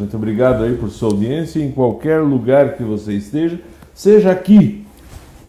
Muito 0.00 0.16
obrigado 0.16 0.64
aí 0.64 0.74
por 0.76 0.88
sua 0.88 1.10
audiência 1.10 1.62
em 1.62 1.70
qualquer 1.70 2.22
lugar 2.22 2.74
que 2.74 2.82
você 2.82 3.12
esteja, 3.12 3.60
seja 3.92 4.30
aqui 4.30 4.86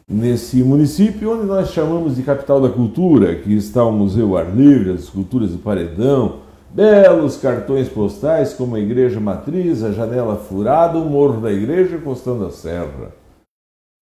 nesse 0.05 0.61
município 0.61 1.33
onde 1.33 1.45
nós 1.45 1.71
chamamos 1.71 2.17
de 2.17 2.21
capital 2.21 2.59
da 2.59 2.67
cultura, 2.67 3.33
que 3.35 3.53
está 3.55 3.85
o 3.85 3.93
Museu 3.93 4.35
Ar 4.35 4.53
Livre, 4.53 4.91
as 4.91 5.03
esculturas 5.03 5.51
do 5.51 5.59
Paredão, 5.59 6.39
belos 6.69 7.37
cartões 7.37 7.87
postais 7.87 8.53
como 8.53 8.75
a 8.75 8.79
Igreja 8.81 9.21
Matriz, 9.21 9.85
a 9.85 9.93
Janela 9.93 10.35
Furada, 10.35 10.97
o 10.97 11.09
Morro 11.09 11.39
da 11.39 11.51
Igreja 11.51 11.95
encostando 11.95 12.45
a 12.45 12.51
serra. 12.51 13.13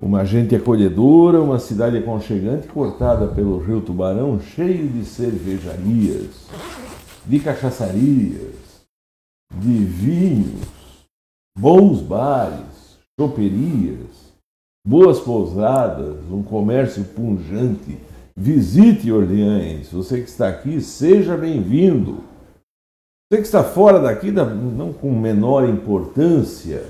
Uma 0.02 0.26
gente 0.26 0.56
acolhedora, 0.56 1.40
uma 1.40 1.60
cidade 1.60 1.96
aconchegante 1.96 2.68
cortada 2.70 3.28
pelo 3.28 3.60
rio 3.60 3.82
Tubarão, 3.82 4.40
cheio 4.40 4.88
de 4.88 5.06
cervejarias, 5.06 6.48
de 7.24 7.40
cachaçarias, 7.40 8.59
de 9.54 9.84
vinhos, 9.86 10.68
bons 11.58 12.02
bares, 12.02 12.98
choperias, 13.20 14.34
boas 14.86 15.20
pousadas, 15.20 16.18
um 16.32 16.44
comércio 16.44 17.04
punjante. 17.04 17.98
Visite 18.38 19.12
Orleans. 19.12 19.92
Você 19.92 20.22
que 20.22 20.30
está 20.30 20.48
aqui, 20.48 20.80
seja 20.80 21.36
bem-vindo. 21.36 22.24
Você 23.32 23.42
que 23.42 23.46
está 23.46 23.64
fora 23.64 24.00
daqui, 24.00 24.32
não 24.32 24.94
com 24.94 25.12
menor 25.12 25.68
importância, 25.68 26.86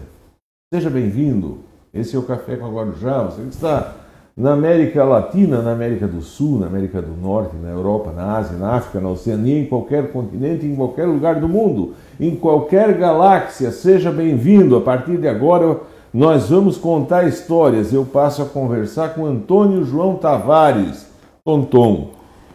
seja 0.73 0.89
bem-vindo. 0.89 1.59
Esse 1.93 2.15
é 2.15 2.19
o 2.19 2.23
Café 2.23 2.55
com 2.55 2.65
a 2.65 2.69
Guarujá. 2.69 3.23
Você 3.23 3.41
que 3.41 3.49
está 3.49 3.95
na 4.39 4.53
América 4.53 5.03
Latina, 5.03 5.61
na 5.61 5.73
América 5.73 6.07
do 6.07 6.21
Sul, 6.21 6.59
na 6.59 6.67
América 6.67 7.01
do 7.01 7.11
Norte, 7.11 7.57
na 7.57 7.71
Europa, 7.71 8.13
na 8.13 8.37
Ásia, 8.37 8.57
na 8.57 8.71
África, 8.75 9.01
na 9.01 9.09
Oceania, 9.09 9.59
em 9.59 9.65
qualquer 9.65 10.13
continente, 10.13 10.65
em 10.65 10.77
qualquer 10.77 11.05
lugar 11.05 11.41
do 11.41 11.49
mundo, 11.49 11.93
em 12.17 12.33
qualquer 12.37 12.97
galáxia, 12.97 13.69
seja 13.69 14.09
bem-vindo. 14.13 14.77
A 14.77 14.81
partir 14.81 15.17
de 15.17 15.27
agora, 15.27 15.81
nós 16.13 16.49
vamos 16.49 16.77
contar 16.77 17.27
histórias. 17.27 17.91
Eu 17.91 18.05
passo 18.05 18.41
a 18.41 18.45
conversar 18.45 19.13
com 19.13 19.25
Antônio 19.25 19.83
João 19.83 20.15
Tavares, 20.15 21.05
Tonton. 21.43 22.11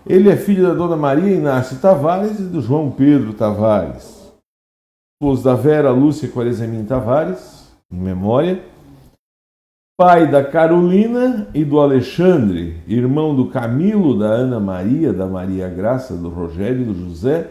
Ele 0.07 0.31
é 0.31 0.37
filho 0.37 0.67
da 0.67 0.73
dona 0.73 0.97
Maria 0.97 1.35
Inácio 1.35 1.77
Tavares 1.81 2.39
e 2.39 2.45
do 2.45 2.63
João 2.63 2.91
Pedro 2.91 3.35
Tavares. 3.35 4.33
Esposo 5.21 5.45
da 5.45 5.55
Vera 5.55 5.91
Lúcia 5.91 6.31
Quarezemin 6.31 6.85
Tavares, 6.85 7.71
em 7.93 7.99
memória 7.99 8.63
pai 9.97 10.29
da 10.29 10.43
Carolina 10.43 11.47
e 11.55 11.65
do 11.65 11.79
Alexandre, 11.79 12.83
irmão 12.87 13.35
do 13.35 13.47
Camilo, 13.47 14.19
da 14.19 14.27
Ana 14.27 14.59
Maria, 14.59 15.13
da 15.13 15.27
Maria 15.27 15.69
Graça, 15.69 16.17
do 16.17 16.29
Rogério 16.29 16.83
e 16.83 16.85
do 16.87 16.95
José, 16.95 17.51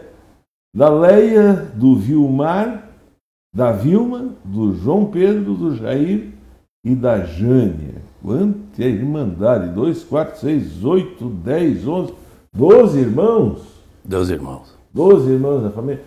da 0.76 0.90
Leia, 0.90 1.54
do 1.74 1.96
Vilmar, 1.96 2.90
da 3.54 3.72
Vilma, 3.72 4.34
do 4.44 4.74
João 4.74 5.06
Pedro, 5.06 5.54
do 5.54 5.74
Jair 5.74 6.32
e 6.84 6.94
da 6.94 7.20
Jânia. 7.20 8.02
Quanta 8.22 8.82
irmandade! 8.82 9.72
2, 9.72 10.04
4, 10.04 10.40
6, 10.40 10.84
8, 10.84 11.28
10, 11.28 11.88
11, 11.88 12.14
12 12.54 12.98
irmãos? 12.98 13.62
12 14.04 14.32
irmãos. 14.34 14.74
12 14.92 15.30
irmãos 15.30 15.62
da 15.62 15.70
família. 15.70 16.02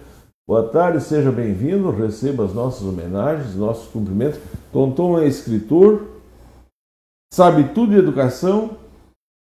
Boa 0.47 0.63
tarde, 0.63 1.01
seja 1.01 1.31
bem-vindo, 1.31 1.89
receba 1.89 2.45
as 2.45 2.53
nossas 2.53 2.87
homenagens, 2.87 3.55
nossos 3.55 3.87
cumprimentos. 3.87 4.39
Tonton 4.71 5.19
é 5.19 5.27
escritor, 5.27 6.16
sabe 7.31 7.65
tudo 7.73 7.91
de 7.91 7.99
educação, 7.99 8.71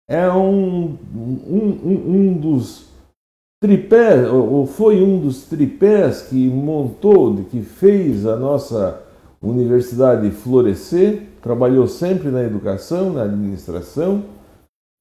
é 0.08 0.30
um, 0.30 0.98
um, 1.14 2.02
um, 2.06 2.32
dos 2.34 2.88
tripés, 3.62 4.28
ou 4.28 4.66
foi 4.66 5.02
um 5.02 5.18
dos 5.18 5.44
tripés 5.44 6.22
que 6.22 6.48
montou, 6.48 7.44
que 7.44 7.62
fez 7.62 8.26
a 8.26 8.36
nossa 8.36 9.02
universidade 9.40 10.30
florescer, 10.30 11.22
trabalhou 11.40 11.86
sempre 11.86 12.30
na 12.30 12.42
educação, 12.42 13.12
na 13.12 13.22
administração, 13.22 14.24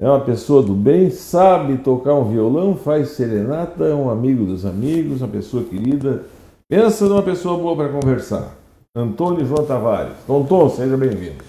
é 0.01 0.07
uma 0.07 0.19
pessoa 0.19 0.61
do 0.61 0.73
bem, 0.73 1.09
sabe 1.09 1.77
tocar 1.77 2.13
um 2.15 2.29
violão, 2.29 2.75
faz 2.75 3.11
serenata, 3.11 3.85
é 3.85 3.93
um 3.93 4.09
amigo 4.09 4.43
dos 4.43 4.65
amigos, 4.65 5.21
uma 5.21 5.29
pessoa 5.29 5.63
querida. 5.63 6.23
Pensa 6.67 7.05
numa 7.05 7.23
pessoa 7.23 7.57
boa 7.57 7.75
para 7.75 7.89
conversar. 7.89 8.53
Antônio 8.95 9.45
João 9.45 9.65
Tavares. 9.65 10.13
Tonton, 10.27 10.69
seja 10.69 10.97
bem-vindo. 10.97 11.43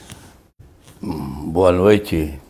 Boa 1.07 1.71
noite. 1.71 2.41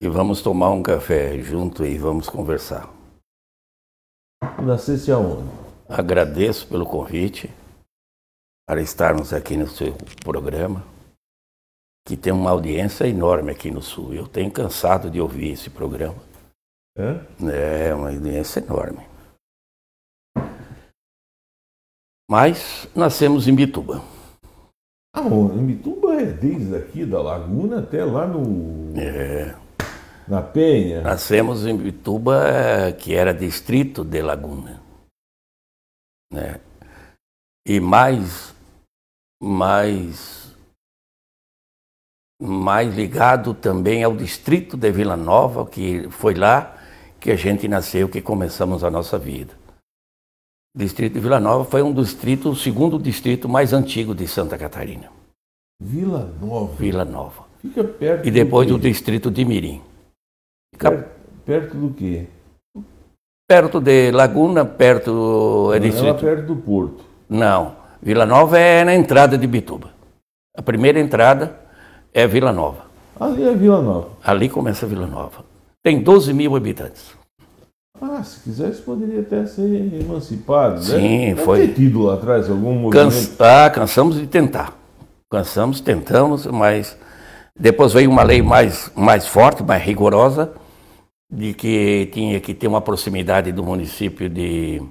E 0.00 0.08
vamos 0.08 0.40
tomar 0.40 0.70
um 0.70 0.82
café 0.82 1.38
junto 1.38 1.84
e 1.84 1.98
vamos 1.98 2.30
conversar. 2.30 2.88
Nascesse 4.64 5.12
aonde? 5.12 5.50
Agradeço 5.86 6.66
pelo 6.66 6.86
convite 6.86 7.50
para 8.66 8.80
estarmos 8.80 9.34
aqui 9.34 9.54
no 9.54 9.68
seu 9.68 9.94
programa, 10.24 10.82
que 12.08 12.16
tem 12.16 12.32
uma 12.32 12.50
audiência 12.50 13.06
enorme 13.06 13.52
aqui 13.52 13.70
no 13.70 13.82
Sul. 13.82 14.14
Eu 14.14 14.26
tenho 14.26 14.50
cansado 14.50 15.10
de 15.10 15.20
ouvir 15.20 15.50
esse 15.50 15.68
programa. 15.68 16.22
É? 16.96 17.90
É 17.90 17.94
uma 17.94 18.08
audiência 18.08 18.60
enorme. 18.60 19.06
Mas 22.30 22.88
nascemos 22.96 23.46
em 23.46 23.54
Bituba. 23.54 24.02
Ah, 25.14 25.20
em 25.20 25.66
Bituba 25.66 26.11
é 26.22 26.32
desde 26.32 26.76
aqui 26.76 27.04
da 27.04 27.20
Laguna 27.20 27.80
até 27.80 28.04
lá 28.04 28.26
no. 28.26 28.98
É. 28.98 29.54
Na 30.26 30.40
Penha. 30.40 31.02
Nascemos 31.02 31.66
em 31.66 31.76
Bituba, 31.76 32.92
que 32.98 33.14
era 33.14 33.34
distrito 33.34 34.04
de 34.04 34.22
Laguna. 34.22 34.80
Né? 36.32 36.60
E 37.66 37.80
mais, 37.80 38.54
mais, 39.42 40.56
mais 42.40 42.94
ligado 42.94 43.52
também 43.52 44.02
ao 44.02 44.16
distrito 44.16 44.76
de 44.76 44.90
Vila 44.90 45.16
Nova, 45.16 45.66
que 45.66 46.08
foi 46.10 46.34
lá 46.34 46.78
que 47.20 47.30
a 47.30 47.36
gente 47.36 47.68
nasceu, 47.68 48.08
que 48.08 48.22
começamos 48.22 48.82
a 48.82 48.90
nossa 48.90 49.18
vida. 49.18 49.54
O 50.74 50.78
distrito 50.78 51.14
de 51.14 51.20
Vila 51.20 51.38
Nova 51.38 51.64
foi 51.64 51.82
um 51.82 51.92
distrito, 51.92 52.50
o 52.50 52.56
segundo 52.56 52.98
distrito 52.98 53.48
mais 53.48 53.72
antigo 53.72 54.14
de 54.14 54.26
Santa 54.26 54.56
Catarina. 54.56 55.21
Vila 55.84 56.32
Nova. 56.40 56.74
Vila 56.78 57.04
Nova. 57.04 57.42
Fica 57.60 57.82
perto. 57.82 58.26
E 58.26 58.30
depois 58.30 58.68
do, 58.68 58.78
do 58.78 58.80
distrito 58.80 59.30
de 59.30 59.44
Mirim. 59.44 59.82
Fica... 60.72 60.90
Perto, 60.90 61.10
perto 61.44 61.76
do 61.76 61.92
quê? 61.92 62.26
Perto 63.48 63.80
de 63.80 64.12
Laguna, 64.12 64.64
perto. 64.64 65.72
É 65.74 65.80
distrito... 65.80 66.20
perto 66.20 66.46
do 66.46 66.56
Porto. 66.56 67.04
Não. 67.28 67.74
Vila 68.00 68.24
Nova 68.24 68.58
é 68.58 68.84
na 68.84 68.94
entrada 68.94 69.36
de 69.36 69.46
Bituba. 69.46 69.90
A 70.56 70.62
primeira 70.62 71.00
entrada 71.00 71.58
é 72.14 72.26
Vila 72.26 72.52
Nova. 72.52 72.84
Ali 73.18 73.42
é 73.42 73.54
Vila 73.54 73.82
Nova. 73.82 74.08
Ali 74.22 74.48
começa 74.48 74.86
Vila 74.86 75.06
Nova. 75.06 75.44
Tem 75.82 76.00
12 76.00 76.32
mil 76.32 76.54
habitantes. 76.54 77.12
Ah, 78.00 78.22
se 78.22 78.40
quisesse, 78.40 78.82
poderia 78.82 79.20
até 79.20 79.46
ser 79.46 79.92
emancipado, 80.00 80.76
né? 80.76 80.80
Sim, 80.80 81.28
Deve 81.30 81.44
foi. 81.44 81.66
ter 81.66 81.74
tido 81.74 82.02
lá 82.02 82.14
atrás 82.14 82.48
algum 82.48 82.72
movimento. 82.72 82.92
Cansa... 82.92 83.64
Ah, 83.66 83.70
cansamos 83.70 84.16
de 84.16 84.26
tentar. 84.26 84.81
Cansamos, 85.32 85.80
tentamos, 85.80 86.44
mas 86.44 86.94
depois 87.58 87.94
veio 87.94 88.10
uma 88.10 88.22
lei 88.22 88.42
mais, 88.42 88.92
mais 88.94 89.26
forte, 89.26 89.62
mais 89.62 89.82
rigorosa, 89.82 90.52
de 91.32 91.54
que 91.54 92.10
tinha 92.12 92.38
que 92.38 92.52
ter 92.52 92.66
uma 92.68 92.82
proximidade 92.82 93.50
do 93.50 93.64
município 93.64 94.28
de 94.28 94.82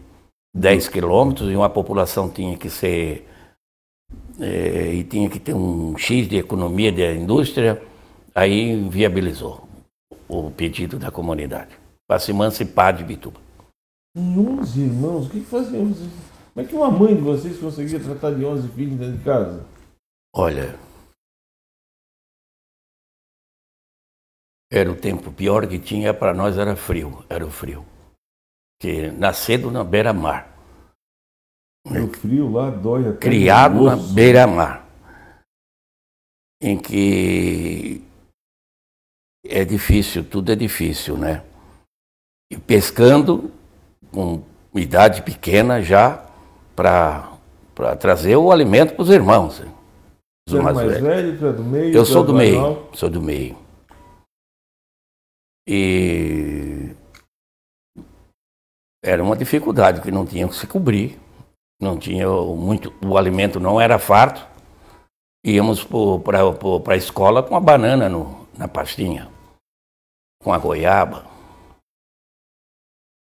10 0.52 0.88
quilômetros 0.88 1.48
e 1.52 1.56
uma 1.56 1.70
população 1.70 2.28
tinha 2.28 2.58
que 2.58 2.72
ser. 2.72 3.28
É, 4.40 4.92
e 4.96 5.04
tinha 5.04 5.30
que 5.30 5.40
ter 5.40 5.54
um 5.54 5.96
X 5.96 6.28
de 6.28 6.38
economia 6.38 6.92
da 6.92 7.14
indústria, 7.14 7.80
aí 8.34 8.90
viabilizou 8.90 9.68
o 10.28 10.50
pedido 10.50 10.98
da 10.98 11.12
comunidade 11.12 11.78
para 12.08 12.18
se 12.18 12.32
emancipar 12.32 12.98
de 12.98 13.04
Bituba. 13.04 13.40
E 14.18 14.20
11 14.20 14.82
irmãos? 14.82 15.28
O 15.28 15.30
que, 15.30 15.42
faziam? 15.42 15.94
Como 15.94 16.58
é 16.58 16.64
que 16.64 16.76
uma 16.76 16.90
mãe 16.90 17.16
de 17.16 17.22
vocês 17.22 17.60
conseguia 17.60 18.00
tratar 18.00 18.32
de 18.32 18.44
11 18.44 18.68
filhos 18.70 18.98
dentro 18.98 19.18
de 19.18 19.24
casa? 19.24 19.71
Olha, 20.34 20.78
era 24.72 24.92
o 24.92 25.00
tempo 25.00 25.32
pior 25.32 25.68
que 25.68 25.78
tinha 25.80 26.14
para 26.14 26.34
nós 26.34 26.58
era 26.58 26.76
frio, 26.76 27.26
era 27.30 27.46
o 27.46 27.52
frio. 27.52 27.86
Que 28.80 29.12
nascendo 29.12 29.70
na 29.70 29.84
beira-mar. 29.84 30.50
O 31.86 32.08
frio 32.14 32.52
lá 32.52 32.70
dói 32.70 33.08
até 33.08 33.18
Criado 33.18 33.84
na 33.84 33.96
beira-mar. 33.96 34.88
Em 36.62 36.80
que 36.80 38.02
é 39.46 39.66
difícil, 39.66 40.24
tudo 40.28 40.52
é 40.52 40.56
difícil, 40.56 41.18
né? 41.18 41.44
e 42.52 42.58
pescando 42.58 43.50
com 44.12 44.44
idade 44.76 45.22
pequena 45.22 45.82
já 45.82 46.26
para 46.76 47.38
trazer 47.98 48.36
o 48.36 48.52
alimento 48.52 48.94
para 48.94 49.04
os 49.04 49.10
irmãos. 49.10 49.64
Os 50.54 50.60
é 50.60 50.62
mais, 50.62 50.76
mais 50.76 51.02
velho, 51.02 51.40
tu 51.40 51.46
é 51.46 51.54
do 51.54 51.64
meio? 51.64 51.96
Eu 51.96 52.06
sou 52.06 52.24
é 52.24 52.26
do 52.28 52.34
meio, 52.34 52.88
sou 52.94 53.10
do 53.10 53.22
meio. 53.22 53.58
E 55.68 56.96
era 59.04 59.24
uma 59.24 59.36
dificuldade 59.36 60.02
que 60.02 60.12
não 60.12 60.26
tinha 60.26 60.48
que 60.48 60.56
se 60.56 60.68
cobrir. 60.68 61.20
não 61.82 61.98
tinha 61.98 62.28
muito, 62.28 62.94
o 63.04 63.18
alimento 63.18 63.60
não 63.60 63.80
era 63.82 63.98
farto. 63.98 64.48
Íamos 65.44 65.84
para 65.84 66.94
a 66.94 66.98
escola 66.98 67.42
com 67.42 67.56
a 67.56 67.60
banana 67.60 68.08
no, 68.08 68.48
na 68.56 68.68
pastinha, 68.68 69.32
com 70.44 70.54
a 70.54 70.58
goiaba. 70.60 71.26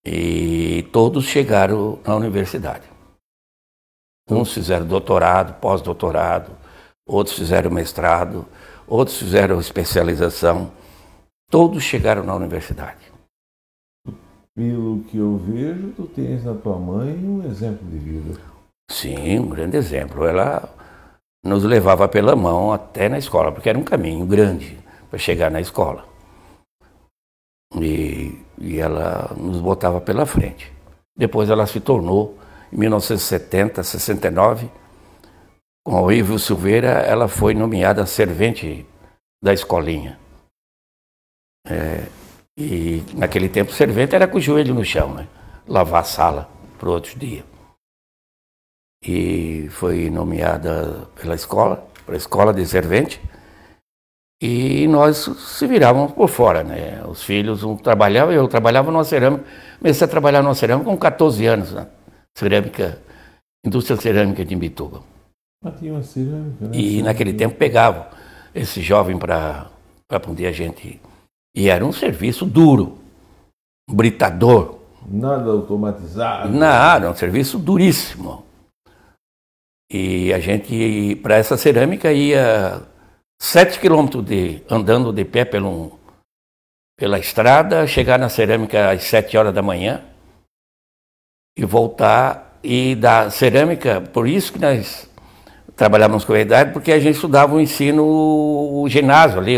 E 0.05 0.83
todos 0.93 1.25
chegaram 1.25 1.99
na 2.05 2.15
universidade. 2.15 2.87
Uns 4.29 4.53
fizeram 4.53 4.87
doutorado, 4.87 5.59
pós-doutorado, 5.59 6.55
outros 7.05 7.37
fizeram 7.37 7.69
mestrado, 7.71 8.45
outros 8.87 9.17
fizeram 9.17 9.59
especialização. 9.59 10.71
Todos 11.49 11.83
chegaram 11.83 12.23
na 12.23 12.35
universidade. 12.35 13.13
Pelo 14.55 15.03
que 15.03 15.17
eu 15.17 15.37
vejo, 15.37 15.91
tu 15.95 16.07
tens 16.07 16.43
na 16.43 16.53
tua 16.53 16.77
mãe 16.77 17.13
um 17.13 17.45
exemplo 17.45 17.85
de 17.87 17.97
vida. 17.97 18.39
Sim, 18.89 19.39
um 19.39 19.49
grande 19.49 19.77
exemplo. 19.77 20.25
Ela 20.25 20.69
nos 21.43 21.63
levava 21.63 22.07
pela 22.07 22.35
mão 22.35 22.71
até 22.71 23.09
na 23.09 23.17
escola, 23.17 23.51
porque 23.51 23.69
era 23.69 23.77
um 23.77 23.83
caminho 23.83 24.25
grande 24.25 24.77
para 25.09 25.19
chegar 25.19 25.51
na 25.51 25.61
escola. 25.61 26.05
E, 27.75 28.39
e 28.57 28.79
ela 28.79 29.33
nos 29.37 29.59
botava 29.59 29.99
pela 29.99 30.25
frente. 30.25 30.71
Depois 31.17 31.49
ela 31.49 31.67
se 31.67 31.79
tornou, 31.79 32.37
em 32.71 32.77
1970, 32.77 33.83
69, 33.83 34.69
com 35.85 36.01
o 36.01 36.11
Ivo 36.11 36.39
Silveira, 36.39 36.89
ela 37.01 37.27
foi 37.27 37.53
nomeada 37.53 38.07
servente 38.07 38.85
da 39.41 39.53
escolinha. 39.53 40.19
É, 41.67 42.07
e 42.57 43.03
naquele 43.13 43.47
tempo, 43.47 43.71
servente 43.71 44.15
era 44.15 44.27
com 44.27 44.39
o 44.39 44.41
joelho 44.41 44.73
no 44.73 44.83
chão, 44.83 45.13
né? 45.13 45.27
Lavar 45.67 46.01
a 46.01 46.03
sala 46.03 46.49
para 46.79 46.89
outro 46.89 47.17
dia. 47.19 47.45
E 49.03 49.67
foi 49.69 50.09
nomeada 50.09 51.07
pela 51.21 51.35
escola, 51.35 51.87
para 52.03 52.15
a 52.15 52.17
escola 52.17 52.51
de 52.51 52.65
servente. 52.65 53.21
E 54.41 54.87
nós 54.87 55.17
se 55.17 55.67
virávamos 55.67 56.13
por 56.13 56.27
fora, 56.27 56.63
né? 56.63 57.03
Os 57.05 57.23
filhos, 57.23 57.63
um 57.63 57.77
trabalhava, 57.77 58.33
eu 58.33 58.47
trabalhava 58.47 58.91
numa 58.91 59.03
cerâmica. 59.03 59.45
Comecei 59.77 60.05
a 60.05 60.09
trabalhar 60.09 60.41
numa 60.41 60.55
cerâmica 60.55 60.89
com 60.89 60.97
14 60.97 61.45
anos, 61.45 61.71
né? 61.73 61.87
Cerâmica, 62.35 62.99
indústria 63.63 63.97
cerâmica 63.97 64.43
de 64.43 64.55
Imbituba. 64.55 65.14
E 66.73 67.01
naquele 67.01 67.33
tempo 67.33 67.55
pegavam 67.55 68.05
esse 68.53 68.81
jovem 68.81 69.17
para 69.17 69.69
poder 70.21 70.47
a 70.47 70.51
gente 70.51 70.99
e 71.55 71.69
era 71.69 71.85
um 71.85 71.93
serviço 71.93 72.45
duro, 72.45 72.97
britador. 73.89 74.79
Nada 75.07 75.49
automatizado. 75.51 76.51
Nada, 76.51 77.09
um 77.09 77.15
serviço 77.15 77.57
duríssimo. 77.57 78.43
E 79.89 80.33
a 80.33 80.39
gente, 80.39 81.15
para 81.23 81.35
essa 81.35 81.55
cerâmica, 81.55 82.11
ia 82.11 82.81
sete 83.41 83.79
quilômetros 83.79 84.25
de, 84.25 84.61
andando 84.69 85.13
de 85.13 85.23
pé 85.23 85.45
pelo, 85.45 85.97
pela 86.97 87.19
estrada, 87.19 87.87
chegar 87.87 88.19
na 88.19 88.27
cerâmica 88.27 88.91
às 88.91 89.03
sete 89.03 89.37
horas 89.37 89.53
da 89.53 89.61
manhã 89.61 90.03
e 91.57 91.63
voltar. 91.63 92.43
E 92.67 92.95
da 92.95 93.29
cerâmica, 93.29 94.01
por 94.01 94.27
isso 94.27 94.51
que 94.51 94.57
nós 94.57 95.07
trabalhávamos 95.75 96.25
com 96.25 96.33
a 96.33 96.39
idade, 96.39 96.71
porque 96.73 96.91
a 96.91 96.99
gente 96.99 97.15
estudava 97.15 97.55
o 97.55 97.61
ensino, 97.61 98.03
o 98.03 98.85
ginásio 98.89 99.39
ali, 99.39 99.55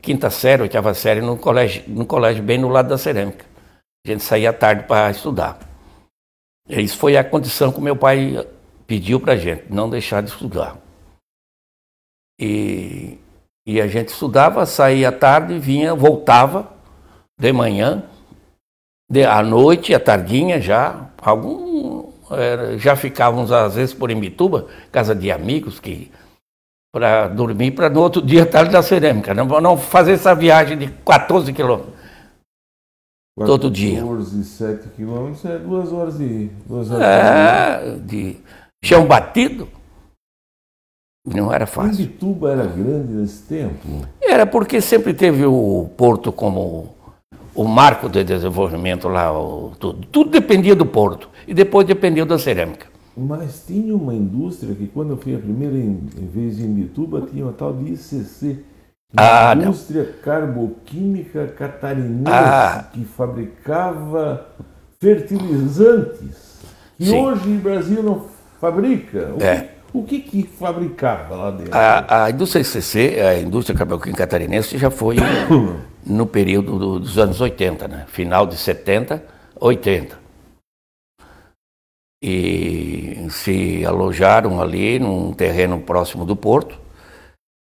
quinta 0.00 0.30
série, 0.30 0.62
oitava 0.62 0.94
série, 0.94 1.20
no 1.20 1.36
colégio, 1.36 1.84
no 1.86 2.06
colégio 2.06 2.42
bem 2.42 2.58
no 2.58 2.68
lado 2.68 2.88
da 2.88 2.98
cerâmica. 2.98 3.44
A 4.06 4.10
gente 4.10 4.22
saía 4.22 4.50
à 4.50 4.52
tarde 4.52 4.84
para 4.84 5.10
estudar. 5.10 5.58
E 6.68 6.80
isso 6.80 6.96
foi 6.96 7.16
a 7.16 7.24
condição 7.24 7.72
que 7.72 7.80
meu 7.80 7.96
pai 7.96 8.46
pediu 8.86 9.20
para 9.20 9.34
a 9.34 9.36
gente, 9.36 9.64
não 9.68 9.88
deixar 9.88 10.22
de 10.22 10.30
estudar. 10.30 10.76
E, 12.40 13.18
e 13.66 13.80
a 13.80 13.86
gente 13.86 14.08
estudava, 14.08 14.64
saía 14.64 15.10
à 15.10 15.12
tarde, 15.12 15.58
vinha, 15.58 15.94
voltava 15.94 16.72
de 17.38 17.52
manhã, 17.52 18.02
de, 19.10 19.24
à 19.24 19.42
noite, 19.42 19.94
à 19.94 20.00
tardinha 20.00 20.60
já, 20.60 21.10
algum, 21.20 22.09
já 22.78 22.96
ficávamos 22.96 23.52
às 23.52 23.74
vezes 23.74 23.94
por 23.94 24.10
Imbituba, 24.10 24.66
casa 24.90 25.14
de 25.14 25.30
amigos 25.30 25.80
que 25.80 26.10
para 26.92 27.28
dormir, 27.28 27.70
para 27.70 27.88
no 27.88 28.00
outro 28.00 28.20
dia 28.20 28.42
estar 28.42 28.70
na 28.70 28.82
cerâmica. 28.82 29.32
Não, 29.32 29.46
não 29.60 29.76
fazer 29.76 30.12
essa 30.12 30.34
viagem 30.34 30.76
de 30.76 30.88
14 30.88 31.52
quilômetros. 31.52 32.00
Todo 33.38 33.70
dia. 33.70 34.00
14, 34.00 34.44
7 34.44 34.88
quilômetros 34.90 35.44
é 35.44 35.58
duas 35.58 35.92
horas 35.92 36.20
e 36.20 36.50
duas 36.66 36.90
horas 36.90 37.06
É, 37.06 37.96
de 37.98 38.36
chão 38.84 39.06
batido. 39.06 39.68
Não 41.26 41.52
era 41.52 41.66
fácil. 41.66 42.04
Imbituba 42.04 42.50
era 42.50 42.66
grande 42.66 43.12
nesse 43.12 43.42
tempo? 43.44 44.06
Era 44.20 44.44
porque 44.46 44.80
sempre 44.80 45.14
teve 45.14 45.44
o 45.46 45.90
porto 45.96 46.32
como 46.32 46.94
o 47.54 47.64
marco 47.64 48.08
de 48.08 48.24
desenvolvimento 48.24 49.08
lá, 49.08 49.32
o, 49.32 49.72
tudo. 49.78 50.06
Tudo 50.06 50.30
dependia 50.30 50.74
do 50.74 50.86
porto. 50.86 51.28
E 51.50 51.54
depois 51.54 51.84
dependia 51.84 52.24
da 52.24 52.38
cerâmica. 52.38 52.86
Mas 53.16 53.64
tinha 53.66 53.92
uma 53.92 54.14
indústria 54.14 54.72
que, 54.72 54.86
quando 54.86 55.10
eu 55.10 55.16
fui 55.16 55.34
a 55.34 55.38
primeira 55.38 55.74
vez 56.32 56.60
em 56.60 56.72
Bituba, 56.72 57.26
tinha 57.28 57.44
uma 57.44 57.52
tal 57.52 57.72
de 57.72 57.92
ICC. 57.92 58.64
Ah, 59.16 59.52
indústria 59.56 60.04
não. 60.04 60.22
Carboquímica 60.22 61.48
Catarinense, 61.48 62.30
ah. 62.30 62.84
que 62.92 63.04
fabricava 63.04 64.46
fertilizantes. 65.00 66.60
Que 66.96 67.06
Sim. 67.06 67.20
hoje 67.20 67.48
o 67.50 67.58
Brasil 67.58 68.00
não 68.00 68.26
fabrica. 68.60 69.34
O, 69.36 69.42
é. 69.42 69.56
que, 69.56 69.68
o 69.92 70.02
que, 70.04 70.20
que 70.20 70.42
fabricava 70.44 71.34
lá 71.34 71.50
dentro? 71.50 71.74
A, 71.76 72.26
a 72.26 72.30
indústria 72.30 72.62
ICC, 72.62 73.20
a 73.20 73.40
indústria 73.40 73.76
carboquímica 73.76 74.22
catarinense, 74.22 74.78
já 74.78 74.88
foi 74.88 75.16
no 76.06 76.26
período 76.26 76.78
do, 76.78 77.00
dos 77.00 77.18
anos 77.18 77.40
80, 77.40 77.88
né? 77.88 78.04
final 78.06 78.46
de 78.46 78.56
70, 78.56 79.20
80 79.58 80.20
e 82.22 83.28
se 83.30 83.84
alojaram 83.84 84.60
ali 84.60 84.98
num 84.98 85.32
terreno 85.32 85.80
próximo 85.80 86.26
do 86.26 86.36
porto 86.36 86.78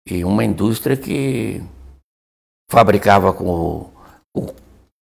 e 0.10 0.24
uma 0.24 0.44
indústria 0.44 0.98
que 0.98 1.62
fabricava 2.70 3.34
com 3.34 3.92
o, 4.34 4.54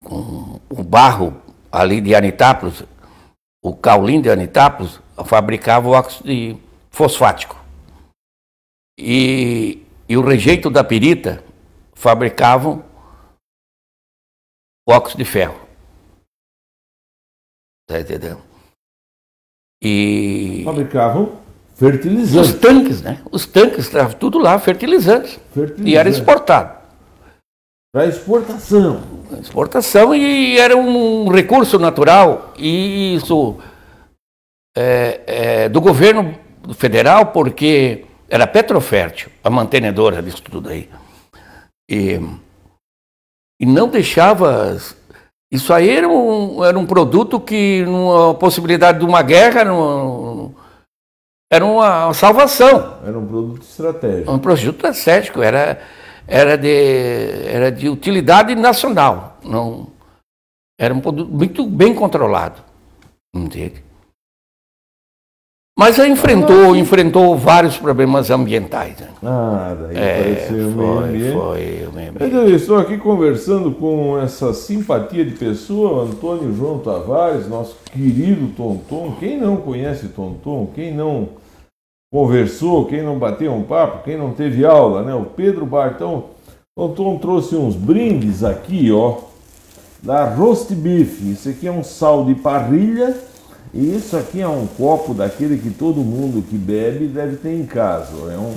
com 0.03 0.61
o 0.71 0.83
barro 0.83 1.41
ali 1.71 2.01
de 2.01 2.15
Anitápolis, 2.15 2.83
o 3.63 3.77
caulim 3.77 4.21
de 4.21 4.31
Anitápolis, 4.31 5.01
fabricava 5.25 5.89
o 5.89 5.93
óxido 5.93 6.61
fosfático. 6.91 7.63
E, 8.99 9.85
e 10.09 10.17
o 10.17 10.23
rejeito 10.23 10.71
da 10.71 10.85
pirita 10.85 11.45
fabricavam 11.95 12.85
óxido 14.89 15.19
de 15.19 15.25
ferro. 15.25 15.61
Tá 17.87 18.01
entendendo? 18.01 18.54
E. 19.83 20.63
Fabricavam 20.65 21.33
fertilizantes. 21.75 22.51
Os 22.51 22.61
tanques, 22.61 23.03
né? 23.03 23.21
Os 23.31 23.47
tanques 23.47 23.85
estavam 23.87 24.13
tudo 24.13 24.39
lá, 24.39 24.59
fertilizantes. 24.59 25.39
fertilizantes. 25.53 25.93
E 25.93 25.97
era 25.97 26.09
exportado. 26.09 26.85
Para 27.93 28.07
exportação. 28.07 29.03
Exportação 29.41 30.15
e 30.15 30.59
era 30.59 30.77
um 30.77 31.29
recurso 31.29 31.79
natural. 31.79 32.53
E 32.59 33.15
isso 33.15 33.57
é, 34.77 35.21
é, 35.27 35.69
do 35.69 35.81
governo 35.81 36.37
federal, 36.75 37.27
porque 37.27 38.05
era 38.29 38.47
Petrofértil, 38.47 39.31
a 39.45 39.51
mantenedora 39.51 40.21
disso 40.23 40.43
tudo 40.43 40.71
aí. 40.71 40.89
E, 41.89 42.19
e 43.61 43.67
não 43.67 43.89
deixava 43.89 44.77
isso 45.55 45.73
aí 45.73 45.89
era 45.89 46.09
um, 46.09 46.65
era 46.65 46.77
um 46.77 46.85
produto 46.85 47.39
que, 47.39 47.85
numa 47.85 48.35
possibilidade 48.35 48.99
de 48.99 49.05
uma 49.05 49.23
guerra, 49.23 49.61
era 51.49 51.65
uma 51.65 52.13
salvação. 52.13 52.99
Era 53.07 53.17
um 53.17 53.25
produto 53.25 53.63
estratégico. 53.63 54.33
Um 54.33 54.39
produto 54.41 54.85
estratégico, 54.85 55.41
era, 55.41 55.81
era, 56.27 56.59
de, 56.59 57.47
era 57.47 57.71
de 57.71 57.89
utilidade 57.89 58.53
nacional. 58.57 59.39
Não, 59.45 59.87
era 60.77 60.93
um 60.93 61.01
produto 61.01 61.31
muito 61.31 61.65
bem 61.65 61.95
controlado. 61.95 62.61
Entende? 63.33 63.84
Mas 65.77 65.99
aí 65.99 66.09
enfrentou, 66.09 66.73
ah, 66.73 66.79
enfrentou 66.79 67.37
vários 67.37 67.77
problemas 67.77 68.31
ambientais. 68.31 68.97
Né? 69.01 69.09
Ah, 69.25 69.77
daí 69.77 69.97
é, 69.97 70.47
foi, 70.49 70.57
meio 71.09 71.33
Foi, 71.33 71.89
o 71.89 71.93
meio 71.93 72.13
Então, 72.15 72.47
eu 72.47 72.55
estou 72.55 72.79
aqui 72.79 72.97
conversando 72.97 73.73
com 73.73 74.17
essa 74.17 74.55
simpatia 74.55 75.25
de 75.25 75.33
pessoa, 75.33 76.05
Antônio 76.05 76.55
João 76.55 76.79
Tavares, 76.79 77.49
nosso 77.49 77.77
querido 77.93 78.55
Tonton. 78.57 79.17
Quem 79.19 79.37
não 79.37 79.57
conhece 79.57 80.07
Tonton, 80.09 80.71
quem 80.73 80.95
não 80.95 81.31
conversou, 82.13 82.87
quem 82.87 83.03
não 83.03 83.19
bateu 83.19 83.53
um 83.53 83.65
papo, 83.65 84.05
quem 84.05 84.17
não 84.17 84.31
teve 84.31 84.65
aula, 84.65 85.03
né? 85.03 85.13
O 85.13 85.25
Pedro 85.25 85.67
Bartão. 85.67 86.27
Tonton 86.79 87.19
trouxe 87.19 87.57
uns 87.57 87.75
brindes 87.75 88.45
aqui, 88.45 88.93
ó, 88.93 89.17
da 90.01 90.25
Roast 90.25 90.73
Beef. 90.73 91.21
Isso 91.23 91.49
aqui 91.49 91.67
é 91.67 91.73
um 91.73 91.83
sal 91.83 92.25
de 92.25 92.37
parrilha 92.37 93.34
E 93.75 93.97
isso 93.97 94.17
aqui 94.17 94.41
é 94.41 94.47
um 94.47 94.67
copo 94.67 95.13
daquele 95.13 95.59
que 95.59 95.71
todo 95.71 95.97
mundo 95.97 96.41
que 96.49 96.57
bebe 96.57 97.09
deve 97.09 97.37
ter 97.37 97.53
em 97.53 97.67
casa. 97.67 98.13
É 98.33 98.39
um, 98.39 98.55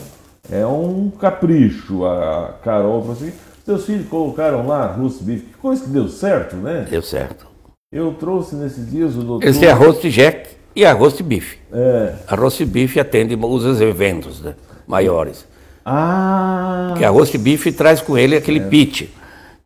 é 0.51 0.65
um 0.65 1.09
capricho. 1.09 2.05
A 2.05 2.53
Carol 2.63 3.01
falou 3.01 3.17
assim: 3.17 3.31
seus 3.65 3.85
filhos 3.85 4.07
colocaram 4.07 4.67
lá 4.67 4.85
roast 4.85 5.23
beef. 5.23 5.41
Que 5.41 5.57
coisa 5.57 5.83
que 5.83 5.89
deu 5.89 6.07
certo, 6.07 6.55
né? 6.55 6.85
Deu 6.87 7.01
certo. 7.01 7.47
Eu 7.91 8.13
trouxe 8.13 8.55
nesses 8.55 8.91
dias 8.91 9.15
o 9.15 9.21
doutor. 9.21 9.47
Esse 9.47 9.65
é 9.65 9.73
de 10.01 10.11
jack 10.11 10.49
e 10.75 10.85
arroz 10.85 11.17
de 11.17 11.23
bife. 11.23 11.57
É. 11.73 12.13
Arroz 12.27 12.53
de 12.53 12.65
bife 12.65 12.99
atende 12.99 13.35
os 13.35 13.81
eventos 13.81 14.41
né, 14.41 14.53
maiores. 14.85 15.47
Ah! 15.83 16.93
Que 16.95 17.03
arroz 17.03 17.31
de 17.31 17.37
bife 17.39 17.71
traz 17.71 18.01
com 18.01 18.17
ele 18.17 18.35
aquele 18.35 18.61
pite, 18.61 19.09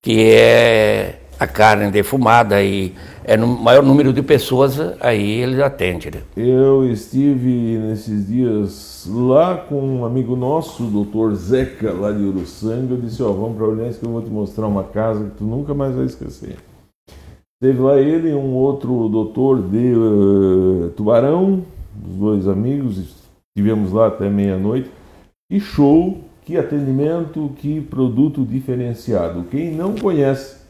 que 0.02 0.32
é 0.32 1.21
a 1.42 1.48
carne 1.48 1.90
defumada 1.90 2.62
e 2.62 2.94
é 3.24 3.36
no 3.36 3.48
maior 3.48 3.82
número 3.82 4.14
de 4.14 4.22
pessoas, 4.22 4.78
aí 5.00 5.42
ele 5.42 5.64
atende. 5.64 6.12
Né? 6.12 6.22
Eu 6.38 6.88
estive 6.88 7.80
nesses 7.80 8.28
dias 8.28 9.10
lá 9.10 9.58
com 9.58 9.82
um 9.82 10.06
amigo 10.06 10.36
nosso, 10.36 10.84
o 10.84 10.92
doutor 10.92 11.34
Zeca, 11.34 11.92
lá 11.94 12.12
de 12.12 12.22
Uruçanga. 12.22 12.94
Eu 12.94 13.02
disse: 13.02 13.24
Ó, 13.24 13.32
vamos 13.32 13.58
para 13.58 13.66
Orleans 13.66 13.98
que 13.98 14.06
eu 14.06 14.12
vou 14.12 14.22
te 14.22 14.30
mostrar 14.30 14.68
uma 14.68 14.84
casa 14.84 15.26
que 15.26 15.38
tu 15.38 15.44
nunca 15.44 15.74
mais 15.74 15.96
vai 15.96 16.06
esquecer. 16.06 16.58
Teve 17.60 17.82
lá 17.82 17.98
ele 18.00 18.30
e 18.30 18.36
um 18.36 18.54
outro 18.54 19.10
doutor 19.10 19.64
de 19.64 19.94
uh, 19.96 20.92
Tubarão, 20.96 21.64
os 22.08 22.16
dois 22.18 22.48
amigos, 22.48 23.16
estivemos 23.50 23.92
lá 23.92 24.10
até 24.10 24.30
meia-noite. 24.30 24.92
E 25.50 25.60
show, 25.60 26.20
que 26.46 26.56
atendimento, 26.56 27.52
que 27.58 27.82
produto 27.82 28.46
diferenciado. 28.46 29.46
Quem 29.50 29.72
não 29.72 29.96
conhece 29.96 30.61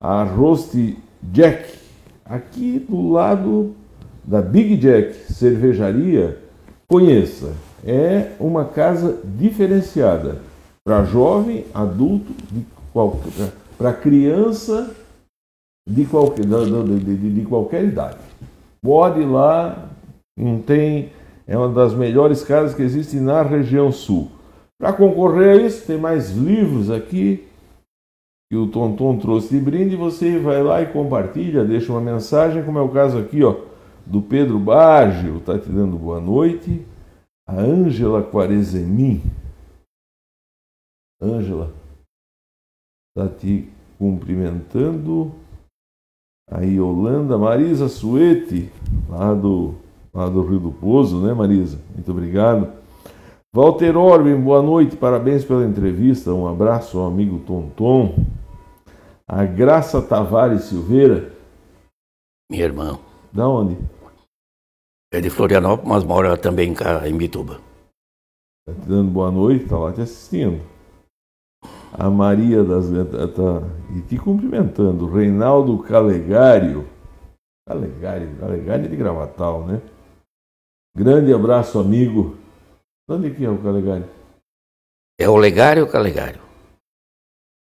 a 0.00 0.22
Roast 0.22 0.96
Jack, 1.20 1.74
aqui 2.24 2.78
do 2.78 3.10
lado 3.10 3.74
da 4.24 4.40
Big 4.40 4.76
Jack 4.76 5.14
Cervejaria, 5.32 6.38
conheça. 6.86 7.54
É 7.84 8.32
uma 8.38 8.64
casa 8.64 9.20
diferenciada 9.24 10.40
para 10.84 11.04
jovem, 11.04 11.64
adulto, 11.74 12.32
para 13.76 13.92
criança 13.92 14.94
de 15.88 16.04
qualquer, 16.04 16.44
de, 16.44 17.16
de, 17.16 17.34
de 17.34 17.46
qualquer 17.46 17.84
idade. 17.84 18.18
Pode 18.82 19.20
ir 19.20 19.26
lá, 19.26 19.90
não 20.36 20.60
tem, 20.60 21.10
é 21.46 21.56
uma 21.56 21.68
das 21.68 21.94
melhores 21.94 22.42
casas 22.42 22.74
que 22.74 22.82
existem 22.82 23.20
na 23.20 23.42
região 23.42 23.90
sul. 23.90 24.30
Para 24.80 24.92
concorrer 24.92 25.58
a 25.58 25.62
isso, 25.62 25.86
tem 25.86 25.98
mais 25.98 26.30
livros 26.30 26.90
aqui 26.90 27.47
que 28.50 28.56
o 28.56 28.66
Tonton 28.68 29.18
trouxe 29.18 29.50
de 29.50 29.60
brinde. 29.60 29.96
Você 29.96 30.38
vai 30.38 30.62
lá 30.62 30.80
e 30.80 30.86
compartilha, 30.86 31.64
deixa 31.64 31.92
uma 31.92 32.00
mensagem, 32.00 32.64
como 32.64 32.78
é 32.78 32.82
o 32.82 32.88
caso 32.88 33.18
aqui, 33.18 33.42
ó, 33.44 33.56
do 34.06 34.22
Pedro 34.22 34.58
Baggio, 34.58 35.36
está 35.36 35.58
te 35.58 35.68
dando 35.68 35.98
boa 35.98 36.20
noite. 36.20 36.84
A 37.46 37.60
Ângela 37.60 38.22
Quarezemin. 38.22 39.22
Ângela, 41.20 41.74
está 43.10 43.28
te 43.28 43.68
cumprimentando. 43.98 45.32
A 46.50 46.62
Yolanda 46.62 47.36
Marisa 47.36 47.88
Suete, 47.88 48.70
lá 49.06 49.34
do, 49.34 49.74
lá 50.14 50.30
do 50.30 50.42
Rio 50.42 50.58
do 50.58 50.72
Pozo, 50.72 51.20
né, 51.20 51.34
Marisa? 51.34 51.78
Muito 51.94 52.10
obrigado. 52.10 52.72
Walter 53.54 53.96
Orben, 53.96 54.40
boa 54.40 54.62
noite, 54.62 54.96
parabéns 54.96 55.44
pela 55.44 55.66
entrevista. 55.66 56.32
Um 56.32 56.46
abraço 56.46 56.98
ao 56.98 57.06
amigo 57.06 57.38
Tonton. 57.40 58.14
A 59.28 59.44
Graça 59.44 60.00
Tavares 60.00 60.62
Silveira. 60.62 61.30
Minha 62.50 62.64
irmã. 62.64 62.98
Da 63.32 63.46
onde? 63.46 63.76
É 65.12 65.20
de 65.20 65.28
Florianópolis, 65.28 65.88
mas 65.88 66.04
mora 66.04 66.36
também 66.36 66.74
em 67.06 67.16
Bituba. 67.16 67.60
Está 68.66 68.80
te 68.80 68.88
dando 68.88 69.10
boa 69.10 69.30
noite, 69.30 69.64
está 69.64 69.78
lá 69.78 69.92
te 69.92 70.00
assistindo 70.00 70.60
a 71.92 72.10
Maria 72.10 72.62
das 72.62 72.86
tá, 72.86 73.66
e 73.96 74.00
te 74.02 74.18
cumprimentando, 74.18 75.10
Reinaldo 75.10 75.78
Calegário. 75.82 76.88
Calegário, 77.66 78.36
Calegário 78.38 78.88
de 78.88 78.96
Gravatal, 78.96 79.66
né? 79.66 79.82
Grande 80.96 81.32
abraço, 81.32 81.78
amigo. 81.78 82.36
Onde 83.08 83.34
que 83.34 83.44
é 83.44 83.50
o 83.50 83.62
Calegário? 83.62 84.08
É 85.18 85.28
o 85.28 85.36
Legário 85.36 85.84
ou 85.84 85.90
Calegário? 85.90 86.40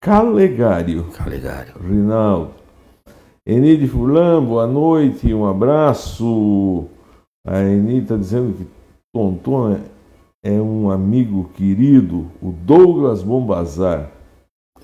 Calegário. 0.07 1.05
Calegário. 1.13 1.75
Rinaldo. 1.83 2.53
Enide 3.45 3.89
Fulan, 3.89 4.41
boa 4.45 4.65
noite, 4.65 5.35
um 5.35 5.45
abraço. 5.45 6.85
A 7.45 7.61
Enide 7.61 8.03
está 8.05 8.17
dizendo 8.17 8.57
que 8.57 8.69
Tonton 9.13 9.73
é 9.73 9.81
é 10.45 10.61
um 10.61 10.93
amigo 10.93 11.51
querido, 11.57 12.31
o 12.41 12.53
Douglas 12.53 13.21
Bombazar. 13.21 14.13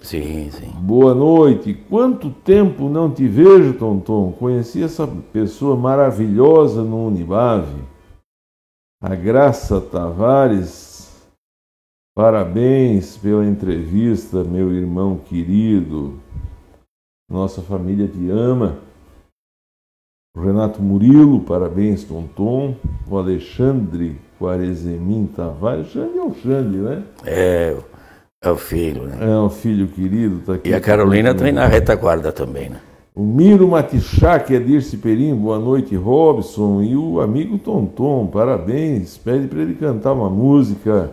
Sim, 0.00 0.50
sim. 0.50 0.72
Boa 0.80 1.14
noite. 1.14 1.72
Quanto 1.88 2.28
tempo 2.28 2.88
não 2.88 3.08
te 3.08 3.28
vejo, 3.28 3.74
Tonton? 3.74 4.32
Conheci 4.32 4.82
essa 4.82 5.06
pessoa 5.32 5.76
maravilhosa 5.76 6.82
no 6.82 7.06
Unibave. 7.06 7.80
A 9.00 9.14
Graça 9.14 9.80
Tavares. 9.80 10.91
Parabéns 12.14 13.16
pela 13.16 13.46
entrevista, 13.46 14.44
meu 14.44 14.70
irmão 14.70 15.16
querido. 15.16 16.20
Nossa 17.30 17.62
família 17.62 18.06
te 18.06 18.28
ama. 18.28 18.76
Renato 20.36 20.82
Murilo, 20.82 21.40
parabéns, 21.40 22.04
Tonton. 22.04 22.76
O 23.08 23.16
Alexandre 23.16 24.20
Quarezemin 24.38 25.26
Tavares. 25.34 25.86
Xande 25.88 26.18
é 26.18 26.22
o 26.22 26.34
Xande, 26.34 26.76
né? 26.76 27.02
É, 27.24 27.76
é 28.44 28.50
o 28.50 28.56
filho, 28.56 29.04
né? 29.04 29.16
É 29.18 29.38
o 29.38 29.48
filho 29.48 29.88
querido, 29.88 30.40
tá 30.40 30.54
aqui. 30.54 30.68
E 30.68 30.74
a 30.74 30.80
Carolina 30.82 31.34
também 31.34 31.52
na 31.52 31.66
retaguarda 31.66 32.30
também, 32.30 32.68
né? 32.68 32.80
O 33.14 33.22
Miro 33.24 33.66
Matixá, 33.68 34.38
que 34.38 34.54
é 34.54 34.60
Dirce 34.60 34.98
Perim, 34.98 35.34
boa 35.34 35.58
noite, 35.58 35.96
Robson. 35.96 36.82
E 36.82 36.94
o 36.94 37.22
amigo 37.22 37.58
Tonton, 37.58 38.26
parabéns. 38.26 39.16
Pede 39.16 39.48
para 39.48 39.60
ele 39.60 39.76
cantar 39.76 40.12
uma 40.12 40.28
música 40.28 41.10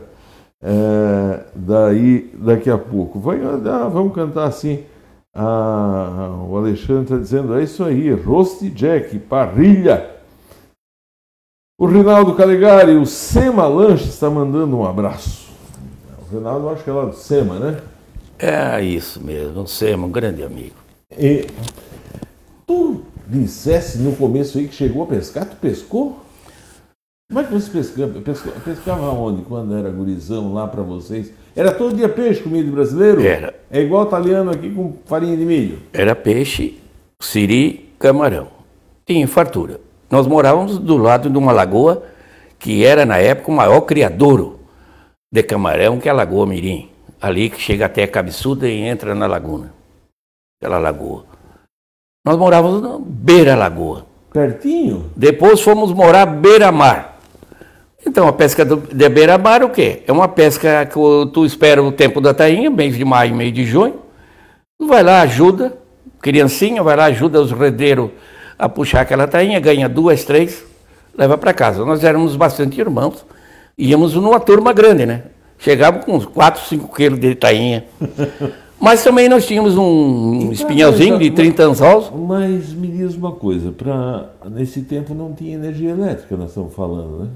é, 0.62 1.46
daí, 1.56 2.32
daqui 2.38 2.70
a 2.70 2.78
pouco. 2.78 3.20
Vai, 3.20 3.40
ah, 3.42 3.88
vamos 3.88 4.14
cantar 4.14 4.46
assim. 4.46 4.84
Ah, 5.34 6.38
o 6.48 6.58
Alexandre 6.58 7.04
está 7.04 7.18
dizendo, 7.18 7.58
é 7.58 7.64
isso 7.64 7.84
aí, 7.84 8.12
Roast 8.12 8.70
Jack, 8.72 9.18
parrilha. 9.20 10.10
O 11.80 11.86
Rinaldo 11.86 12.36
Calegari, 12.36 12.96
o 12.96 13.06
Sema 13.06 13.66
Lanche 13.68 14.10
está 14.10 14.30
mandando 14.30 14.78
um 14.78 14.86
abraço. 14.86 15.50
O 16.22 16.36
Rinaldo, 16.36 16.70
acho 16.70 16.84
que 16.84 16.90
é 16.90 16.94
lá 16.94 17.06
do 17.06 17.16
Sema, 17.16 17.56
né? 17.58 17.82
É 18.38 18.82
isso 18.82 19.24
mesmo, 19.24 19.62
o 19.62 19.68
Sema, 19.68 20.08
um 20.08 20.12
grande 20.12 20.44
amigo. 20.44 20.76
E 21.18 21.48
tu 22.68 23.04
dissesse 23.26 24.00
no 24.00 24.16
começo 24.16 24.58
aí 24.58 24.68
que 24.68 24.76
chegou 24.76 25.04
a 25.04 25.08
pescar, 25.08 25.46
tu 25.46 25.56
pescou? 25.56 26.20
Como 27.30 27.42
é 27.42 27.44
que 27.44 27.54
você 27.54 27.70
pescava? 27.70 28.20
Pescava, 28.22 28.60
pescava 28.62 29.12
onde, 29.12 29.44
quando 29.44 29.78
era 29.78 29.92
gurizão 29.92 30.52
lá 30.52 30.68
para 30.68 30.82
vocês? 30.82 31.32
Era 31.56 31.72
todo 31.72 31.96
dia 31.96 32.10
peixe 32.10 32.42
comida 32.42 32.72
brasileiro? 32.72 33.22
Era. 33.22 33.54
É 33.70 33.82
igual 33.82 34.08
italiano 34.08 34.50
aqui 34.50 34.72
com 34.72 34.96
farinha 35.06 35.38
de 35.38 35.46
milho? 35.46 35.78
Era 35.94 36.16
peixe, 36.16 36.80
siri, 37.22 37.94
camarão. 38.00 38.48
Tinha 39.06 39.28
fartura. 39.28 39.80
Nós 40.10 40.26
morávamos 40.26 40.80
do 40.80 40.98
lado 40.98 41.30
de 41.30 41.38
uma 41.38 41.52
lagoa 41.52 42.04
que 42.58 42.84
era, 42.84 43.06
na 43.06 43.18
época, 43.18 43.52
o 43.52 43.56
maior 43.56 43.82
criadouro 43.82 44.60
de 45.32 45.44
camarão, 45.44 46.00
que 46.00 46.10
é 46.10 46.12
a 46.12 46.16
Lagoa 46.16 46.48
Mirim. 46.48 46.90
Ali 47.22 47.52
que 47.52 47.62
chega 47.62 47.86
até 47.86 48.04
a 48.04 48.08
Cabeçuda 48.08 48.68
e 48.68 48.82
entra 48.82 49.14
na 49.14 49.28
laguna. 49.28 49.72
Aquela 50.60 50.80
lagoa. 50.80 51.26
Nós 52.26 52.38
morávamos 52.38 52.82
na 52.82 52.98
beira-lagoa. 53.00 54.08
Pertinho? 54.34 55.12
Depois 55.16 55.62
fomos 55.62 55.94
morar 55.94 56.26
beira-mar. 56.26 57.09
Então, 58.06 58.28
a 58.28 58.34
pesca 58.34 58.64
de 58.66 59.10
beira-mar 59.10 59.64
o 59.64 59.70
quê? 59.70 60.04
É 60.08 60.12
uma 60.12 60.28
pesca 60.28 60.86
que 60.86 60.94
tu 61.34 61.46
espera 61.46 61.84
o 61.84 61.92
tempo 61.92 62.22
da 62.22 62.34
tainha, 62.34 62.70
mês 62.70 62.96
de 62.96 63.04
maio, 63.04 63.36
mês 63.36 63.54
de 63.54 63.66
junho. 63.66 64.00
Tu 64.80 64.88
vai 64.88 65.04
lá, 65.04 65.22
ajuda, 65.22 65.78
criancinha, 66.22 66.82
vai 66.82 66.96
lá, 66.96 67.06
ajuda 67.06 67.42
os 67.42 67.52
redeiros 67.52 68.10
a 68.58 68.70
puxar 68.70 69.02
aquela 69.02 69.28
tainha, 69.28 69.60
ganha 69.60 69.90
duas, 69.90 70.24
três, 70.24 70.64
leva 71.18 71.38
para 71.38 71.54
casa. 71.54 71.84
Nós 71.86 72.04
éramos 72.04 72.36
bastante 72.36 72.80
irmãos, 72.80 73.26
íamos 73.78 74.14
numa 74.16 74.40
turma 74.40 74.72
grande, 74.72 75.06
né? 75.06 75.24
Chegava 75.58 76.00
com 76.00 76.16
uns 76.16 76.26
4, 76.26 76.68
5 76.68 76.96
quilos 76.96 77.20
de 77.20 77.36
tainha. 77.36 77.86
Mas 78.80 79.04
também 79.04 79.28
nós 79.28 79.46
tínhamos 79.46 79.78
um 79.78 80.54
espinhalzinho 80.54 81.20
de 81.20 81.32
30 81.32 81.64
anzóis. 81.64 82.10
Mas 82.16 82.72
me 82.72 82.88
diz 82.88 83.14
uma 83.14 83.34
coisa, 83.34 83.74
pra, 83.74 84.30
nesse 84.50 84.84
tempo 84.84 85.14
não 85.14 85.34
tinha 85.34 85.56
energia 85.56 85.90
elétrica, 85.90 86.38
nós 86.38 86.50
estamos 86.50 86.74
falando, 86.74 87.24
né? 87.24 87.28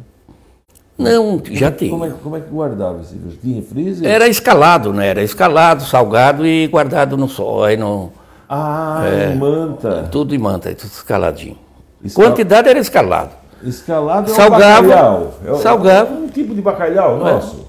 Não, 0.97 1.41
já 1.51 1.67
como, 1.67 1.77
tinha. 1.77 1.91
Como 1.91 2.05
é, 2.05 2.09
como 2.23 2.37
é 2.37 2.39
que 2.39 2.49
guardava? 2.49 3.01
Tinha 3.41 3.61
freezer? 3.63 4.07
Era 4.07 4.27
escalado, 4.27 4.93
né? 4.93 5.07
Era 5.07 5.23
escalado, 5.23 5.83
salgado 5.83 6.45
e 6.45 6.67
guardado 6.67 7.17
no 7.17 7.27
sol, 7.27 7.63
aí 7.63 7.75
no, 7.75 8.11
ah, 8.55 9.01
é, 9.05 9.31
em 9.31 9.35
manta. 9.35 10.07
Tudo 10.11 10.35
em 10.35 10.37
manta, 10.37 10.73
tudo 10.75 10.91
escaladinho. 10.91 11.57
Escal... 12.03 12.25
Quantidade 12.25 12.69
era 12.69 12.77
escalado. 12.77 13.31
Escalado 13.63 14.29
é 14.29 14.33
salgava, 14.35 14.85
um 14.85 14.89
bacalhau. 14.89 15.33
É 15.45 15.55
salgava. 15.55 16.13
Um 16.13 16.27
tipo 16.27 16.53
de 16.53 16.61
bacalhau 16.61 17.17
nosso. 17.17 17.67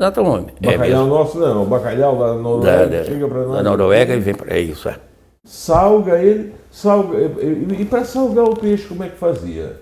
Exatamente. 0.00 0.54
Bacalhau 0.62 1.04
é 1.04 1.08
nosso 1.08 1.38
não, 1.38 1.62
o 1.64 1.66
bacalhau 1.66 2.18
da 2.18 2.34
Noruega 2.34 2.86
da, 2.86 3.04
chega 3.04 3.28
para 3.28 3.42
nós. 3.42 3.56
Da 3.56 3.62
Noruega 3.62 4.14
e 4.14 4.20
vem 4.20 4.34
para 4.34 4.56
é 4.56 4.60
isso, 4.60 4.88
é. 4.88 4.96
Salga 5.44 6.18
ele, 6.18 6.54
salga. 6.70 7.18
E, 7.18 7.80
e 7.80 7.84
para 7.84 8.04
salgar 8.04 8.44
o 8.44 8.56
peixe, 8.56 8.86
como 8.86 9.04
é 9.04 9.08
que 9.08 9.16
fazia? 9.16 9.78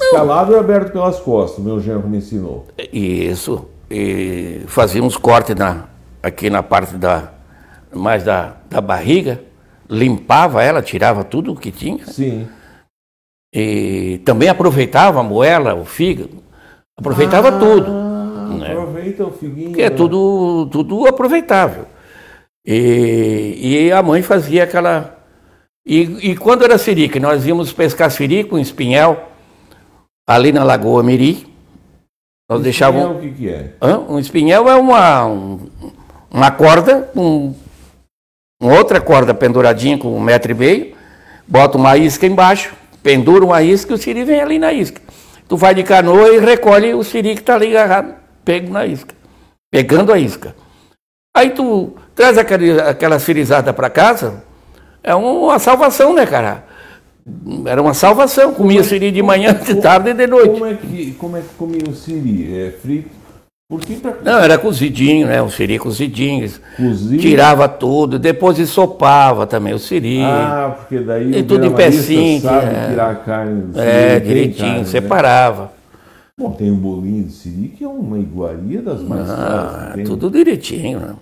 Escalado 0.00 0.52
e 0.52 0.56
aberto 0.56 0.92
pelas 0.92 1.18
costas, 1.20 1.64
meu 1.64 1.80
genro 1.80 2.08
me 2.08 2.18
ensinou. 2.18 2.66
Isso. 2.92 3.66
E 3.90 4.62
fazíamos 4.66 5.16
corte 5.16 5.54
na, 5.54 5.84
aqui 6.22 6.50
na 6.50 6.62
parte 6.62 6.96
da 6.96 7.32
mais 7.92 8.24
da, 8.24 8.56
da 8.68 8.80
barriga, 8.80 9.40
limpava 9.88 10.62
ela, 10.62 10.82
tirava 10.82 11.24
tudo 11.24 11.52
o 11.52 11.56
que 11.56 11.70
tinha. 11.70 12.04
Sim. 12.06 12.46
E 13.54 14.20
também 14.24 14.48
aproveitava 14.48 15.20
a 15.20 15.22
moela, 15.22 15.74
o 15.74 15.84
fígado, 15.84 16.42
aproveitava 16.96 17.48
ah, 17.48 17.58
tudo. 17.58 17.90
Né? 18.58 18.72
Aproveita 18.72 19.24
o 19.24 19.30
figuinho. 19.30 19.72
Que 19.72 19.82
é 19.82 19.90
tudo, 19.90 20.66
tudo 20.70 21.06
aproveitável. 21.06 21.86
E, 22.64 23.86
e 23.86 23.92
a 23.92 24.02
mãe 24.02 24.22
fazia 24.22 24.64
aquela. 24.64 25.16
E, 25.86 26.30
e 26.30 26.36
quando 26.36 26.64
era 26.64 26.76
siri, 26.76 27.08
nós 27.20 27.46
íamos 27.46 27.72
pescar 27.72 28.10
siri 28.10 28.42
com 28.42 28.58
espinhel, 28.58 29.22
ali 30.26 30.52
na 30.52 30.64
Lagoa 30.64 31.02
Miri. 31.02 31.46
Nós 32.48 32.62
deixávamos. 32.62 33.18
o 33.18 33.20
que, 33.20 33.30
que 33.30 33.48
é? 33.48 33.72
Hã? 33.80 33.98
Um 33.98 34.18
espinhel 34.18 34.68
é 34.68 34.76
uma, 34.76 35.26
um, 35.26 35.68
uma 36.30 36.50
corda 36.50 37.02
com 37.12 37.54
outra 38.60 39.00
corda 39.00 39.34
penduradinha 39.34 39.98
com 39.98 40.16
um 40.16 40.20
metro 40.20 40.52
e 40.52 40.54
meio, 40.54 40.96
bota 41.46 41.76
uma 41.76 41.96
isca 41.96 42.26
embaixo, 42.26 42.74
pendura 43.02 43.44
uma 43.44 43.62
isca 43.62 43.92
e 43.92 43.94
o 43.94 43.98
siri 43.98 44.24
vem 44.24 44.40
ali 44.40 44.58
na 44.58 44.72
isca. 44.72 45.00
Tu 45.48 45.56
vai 45.56 45.74
de 45.74 45.82
canoa 45.82 46.30
e 46.30 46.38
recolhe 46.38 46.94
o 46.94 47.04
siri 47.04 47.34
que 47.34 47.40
está 47.40 47.54
ali 47.54 47.76
agarrado, 47.76 48.14
pego 48.44 48.72
na 48.72 48.86
isca, 48.86 49.14
pegando 49.70 50.12
a 50.12 50.18
isca. 50.18 50.54
Aí 51.36 51.50
tu 51.50 51.94
traz 52.14 52.38
aquela, 52.38 52.90
aquela 52.90 53.18
sirizada 53.18 53.72
para 53.72 53.90
casa, 53.90 54.42
é 55.02 55.14
uma 55.14 55.58
salvação, 55.58 56.14
né, 56.14 56.26
cara? 56.26 56.65
Era 57.64 57.82
uma 57.82 57.94
salvação. 57.94 58.54
Comia 58.54 58.80
é 58.80 58.82
siri 58.84 59.10
de 59.10 59.22
manhã, 59.22 59.52
de 59.52 59.74
tarde 59.76 60.10
e 60.10 60.14
de 60.14 60.26
noite. 60.26 60.50
Como 60.50 60.66
é 60.66 60.74
que, 60.74 61.12
como 61.12 61.36
é 61.36 61.40
que 61.40 61.54
comia 61.58 61.82
o 61.88 61.94
siri? 61.94 62.56
É 62.56 62.70
frito? 62.70 63.10
Pra... 64.00 64.14
Não, 64.22 64.38
era 64.38 64.56
cozidinho, 64.56 65.26
né? 65.26 65.42
O 65.42 65.50
siri 65.50 65.76
cozidinho. 65.76 66.48
Cozido? 66.76 67.20
Tirava 67.20 67.68
tudo, 67.68 68.16
depois 68.16 68.60
ensopava 68.60 69.44
também 69.44 69.74
o 69.74 69.78
siri. 69.78 70.22
Ah, 70.22 70.76
porque 70.78 71.00
daí 71.00 71.36
e 71.36 71.42
tudo 71.42 71.66
em 71.66 71.72
pecinho. 71.72 72.40
sabe 72.42 72.76
é. 72.76 72.88
tirar 72.90 73.10
a 73.10 73.14
carne 73.16 73.62
do 73.62 73.72
siri. 73.72 73.84
É, 73.84 74.20
direitinho, 74.20 74.58
carne, 74.58 74.78
né? 74.78 74.84
separava. 74.84 75.62
Né? 75.62 75.68
Bom, 76.38 76.52
tem 76.52 76.70
um 76.70 76.76
bolinho 76.76 77.24
de 77.24 77.32
siri 77.32 77.68
que 77.76 77.82
é 77.82 77.88
uma 77.88 78.20
iguaria 78.20 78.80
das 78.80 79.02
mais 79.02 79.28
ah, 79.28 79.94
Tudo 80.04 80.30
direitinho, 80.30 81.00
né? 81.00 81.14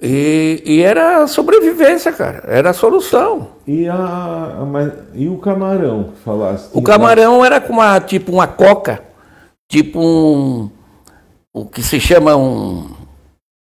E, 0.00 0.62
e, 0.64 0.82
era 0.82 1.22
a 1.22 1.26
sobrevivência, 1.26 2.12
cara. 2.12 2.44
Era 2.46 2.70
a 2.70 2.74
solução. 2.74 3.48
E, 3.66 3.88
a, 3.88 3.94
a 3.94 4.66
e 5.14 5.28
o 5.28 5.38
camarão 5.38 6.12
que 6.14 6.20
falaste? 6.20 6.70
O 6.72 6.80
camarão 6.80 7.44
era 7.44 7.60
com 7.60 7.72
uma, 7.72 8.00
tipo 8.00 8.30
uma 8.30 8.46
coca, 8.46 9.02
tipo 9.68 9.98
um. 10.00 10.70
O 11.52 11.66
que 11.66 11.82
se 11.82 11.98
chama 11.98 12.36
um. 12.36 12.88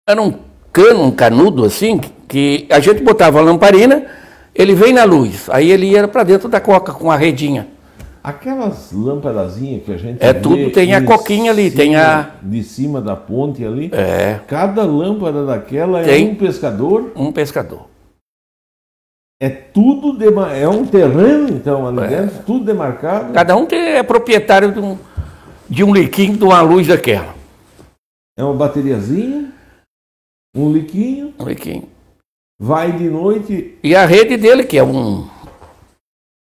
Era 0.07 0.19
um 0.19 0.33
cano, 0.73 1.03
um 1.03 1.11
canudo 1.11 1.63
assim, 1.63 2.01
que 2.27 2.67
a 2.71 2.79
gente 2.79 3.03
botava 3.03 3.39
a 3.39 3.43
lamparina, 3.43 4.05
ele 4.53 4.73
vem 4.73 4.93
na 4.93 5.03
luz. 5.03 5.47
Aí 5.49 5.71
ele 5.71 5.91
ia 5.91 6.07
para 6.07 6.23
dentro 6.23 6.49
da 6.49 6.59
coca 6.59 6.91
com 6.91 7.11
a 7.11 7.15
redinha. 7.15 7.67
Aquelas 8.25 8.91
lâmpadazinhas 8.91 9.83
que 9.83 9.91
a 9.91 9.97
gente 9.97 10.17
É 10.19 10.33
tudo, 10.33 10.71
tem 10.71 10.95
a 10.95 11.05
coquinha 11.05 11.51
ali, 11.51 11.69
cima, 11.69 11.83
tem 11.83 11.95
a. 11.95 12.31
De 12.41 12.63
cima 12.63 12.99
da 12.99 13.15
ponte 13.15 13.63
ali. 13.63 13.91
É. 13.93 14.39
Cada 14.47 14.81
lâmpada 14.83 15.45
daquela 15.45 16.03
tem 16.03 16.29
é 16.29 16.31
um 16.31 16.33
pescador. 16.33 17.11
Um 17.15 17.31
pescador. 17.31 17.85
É 19.39 19.47
tudo 19.47 20.17
de, 20.17 20.25
é 20.59 20.67
um 20.67 20.87
terreno, 20.87 21.49
então, 21.49 21.87
ali 21.87 21.99
é. 21.99 22.07
dentro, 22.07 22.43
tudo 22.47 22.65
demarcado. 22.65 23.31
Cada 23.31 23.55
um 23.55 23.67
é 23.69 24.01
proprietário 24.01 24.71
de 24.71 24.79
um, 24.79 24.97
de 25.69 25.83
um 25.83 25.93
liquinho, 25.93 26.35
de 26.35 26.43
uma 26.43 26.61
luz 26.61 26.87
daquela. 26.87 27.35
É 28.35 28.43
uma 28.43 28.55
bateriazinha, 28.55 29.53
um 30.57 30.73
liquinho. 30.73 31.31
Um 31.39 31.45
liquinho. 31.45 31.87
Vai 32.59 32.91
de 32.91 33.07
noite. 33.07 33.77
E 33.83 33.95
a 33.95 34.03
rede 34.07 34.35
dele, 34.35 34.63
que 34.63 34.79
é 34.79 34.83
um 34.83 35.27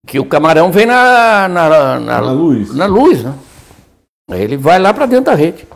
que 0.07 0.21
o 0.21 0.25
camarão 0.25 0.71
vem 0.71 0.87
na, 0.87 1.49
na, 1.49 1.69
na, 1.69 2.01
na 2.01 2.21
luz. 2.21 2.75
Na 2.75 2.87
luz, 2.87 3.25
né? 3.25 3.35
Aí 4.31 4.41
ele 4.41 4.57
vai 4.57 4.79
lá 4.79 4.95
para 4.95 5.07
dentro 5.07 5.27
da 5.27 5.35
rede. 5.35 5.67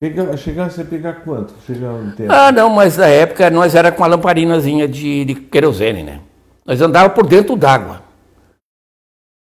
Pega, 0.00 0.36
chegasse 0.36 0.80
a 0.80 0.84
pegar 0.84 1.14
quanto? 1.24 1.54
Chegar 1.66 1.90
um 1.92 2.10
tempo? 2.12 2.32
Ah, 2.32 2.52
não, 2.52 2.70
mas 2.70 2.96
na 2.96 3.06
época 3.06 3.50
nós 3.50 3.74
era 3.74 3.90
com 3.90 4.02
uma 4.02 4.08
lamparinazinha 4.08 4.86
de, 4.86 5.24
de 5.24 5.34
querosene, 5.34 6.02
né? 6.02 6.20
Nós 6.64 6.80
andava 6.80 7.10
por 7.10 7.26
dentro 7.26 7.56
d'água. 7.56 8.02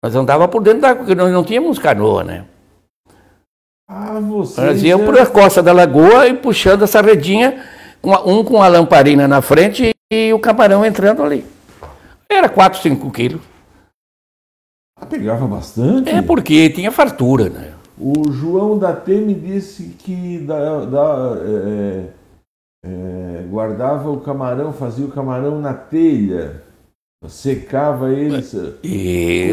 Nós 0.04 0.13
andava 0.15 0.48
por 0.48 0.62
dentro 0.62 0.82
d'água, 0.82 0.98
porque 0.98 1.15
nós 1.15 1.32
não 1.32 1.44
tínhamos 1.44 1.80
canoa, 1.80 2.24
né? 2.24 2.46
Ah, 3.88 4.20
você. 4.20 4.62
Nós 4.62 4.84
íamos 4.84 5.06
por 5.06 5.18
a 5.20 5.26
costa 5.26 5.63
da 5.63 5.72
lagoa 5.72 6.28
e 6.28 6.34
puxando 6.34 6.84
essa 6.84 7.02
redinha, 7.02 7.63
um 8.26 8.44
com 8.44 8.62
a 8.62 8.68
lamparina 8.68 9.28
na 9.28 9.41
frente 9.41 9.91
e 10.12 10.34
o 10.34 10.39
camarão 10.39 10.86
entrando 10.86 11.24
ali. 11.24 11.55
Era 12.36 12.50
4, 12.50 12.82
5 12.82 13.12
quilos. 13.12 13.41
Ah, 15.00 15.06
pegava 15.06 15.48
bastante? 15.48 16.10
É, 16.10 16.21
porque 16.21 16.69
tinha 16.69 16.91
fartura, 16.91 17.50
né? 17.50 17.74
O 17.98 18.32
João 18.32 18.78
da 18.78 18.93
T 18.93 19.13
me 19.15 19.34
disse 19.34 19.95
que 20.00 20.39
da, 20.39 20.86
da, 20.86 21.38
é, 21.45 22.04
é, 22.86 23.43
guardava 23.50 24.10
o 24.12 24.19
camarão, 24.19 24.74
fazia 24.74 25.06
o 25.06 25.12
camarão 25.12 25.62
na 25.62 25.74
telha, 25.74 26.62
secava 27.28 28.12
ele. 28.12 28.39
Isso. 28.39 28.76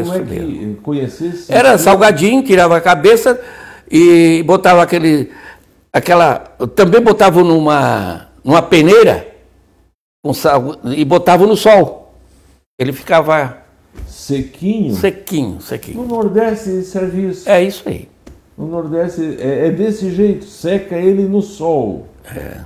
Como 0.03 0.13
é 0.13 0.19
que 0.19 0.75
conhecesse? 0.83 1.51
Era 1.51 1.77
salgadinho, 1.77 2.43
tirava 2.43 2.75
a 2.75 2.81
cabeça 2.81 3.39
e 3.89 4.43
botava 4.43 4.83
aquele. 4.83 5.31
aquela. 5.91 6.39
Também 6.75 7.01
botava 7.01 7.41
numa, 7.43 8.27
numa 8.43 8.61
peneira 8.61 9.27
com 10.23 10.33
sal, 10.33 10.77
e 10.85 11.05
botava 11.05 11.45
no 11.45 11.55
sol. 11.55 12.02
Ele 12.79 12.91
ficava 12.91 13.57
sequinho. 14.07 14.95
Sequinho, 14.95 15.61
sequinho. 15.61 16.01
No 16.01 16.07
Nordeste 16.07 16.81
serve 16.81 17.29
isso. 17.29 17.49
É 17.49 17.61
isso 17.63 17.87
aí. 17.87 18.09
No 18.57 18.67
Nordeste 18.67 19.37
é, 19.39 19.67
é 19.67 19.71
desse 19.71 20.11
jeito, 20.11 20.45
seca 20.45 20.95
ele 20.95 21.23
no 21.23 21.41
sol. 21.41 22.07
É. 22.35 22.61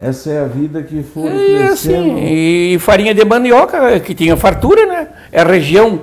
Essa 0.00 0.30
é 0.30 0.40
a 0.40 0.46
vida 0.46 0.82
que 0.82 1.02
foi 1.02 1.28
é, 1.28 1.66
crescendo. 1.66 2.12
Assim, 2.12 2.24
e 2.24 2.78
farinha 2.80 3.14
de 3.14 3.24
mandioca, 3.24 4.00
que 4.00 4.16
tinha 4.16 4.36
fartura, 4.36 4.84
né? 4.84 5.08
É 5.30 5.40
a 5.40 5.44
região 5.44 6.00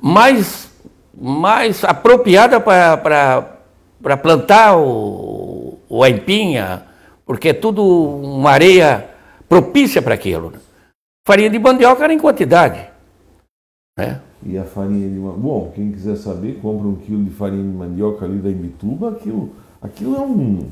mais, 0.00 0.70
mais 1.12 1.82
apropriada 1.82 2.60
para 2.60 4.16
plantar 4.22 4.76
o, 4.76 5.80
o 5.88 6.04
aipinha, 6.04 6.84
porque 7.26 7.48
é 7.48 7.52
tudo 7.52 7.82
uma 7.84 8.52
areia 8.52 9.08
propícia 9.48 10.00
para 10.00 10.14
aquilo. 10.14 10.52
Farinha 11.30 11.48
de 11.48 11.60
mandioca 11.60 12.02
era 12.02 12.12
em 12.12 12.18
quantidade. 12.18 12.80
Né? 13.96 14.18
E 14.44 14.58
a 14.58 14.64
farinha 14.64 15.08
de 15.08 15.14
mandioca. 15.14 15.38
Bom, 15.38 15.72
quem 15.76 15.92
quiser 15.92 16.16
saber, 16.16 16.58
compra 16.60 16.88
um 16.88 16.96
quilo 16.96 17.22
de 17.22 17.30
farinha 17.30 17.62
de 17.62 17.68
mandioca 17.68 18.24
ali 18.24 18.38
da 18.38 18.50
Imbituba, 18.50 19.10
aquilo, 19.10 19.50
aquilo 19.80 20.16
é 20.16 20.20
um. 20.20 20.68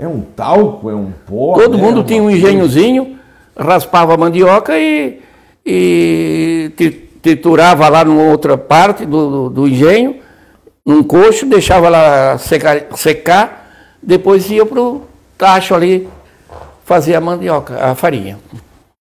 É 0.00 0.08
um 0.08 0.20
talco, 0.22 0.90
é 0.90 0.96
um 0.96 1.12
pó. 1.28 1.54
Todo 1.54 1.76
né? 1.76 1.84
mundo 1.84 2.02
tinha 2.02 2.20
um 2.20 2.28
engenhozinho, 2.28 3.20
raspava 3.56 4.14
a 4.14 4.16
mandioca 4.16 4.76
e, 4.76 5.20
e 5.64 6.72
triturava 7.22 7.88
lá 7.88 8.04
numa 8.04 8.24
outra 8.24 8.58
parte 8.58 9.06
do, 9.06 9.30
do, 9.30 9.50
do 9.50 9.68
engenho, 9.68 10.16
num 10.84 11.04
coxo, 11.04 11.46
deixava 11.46 11.88
lá 11.88 12.36
secar, 12.36 12.96
secar 12.96 13.70
depois 14.02 14.50
ia 14.50 14.66
para 14.66 14.82
o 14.82 15.02
tacho 15.38 15.72
ali 15.72 16.08
fazer 16.84 17.14
a 17.14 17.20
mandioca, 17.20 17.78
a 17.80 17.94
farinha. 17.94 18.40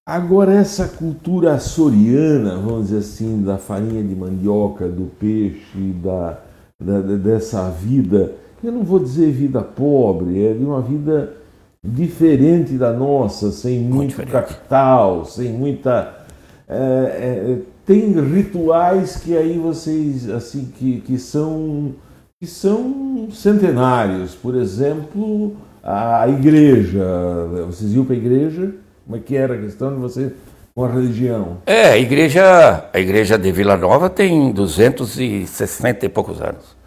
Agora, 0.09 0.55
essa 0.55 0.87
cultura 0.87 1.53
açoriana, 1.53 2.55
vamos 2.55 2.87
dizer 2.87 2.97
assim, 2.97 3.43
da 3.43 3.59
farinha 3.59 4.03
de 4.03 4.15
mandioca, 4.15 4.87
do 4.87 5.03
peixe, 5.19 5.93
da, 6.03 6.39
da, 6.83 6.99
dessa 7.15 7.69
vida, 7.69 8.31
eu 8.63 8.71
não 8.71 8.81
vou 8.81 8.97
dizer 8.97 9.31
vida 9.31 9.61
pobre, 9.61 10.43
é 10.43 10.53
de 10.53 10.65
uma 10.65 10.81
vida 10.81 11.33
diferente 11.83 12.73
da 12.73 12.91
nossa, 12.91 13.51
sem 13.51 13.81
muito, 13.81 14.17
muito 14.17 14.31
capital, 14.31 15.25
sem 15.25 15.53
muita. 15.53 16.25
É, 16.67 16.73
é, 16.75 17.57
tem 17.85 18.11
rituais 18.19 19.17
que 19.17 19.37
aí 19.37 19.59
vocês, 19.59 20.27
assim, 20.27 20.73
que, 20.75 21.01
que, 21.01 21.19
são, 21.19 21.93
que 22.41 22.47
são 22.47 23.27
centenários. 23.31 24.33
Por 24.33 24.55
exemplo, 24.55 25.55
a 25.83 26.27
igreja. 26.27 27.05
Vocês 27.67 27.93
iam 27.93 28.05
para 28.05 28.15
a 28.15 28.17
igreja? 28.17 28.73
Como 29.09 29.17
é 29.17 29.23
que 29.23 29.35
era 29.35 29.55
a 29.55 29.57
questão 29.57 29.91
de 29.91 29.99
você 29.99 30.33
com 30.75 30.85
a 30.85 30.87
religião? 30.87 31.63
É, 31.65 31.93
a 31.93 31.97
igreja, 31.97 32.87
a 32.93 32.99
igreja 32.99 33.39
de 33.39 33.51
Vila 33.51 33.75
Nova 33.75 34.07
tem 34.07 34.51
260 34.51 36.05
e 36.05 36.09
poucos 36.09 36.39
anos. 36.39 36.77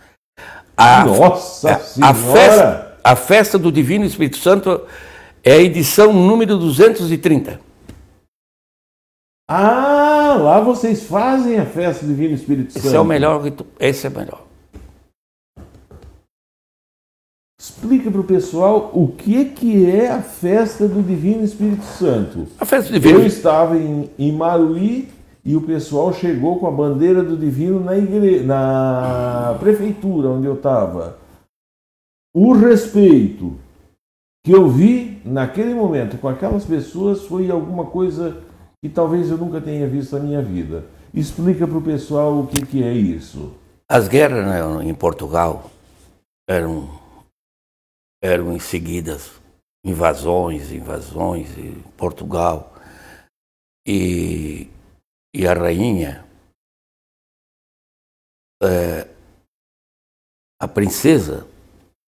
A, 0.77 1.05
Nossa 1.05 1.73
a, 1.73 1.79
Senhora! 1.81 2.13
A 2.13 2.15
festa, 2.15 2.99
a 3.03 3.17
festa 3.17 3.59
do 3.59 3.73
Divino 3.73 4.05
Espírito 4.05 4.37
Santo 4.37 4.83
é 5.43 5.55
a 5.55 5.59
edição 5.59 6.13
número 6.13 6.57
230. 6.57 7.59
Ah, 9.51 10.37
lá 10.39 10.61
vocês 10.61 11.03
fazem 11.03 11.59
a 11.59 11.67
festa 11.67 12.07
do 12.07 12.15
Divino 12.15 12.35
Espírito 12.37 12.73
Santo. 12.73 12.87
Esse 12.87 12.95
é 12.95 13.01
o 13.01 13.05
melhor, 13.05 13.43
esse 13.81 14.07
é 14.07 14.09
o 14.11 14.13
melhor. 14.13 14.47
Explica 17.63 18.11
para 18.11 18.21
o 18.21 18.25
pessoal 18.25 18.91
o 18.93 19.07
que, 19.07 19.45
que 19.45 19.89
é 19.89 20.11
a 20.11 20.21
festa 20.21 20.89
do 20.89 21.01
Divino 21.01 21.45
Espírito 21.45 21.85
Santo. 21.85 22.49
A 22.59 22.65
festa 22.65 22.91
do 22.91 22.99
Divino 22.99 23.21
Eu 23.21 23.27
estava 23.27 23.79
em, 23.79 24.11
em 24.19 24.33
Maruí 24.33 25.09
e 25.45 25.55
o 25.55 25.61
pessoal 25.61 26.13
chegou 26.13 26.59
com 26.59 26.67
a 26.67 26.73
bandeira 26.73 27.23
do 27.23 27.37
Divino 27.37 27.79
na, 27.79 27.97
igre... 27.97 28.41
na 28.41 29.57
prefeitura 29.61 30.31
onde 30.31 30.49
eu 30.49 30.55
estava. 30.55 31.19
O 32.35 32.53
respeito 32.53 33.55
que 34.45 34.51
eu 34.51 34.69
vi 34.69 35.23
naquele 35.25 35.73
momento 35.73 36.19
com 36.19 36.27
aquelas 36.27 36.65
pessoas 36.65 37.23
foi 37.27 37.49
alguma 37.49 37.87
coisa 37.87 38.39
que 38.83 38.91
talvez 38.91 39.31
eu 39.31 39.39
nunca 39.39 39.61
tenha 39.61 39.87
visto 39.87 40.19
na 40.19 40.25
minha 40.25 40.43
vida. 40.43 40.87
Explica 41.15 41.65
para 41.69 41.79
o 41.79 41.83
pessoal 41.83 42.41
o 42.41 42.47
que, 42.49 42.67
que 42.67 42.83
é 42.83 42.93
isso. 42.93 43.53
As 43.89 44.09
guerras 44.09 44.45
né, 44.45 44.85
em 44.85 44.95
Portugal 44.95 45.71
eram 46.49 47.02
eram 48.23 48.55
em 48.55 48.61
seguidas 48.61 49.33
invasões, 49.85 50.71
invasões 50.71 51.59
em 51.59 51.75
Portugal. 51.97 52.73
E, 53.87 54.71
e 55.35 55.47
a 55.47 55.53
rainha, 55.53 56.25
é, 58.63 59.09
a 60.61 60.69
princesa 60.69 61.49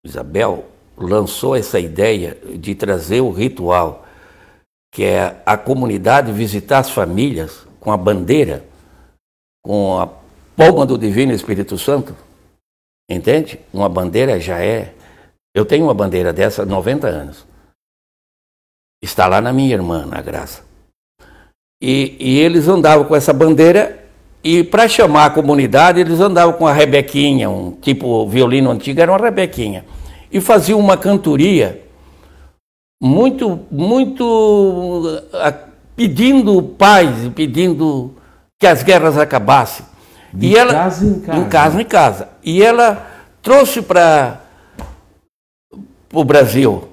Isabel, 0.04 0.70
lançou 0.96 1.56
essa 1.56 1.80
ideia 1.80 2.36
de 2.56 2.74
trazer 2.76 3.20
o 3.20 3.32
ritual, 3.32 4.06
que 4.92 5.02
é 5.02 5.42
a 5.44 5.58
comunidade 5.58 6.30
visitar 6.30 6.78
as 6.78 6.90
famílias 6.90 7.66
com 7.80 7.90
a 7.90 7.96
bandeira, 7.96 8.64
com 9.64 9.98
a 9.98 10.06
palma 10.56 10.86
do 10.86 10.96
Divino 10.96 11.32
Espírito 11.32 11.76
Santo. 11.76 12.14
Entende? 13.10 13.58
Uma 13.72 13.88
bandeira 13.88 14.38
já 14.38 14.62
é 14.62 14.94
eu 15.54 15.64
tenho 15.64 15.84
uma 15.84 15.94
bandeira 15.94 16.32
dessa 16.32 16.62
há 16.62 16.66
90 16.66 17.06
anos. 17.06 17.46
Está 19.00 19.26
lá 19.26 19.40
na 19.40 19.52
minha 19.52 19.74
irmã, 19.74 20.04
na 20.04 20.20
Graça. 20.20 20.62
E, 21.80 22.16
e 22.18 22.38
eles 22.40 22.66
andavam 22.66 23.04
com 23.04 23.14
essa 23.14 23.32
bandeira 23.32 24.04
e 24.42 24.62
para 24.62 24.88
chamar 24.88 25.26
a 25.26 25.30
comunidade 25.30 26.00
eles 26.00 26.20
andavam 26.20 26.54
com 26.54 26.66
a 26.66 26.72
rebequinha, 26.72 27.48
um 27.48 27.72
tipo 27.72 28.26
violino 28.28 28.70
antigo, 28.70 29.00
era 29.00 29.10
uma 29.10 29.18
rebequinha. 29.18 29.86
E 30.30 30.40
faziam 30.40 30.78
uma 30.78 30.96
cantoria 30.96 31.82
muito, 33.02 33.60
muito 33.70 35.22
pedindo 35.96 36.62
paz, 36.62 37.10
pedindo 37.34 38.14
que 38.58 38.66
as 38.66 38.82
guerras 38.82 39.16
acabassem. 39.16 39.86
De 40.32 40.48
e 40.48 40.56
ela, 40.56 40.72
casa 40.72 41.06
em 41.06 41.20
casa. 41.20 41.38
Em 41.38 41.48
casa 41.48 41.80
em 41.80 41.84
casa. 41.84 42.28
E 42.42 42.62
ela 42.62 43.06
trouxe 43.40 43.80
para 43.80 44.43
o 46.14 46.24
Brasil. 46.24 46.88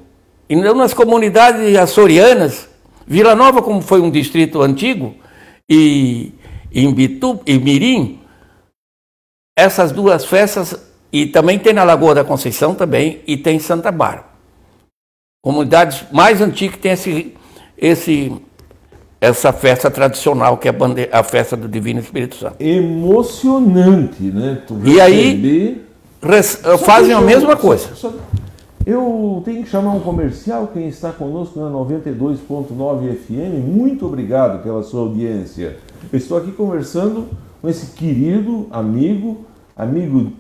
E 0.50 0.56
nas 0.56 0.94
comunidades 0.94 1.78
açorianas, 1.78 2.68
Vila 3.08 3.36
Nova, 3.36 3.62
como 3.62 3.82
foi 3.82 4.02
um 4.02 4.12
distrito 4.12 4.62
antigo, 4.62 5.16
e 5.70 6.34
em 6.72 6.94
Bitu 6.94 7.40
e 7.46 7.58
Mirim, 7.58 8.20
essas 9.58 9.92
duas 9.92 10.26
festas, 10.26 10.76
e 11.12 11.26
também 11.26 11.60
tem 11.60 11.74
na 11.74 11.84
Lagoa 11.84 12.16
da 12.16 12.24
Conceição 12.24 12.74
também, 12.74 13.22
e 13.28 13.38
tem 13.38 13.60
Santa 13.60 13.92
Bárbara. 13.92 14.26
Comunidades 15.44 16.04
mais 16.12 16.42
antigas 16.42 16.76
que 16.76 16.82
tem 16.82 16.92
esse, 16.92 17.36
esse, 17.78 18.32
essa 19.20 19.52
festa 19.52 19.90
tradicional, 19.90 20.58
que 20.58 20.68
é 20.68 20.70
a, 20.70 20.74
bandeira, 20.74 21.18
a 21.18 21.24
festa 21.24 21.58
do 21.58 21.68
Divino 21.68 22.00
Espírito 22.00 22.36
Santo. 22.36 22.56
Emocionante, 22.60 24.24
né? 24.24 24.62
Tu 24.68 24.80
e 24.86 25.02
aí 25.02 25.82
res, 26.22 26.62
fazem 26.86 27.14
a 27.14 27.22
mesma 27.22 27.58
coisa. 27.58 27.96
Só, 27.96 28.14
eu 28.86 29.42
tenho 29.46 29.64
que 29.64 29.70
chamar 29.70 29.92
um 29.92 30.00
comercial, 30.00 30.68
quem 30.68 30.88
está 30.88 31.12
conosco 31.12 31.60
na 31.60 31.70
92.9 31.70 33.16
FM, 33.16 33.64
muito 33.66 34.06
obrigado 34.06 34.64
pela 34.64 34.82
sua 34.82 35.02
audiência. 35.02 35.78
Eu 36.12 36.18
estou 36.18 36.38
aqui 36.38 36.52
conversando 36.52 37.28
com 37.62 37.70
esse 37.70 37.94
querido 37.96 38.68
amigo, 38.72 39.46
amigo 39.76 40.34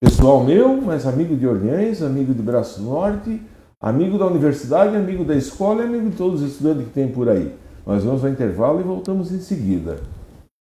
pessoal 0.00 0.42
meu, 0.42 0.80
mas 0.80 1.06
amigo 1.06 1.36
de 1.36 1.46
Orleans, 1.46 2.02
amigo 2.02 2.34
de 2.34 2.42
Braço 2.42 2.82
Norte, 2.82 3.40
amigo 3.80 4.18
da 4.18 4.26
universidade, 4.26 4.96
amigo 4.96 5.24
da 5.24 5.36
escola 5.36 5.82
e 5.82 5.86
amigo 5.86 6.10
de 6.10 6.16
todos 6.16 6.42
os 6.42 6.52
estudantes 6.52 6.86
que 6.86 6.92
tem 6.92 7.08
por 7.08 7.28
aí. 7.28 7.54
Nós 7.86 8.02
vamos 8.02 8.24
ao 8.24 8.30
intervalo 8.30 8.80
e 8.80 8.82
voltamos 8.82 9.30
em 9.30 9.38
seguida. 9.38 10.00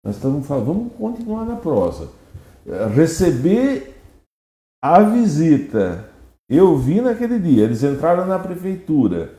Nós 0.05 0.17
estamos 0.17 0.47
falando, 0.47 0.67
vamos 0.67 0.93
continuar 0.93 1.47
na 1.47 1.57
prosa. 1.57 2.09
Receber 2.95 3.95
a 4.83 5.01
visita 5.01 6.08
eu 6.49 6.77
vi 6.77 7.01
naquele 7.01 7.39
dia, 7.39 7.65
eles 7.65 7.83
entraram 7.83 8.27
na 8.27 8.39
prefeitura. 8.39 9.35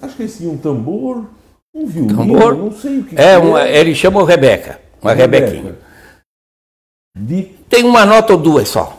Acho 0.00 0.16
que 0.16 0.28
tinham 0.28 0.52
um 0.52 0.58
tambor, 0.58 1.26
um 1.74 1.86
violino, 1.86 2.18
tambor? 2.18 2.56
não 2.56 2.70
sei 2.70 2.98
o 2.98 3.04
que. 3.04 3.18
É, 3.18 3.40
que 3.40 3.46
uma, 3.46 3.66
ele 3.66 3.94
chama 3.94 4.26
Rebeca, 4.26 4.78
uma 5.00 5.14
Rebeca. 5.14 5.46
Rebequinha. 5.46 5.78
De... 7.16 7.42
Tem 7.68 7.84
uma 7.84 8.04
nota 8.04 8.34
ou 8.34 8.38
duas 8.38 8.68
só. 8.68 8.98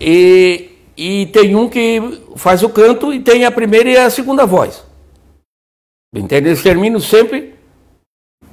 E, 0.00 0.70
e 0.96 1.26
tem 1.26 1.54
um 1.54 1.68
que 1.68 2.00
faz 2.34 2.64
o 2.64 2.68
canto 2.68 3.12
e 3.12 3.20
tem 3.20 3.44
a 3.44 3.52
primeira 3.52 3.88
e 3.88 3.96
a 3.96 4.10
segunda 4.10 4.44
voz. 4.44 4.84
Entende? 6.14 6.48
Eles 6.48 6.62
terminam 6.62 6.98
sempre. 6.98 7.54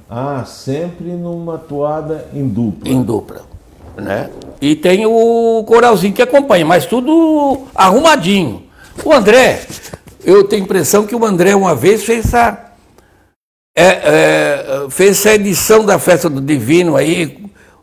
Ah, 0.08 0.44
sempre 0.44 1.06
numa 1.06 1.58
toada 1.58 2.28
em 2.32 2.48
dupla. 2.48 2.88
Em 2.88 3.02
dupla 3.02 3.49
né? 3.96 4.30
E 4.60 4.76
tem 4.76 5.06
o 5.06 5.64
coralzinho 5.66 6.12
que 6.12 6.22
acompanha, 6.22 6.64
mas 6.64 6.86
tudo 6.86 7.66
arrumadinho. 7.74 8.64
O 9.04 9.12
André, 9.12 9.62
eu 10.24 10.44
tenho 10.44 10.62
a 10.62 10.64
impressão 10.64 11.06
que 11.06 11.14
o 11.14 11.24
André 11.24 11.54
uma 11.54 11.74
vez 11.74 12.04
fez 12.04 12.26
essa, 12.26 12.72
é, 13.74 13.84
é, 13.84 14.86
fez 14.90 15.12
essa 15.12 15.34
edição 15.34 15.84
da 15.84 15.98
festa 15.98 16.28
do 16.28 16.40
Divino 16.40 16.96
aí, 16.96 17.38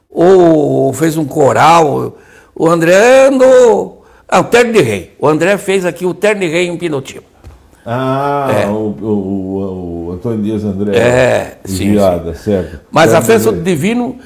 ou 0.09 0.93
fez 0.93 1.17
um 1.17 1.25
coral. 1.25 2.17
O 2.55 2.67
André 2.67 3.27
andou. 3.27 4.05
Ah, 4.27 4.41
o 4.41 4.43
Terno 4.43 4.73
de 4.73 4.81
Rei. 4.81 5.15
O 5.19 5.27
André 5.27 5.57
fez 5.57 5.85
aqui 5.85 6.05
o 6.05 6.13
Terno 6.13 6.41
de 6.41 6.47
Rei 6.47 6.67
em 6.67 6.77
Pinotiba. 6.77 7.23
Ah, 7.85 8.49
é. 8.51 8.67
o, 8.67 8.95
o, 9.01 10.07
o, 10.07 10.11
Antônio 10.11 10.43
Dias 10.43 10.63
André. 10.65 10.97
É, 10.97 11.57
sim, 11.63 11.91
Viada, 11.91 12.33
sim. 12.33 12.43
certo. 12.43 12.81
Mas 12.91 13.13
a 13.13 13.21
festa 13.21 13.51
do 13.51 13.61
Divino, 13.61 14.17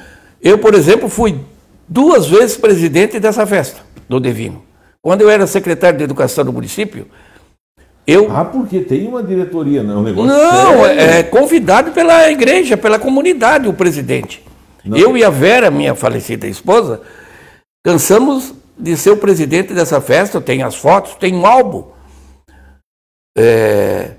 eu, 0.42 0.58
por 0.58 0.74
exemplo, 0.74 1.08
fui 1.08 1.38
duas 1.92 2.26
vezes 2.26 2.56
presidente 2.56 3.20
dessa 3.20 3.46
festa 3.46 3.82
do 4.08 4.18
Divino. 4.18 4.62
Quando 5.02 5.22
eu 5.22 5.30
era 5.30 5.46
secretário 5.46 5.98
de 5.98 6.04
Educação 6.04 6.44
do 6.44 6.52
município, 6.52 7.06
eu. 8.06 8.34
Ah, 8.34 8.44
porque 8.44 8.80
tem 8.80 9.06
uma 9.06 9.22
diretoria, 9.22 9.82
não? 9.82 9.94
É 9.94 9.98
um 9.98 10.02
negócio 10.02 10.32
não, 10.32 10.84
sério. 10.84 11.00
é 11.00 11.22
convidado 11.22 11.92
pela 11.92 12.30
igreja, 12.30 12.76
pela 12.76 12.98
comunidade, 12.98 13.68
o 13.68 13.74
presidente. 13.74 14.42
Não. 14.84 14.96
Eu 14.96 15.16
e 15.16 15.24
a 15.24 15.30
Vera, 15.30 15.70
minha 15.70 15.94
falecida 15.94 16.46
esposa, 16.46 17.00
cansamos 17.84 18.54
de 18.78 18.96
ser 18.96 19.10
o 19.10 19.16
presidente 19.16 19.74
dessa 19.74 20.00
festa. 20.00 20.40
Tem 20.40 20.62
as 20.62 20.74
fotos, 20.74 21.14
tem 21.16 21.34
um 21.34 21.46
álbum. 21.46 21.84
É, 23.36 24.12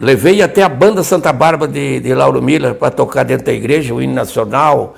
levei 0.00 0.42
até 0.42 0.62
a 0.62 0.68
banda 0.68 1.02
Santa 1.02 1.32
Bárbara 1.32 1.70
de, 1.70 2.00
de 2.00 2.14
Lauro 2.14 2.42
Miller 2.42 2.74
para 2.74 2.90
tocar 2.90 3.24
dentro 3.24 3.46
da 3.46 3.52
igreja, 3.52 3.94
o 3.94 4.02
hino 4.02 4.14
nacional. 4.14 4.96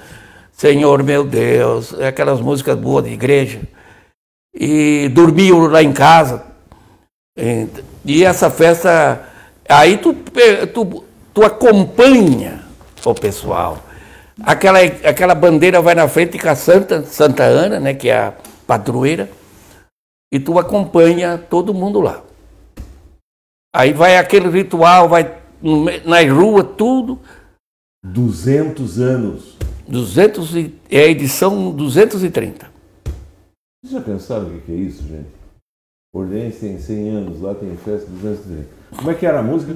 Senhor 0.52 1.02
meu 1.02 1.24
Deus, 1.24 1.92
é 1.98 2.08
aquelas 2.08 2.40
músicas 2.40 2.76
boas 2.78 3.04
de 3.04 3.10
igreja. 3.10 3.60
E 4.54 5.08
dormiam 5.08 5.66
lá 5.66 5.82
em 5.82 5.92
casa. 5.92 6.44
E 8.04 8.24
essa 8.24 8.50
festa, 8.50 9.26
aí 9.68 9.96
tu, 9.96 10.14
tu, 10.74 11.04
tu 11.32 11.42
acompanha 11.42 12.62
o 13.04 13.14
pessoal. 13.14 13.78
Aquela, 14.44 14.80
aquela 14.80 15.34
bandeira 15.34 15.80
vai 15.80 15.94
na 15.94 16.08
frente 16.08 16.38
com 16.38 16.48
a 16.48 16.54
Santa, 16.54 17.02
Santa 17.04 17.44
Ana, 17.44 17.80
né, 17.80 17.94
que 17.94 18.08
é 18.08 18.18
a 18.18 18.34
padroeira, 18.66 19.30
e 20.32 20.38
tu 20.40 20.58
acompanha 20.58 21.38
todo 21.38 21.74
mundo 21.74 22.00
lá. 22.00 22.22
Aí 23.74 23.92
vai 23.92 24.16
aquele 24.16 24.48
ritual, 24.48 25.08
vai 25.08 25.38
nas 26.04 26.30
ruas, 26.30 26.66
tudo. 26.76 27.18
200 28.04 29.00
anos. 29.00 29.56
200 29.92 30.56
e, 30.56 30.74
é 30.90 31.00
a 31.00 31.06
edição 31.06 31.70
230. 31.70 32.66
Vocês 33.84 33.92
já 33.92 34.00
pensaram 34.00 34.46
o 34.46 34.60
que 34.62 34.72
é 34.72 34.74
isso, 34.74 35.02
gente? 35.02 35.28
Ordense 36.14 36.60
tem 36.60 36.78
100 36.78 37.08
anos, 37.10 37.42
lá 37.42 37.54
tem 37.54 37.76
festa 37.76 38.10
230. 38.10 38.68
Como 38.96 39.10
é 39.10 39.14
que 39.14 39.26
era 39.26 39.40
a 39.40 39.42
música? 39.42 39.74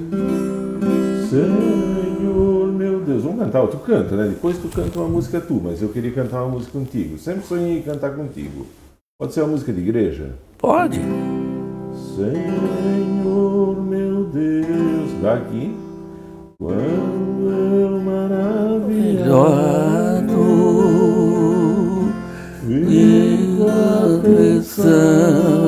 Senhor 1.29 2.71
meu 2.73 3.01
Deus, 3.01 3.21
vamos 3.21 3.37
cantar, 3.37 3.67
tu 3.67 3.77
canta, 3.77 4.15
né? 4.15 4.29
Depois 4.29 4.57
tu 4.57 4.69
canta 4.69 4.99
uma 4.99 5.07
música 5.07 5.39
tu, 5.39 5.61
mas 5.63 5.83
eu 5.83 5.89
queria 5.89 6.11
cantar 6.11 6.41
uma 6.41 6.53
música 6.53 6.71
contigo. 6.71 7.19
Sempre 7.19 7.45
sonhei 7.45 7.77
em 7.77 7.83
cantar 7.83 8.15
contigo. 8.15 8.65
Pode 9.19 9.35
ser 9.35 9.41
uma 9.41 9.49
música 9.49 9.71
de 9.71 9.81
igreja? 9.81 10.33
Pode. 10.57 10.99
Senhor 12.15 13.83
meu 13.83 14.23
Deus, 14.23 15.21
daqui. 15.21 15.77
Quando 16.57 17.51
eu 17.51 17.99
maravilhado 17.99 19.96
e 22.97 23.63
a 24.79 25.66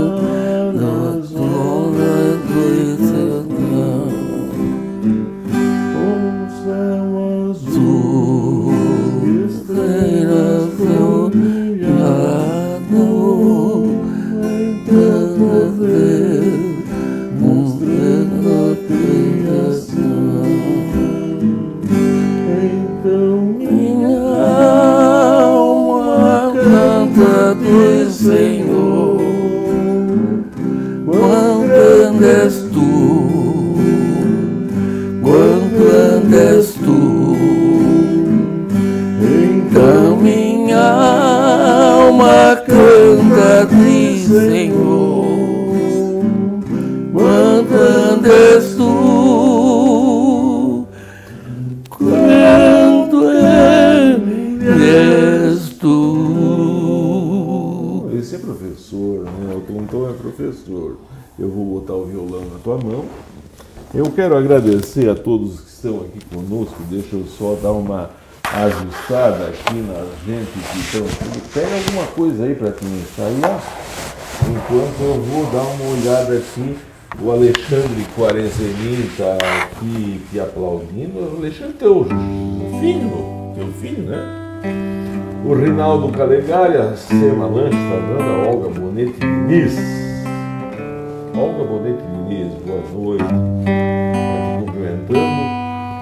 tua 62.63 62.77
mão. 62.77 63.05
Eu 63.93 64.05
quero 64.11 64.37
agradecer 64.37 65.09
a 65.09 65.15
todos 65.15 65.61
que 65.61 65.69
estão 65.69 65.97
aqui 66.01 66.19
conosco. 66.33 66.75
Deixa 66.89 67.15
eu 67.15 67.25
só 67.25 67.55
dar 67.61 67.71
uma 67.71 68.11
ajustada 68.43 69.45
aqui 69.45 69.75
na 69.75 70.05
gente 70.25 70.51
que 70.51 70.79
estão 70.79 71.05
aqui. 71.05 71.41
Pega 71.53 71.75
alguma 71.75 72.07
coisa 72.07 72.43
aí 72.43 72.55
para 72.55 72.71
te 72.71 72.85
ensaiar. 72.85 73.61
Enquanto 74.43 75.01
eu 75.01 75.21
vou 75.21 75.45
dar 75.51 75.63
uma 75.63 75.99
olhada 75.99 76.37
aqui. 76.37 76.77
O 77.21 77.31
Alexandre 77.31 78.05
Quarezemin 78.15 79.07
está 79.07 79.33
aqui 79.33 80.21
te 80.31 80.39
aplaudindo. 80.39 81.19
O 81.19 81.37
Alexandre 81.37 81.73
teu 81.73 82.05
filho, 82.05 83.53
teu 83.55 83.67
filho, 83.81 84.03
né? 84.03 84.39
O 85.43 85.53
Rinaldo 85.53 86.09
Calegari, 86.15 86.77
a 86.77 86.95
Sema 86.95 87.47
Lanche 87.47 87.75
está 87.75 87.95
dando, 87.95 88.29
a 88.29 88.51
Olga 88.51 88.69
Bonete 88.69 89.19
Diniz. 89.19 89.75
Olga 91.35 91.63
Bonete 91.63 92.03
Diniz, 92.29 92.53
boa 92.61 92.81
noite. 92.91 93.23
Cumprimentando. 94.59 95.49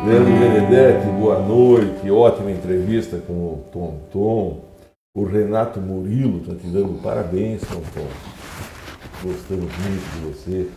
Leandro 0.05 0.33
Benedetti, 0.39 1.07
boa 1.17 1.39
noite. 1.41 2.11
Ótima 2.11 2.51
entrevista 2.51 3.17
com 3.19 3.33
o 3.33 3.65
Tom 3.71 4.01
Tom. 4.11 4.65
O 5.15 5.23
Renato 5.23 5.79
Murilo 5.79 6.41
está 6.41 6.53
te 6.53 6.67
dando 6.67 7.01
parabéns, 7.01 7.61
Tom 7.61 7.81
Tom. 7.93 8.09
Gostamos 9.23 9.71
muito 9.77 10.13
de 10.13 10.27
você. 10.27 10.69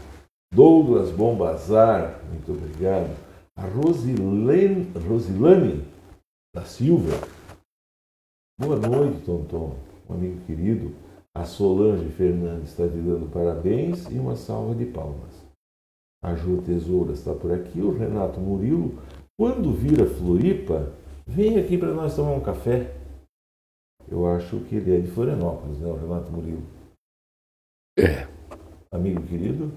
Douglas 0.55 1.11
Bombazar, 1.11 2.21
muito 2.31 2.53
obrigado. 2.53 3.11
A 3.57 3.67
Rosilene, 3.67 4.89
Rosilane 5.09 5.85
da 6.55 6.63
Silva, 6.63 7.19
Boa 8.59 8.77
noite, 8.77 9.25
Tonton, 9.25 9.75
um 10.09 10.15
amigo 10.15 10.39
querido. 10.47 10.93
A 11.33 11.45
Solange 11.45 12.09
Fernandes 12.11 12.71
está 12.71 12.89
te 12.89 12.97
dando 12.97 13.31
parabéns 13.33 14.05
e 14.11 14.19
uma 14.19 14.35
salva 14.35 14.75
de 14.75 14.85
palmas. 14.85 15.30
A 16.23 16.35
Ju 16.35 16.63
Tesoura 16.63 17.13
está 17.13 17.35
por 17.35 17.53
aqui. 17.53 17.81
O 17.81 17.97
Renato 17.97 18.39
Murilo, 18.39 18.99
quando 19.39 19.73
vir 19.73 20.03
a 20.03 20.07
Floripa, 20.07 20.93
vem 21.27 21.59
aqui 21.59 21.79
para 21.79 21.95
nós 21.95 22.15
tomar 22.15 22.33
um 22.33 22.43
café. 22.43 22.95
Eu 24.09 24.27
acho 24.27 24.61
que 24.65 24.77
ele 24.77 24.97
é 24.97 25.01
de 25.01 25.11
Florianópolis, 25.11 25.79
né, 25.79 25.89
o 25.89 25.97
Renato 25.97 26.31
Murilo? 26.31 26.63
É. 27.99 28.29
Amigo 28.93 29.23
querido. 29.27 29.73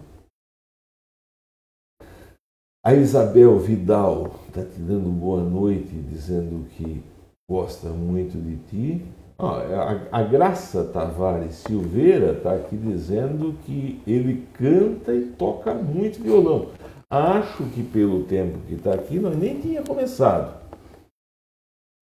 A 2.86 2.93
Isabel 2.93 3.58
Vidal 3.60 4.25
está 4.47 4.62
te 4.65 4.79
dando 4.79 5.10
boa 5.10 5.41
noite, 5.41 5.88
dizendo 5.88 6.67
que 6.71 7.01
gosta 7.49 7.89
muito 7.89 8.38
de 8.38 8.58
ti. 8.67 9.23
Ah, 9.38 10.08
a, 10.12 10.19
a, 10.19 10.24
Graça 10.24 10.84
Tavares 10.86 11.56
Silveira 11.56 12.34
está 12.34 12.54
aqui 12.54 12.78
dizendo 12.78 13.56
que 13.65 14.02
ele 14.06 14.48
canta 14.54 15.13
e 15.13 15.26
toca 15.38 15.74
muito 15.74 16.22
violão. 16.22 16.69
Acho 17.10 17.63
que 17.65 17.84
pelo 17.84 18.24
tempo 18.24 18.60
que 18.67 18.76
está 18.76 18.93
aqui, 18.93 19.19
nós 19.19 19.38
nem 19.38 19.60
tinha 19.60 19.84
começado. 19.84 20.62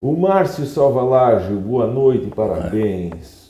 O 0.03 0.15
Márcio 0.15 0.65
Salvalágio, 0.65 1.59
boa 1.59 1.87
noite, 1.87 2.29
parabéns. 2.31 3.41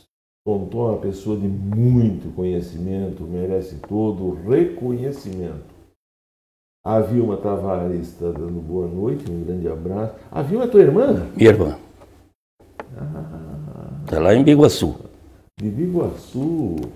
Tonton 0.45 0.87
é 0.87 0.91
uma 0.93 1.01
pessoa 1.01 1.37
de 1.37 1.47
muito 1.47 2.33
conhecimento, 2.35 3.23
merece 3.23 3.75
todo 3.87 4.25
o 4.25 4.49
reconhecimento. 4.49 5.71
A 6.83 6.99
Vilma 6.99 7.37
Tavares 7.37 8.07
está 8.07 8.31
dando 8.31 8.59
boa 8.59 8.87
noite, 8.87 9.29
um 9.31 9.43
grande 9.43 9.67
abraço. 9.67 10.15
A 10.31 10.41
Vilma 10.41 10.65
é 10.65 10.67
tua 10.67 10.81
irmã? 10.81 11.27
Minha 11.37 11.49
irmã. 11.51 11.77
Está 14.11 14.21
lá 14.21 14.35
em 14.35 14.43
Biguaçu. 14.43 14.93
De 15.57 15.69
Biguaçu. 15.69 16.75
Muito 16.75 16.91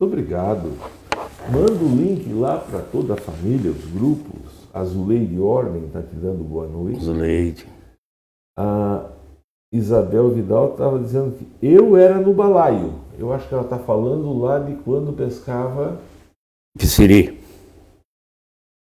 obrigado. 0.00 0.72
Manda 1.52 1.72
o 1.72 1.94
link 1.94 2.32
lá 2.32 2.56
para 2.56 2.80
toda 2.80 3.12
a 3.12 3.16
família, 3.18 3.70
os 3.70 3.84
grupos. 3.84 4.66
A 4.72 4.82
Zuleide 4.82 5.38
Ordem 5.38 5.84
está 5.84 6.00
te 6.00 6.16
dando 6.16 6.42
boa 6.42 6.66
noite. 6.66 7.04
Zuleide. 7.04 7.66
A 8.58 9.10
Isabel 9.70 10.30
Vidal 10.30 10.70
estava 10.70 10.98
dizendo 10.98 11.36
que 11.36 11.46
eu 11.60 11.94
era 11.98 12.18
no 12.18 12.32
balaio. 12.32 12.94
Eu 13.18 13.30
acho 13.30 13.46
que 13.46 13.52
ela 13.52 13.64
está 13.64 13.78
falando 13.78 14.38
lá 14.38 14.58
de 14.58 14.76
quando 14.76 15.12
pescava. 15.12 16.00
De 16.74 16.86
Siri. 16.86 17.38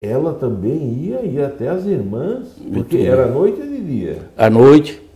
Ela 0.04 0.36
também 0.36 0.94
ia, 0.94 1.26
ia 1.26 1.48
até 1.48 1.68
as 1.68 1.84
irmãs, 1.88 2.60
porque 2.72 2.98
era 2.98 3.26
noite 3.26 3.60
ou 3.60 3.66
de 3.66 3.84
dia? 3.84 4.30
À 4.38 4.52
noite. 4.52 5.07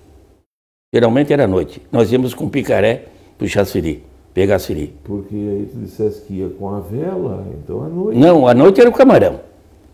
Geralmente 0.93 1.32
era 1.32 1.45
à 1.45 1.47
noite. 1.47 1.82
Nós 1.89 2.12
íamos 2.12 2.34
com 2.34 2.49
picaré 2.49 3.06
puxar 3.38 3.63
siri, 3.63 4.04
pegar 4.34 4.60
siri. 4.60 4.93
Porque 5.06 5.34
aí 5.34 5.69
tu 5.71 5.77
disseste 5.80 6.23
que 6.27 6.34
ia 6.34 6.49
com 6.49 6.67
a 6.67 6.82
vela, 6.82 7.47
então 7.63 7.82
à 7.82 7.88
noite. 7.88 8.19
Não, 8.19 8.45
à 8.45 8.54
noite 8.54 8.82
era 8.82 8.89
o 8.89 8.93
camarão. 8.93 9.39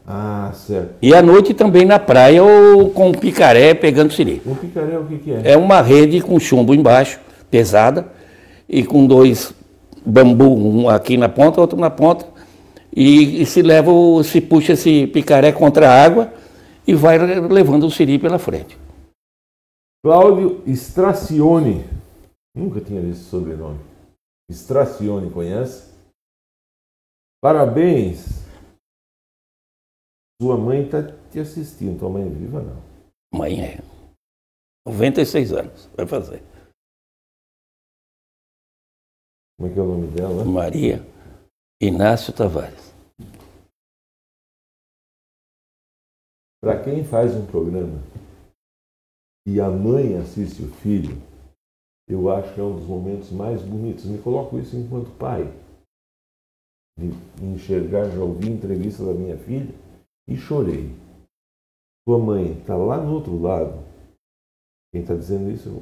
Ah, 0.07 0.49
certo. 0.55 0.95
E 0.99 1.13
à 1.13 1.21
noite 1.21 1.53
também 1.53 1.85
na 1.85 1.99
praia 1.99 2.43
ou 2.43 2.89
com 2.89 3.11
picaré 3.11 3.75
pegando 3.75 4.11
siri. 4.11 4.41
O 4.43 4.55
picaré 4.55 4.97
o 4.97 5.03
que, 5.03 5.19
que 5.19 5.31
é? 5.33 5.51
É 5.51 5.55
uma 5.55 5.81
rede 5.83 6.19
com 6.19 6.39
chumbo 6.39 6.73
embaixo, 6.73 7.19
pesada, 7.51 8.07
e 8.67 8.83
com 8.83 9.05
dois 9.05 9.53
bambu, 10.03 10.51
um 10.57 10.89
aqui 10.89 11.15
na 11.15 11.29
ponta, 11.29 11.61
outro 11.61 11.77
na 11.77 11.91
ponta, 11.91 12.25
e, 12.95 13.43
e 13.43 13.45
se 13.45 13.61
leva, 13.61 13.91
o- 13.91 14.23
se 14.23 14.41
puxa 14.41 14.73
esse 14.73 15.05
picaré 15.05 15.51
contra 15.51 15.87
a 15.91 16.03
água 16.03 16.33
e 16.87 16.95
vai 16.95 17.19
levando 17.19 17.83
o 17.85 17.91
siri 17.91 18.17
pela 18.17 18.39
frente. 18.39 18.75
Cláudio 20.07 20.63
Stracione. 20.69 21.83
Nunca 22.55 22.79
tinha 22.79 23.01
visto 23.01 23.19
esse 23.19 23.29
sobrenome. 23.29 23.77
Stracione, 24.49 25.29
conhece? 25.29 25.93
Parabéns. 27.43 28.25
Sua 30.41 30.57
mãe 30.57 30.85
está 30.85 30.99
te 31.29 31.41
assistindo. 31.41 31.99
Tua 31.99 32.09
mãe 32.09 32.25
é 32.25 32.29
viva, 32.29 32.61
não? 32.63 32.81
Mãe 33.37 33.59
é 33.59 33.79
96 34.87 35.51
anos, 35.51 35.87
vai 35.87 36.07
fazer. 36.07 36.41
Como 39.57 39.69
é 39.69 39.73
que 39.73 39.77
é 39.77 39.81
o 39.81 39.87
nome 39.87 40.07
dela? 40.07 40.45
Maria 40.45 41.01
Inácio 41.81 42.33
Tavares. 42.33 42.93
Para 46.63 46.81
quem 46.81 47.03
faz 47.03 47.35
um 47.35 47.45
programa 47.45 48.01
e 49.47 49.61
a 49.61 49.69
mãe 49.69 50.17
assiste 50.17 50.61
o 50.61 50.67
filho, 50.67 51.15
eu 52.09 52.29
acho 52.29 52.53
que 52.53 52.59
é 52.59 52.63
um 52.63 52.75
dos 52.75 52.85
momentos 52.85 53.31
mais 53.31 53.61
bonitos. 53.61 54.03
Me 54.03 54.21
coloco 54.21 54.59
isso 54.59 54.75
enquanto 54.75 55.09
pai. 55.17 55.43
De 56.99 57.45
enxergar, 57.45 58.09
já 58.09 58.21
ouvi 58.21 58.49
entrevista 58.49 59.05
da 59.05 59.13
minha 59.13 59.37
filha 59.37 59.73
e 60.27 60.35
chorei. 60.35 60.91
Tua 62.05 62.19
mãe 62.19 62.59
está 62.59 62.75
lá 62.75 62.97
no 62.97 63.13
outro 63.13 63.39
lado. 63.41 63.85
Quem 64.91 65.01
está 65.01 65.15
dizendo 65.15 65.49
isso? 65.49 65.81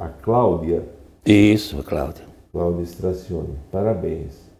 A 0.00 0.08
Cláudia. 0.22 0.82
Isso, 1.24 1.82
Cláudia. 1.84 2.26
Cláudia 2.52 2.82
Stracione. 2.82 3.58
Parabéns. 3.70 4.50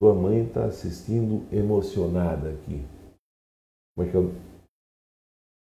Tua 0.00 0.14
mãe 0.14 0.44
está 0.46 0.66
assistindo 0.66 1.46
emocionada 1.54 2.50
aqui. 2.50 2.84
Como 3.94 4.08
é 4.08 4.10
que 4.10 4.16
eu... 4.16 4.51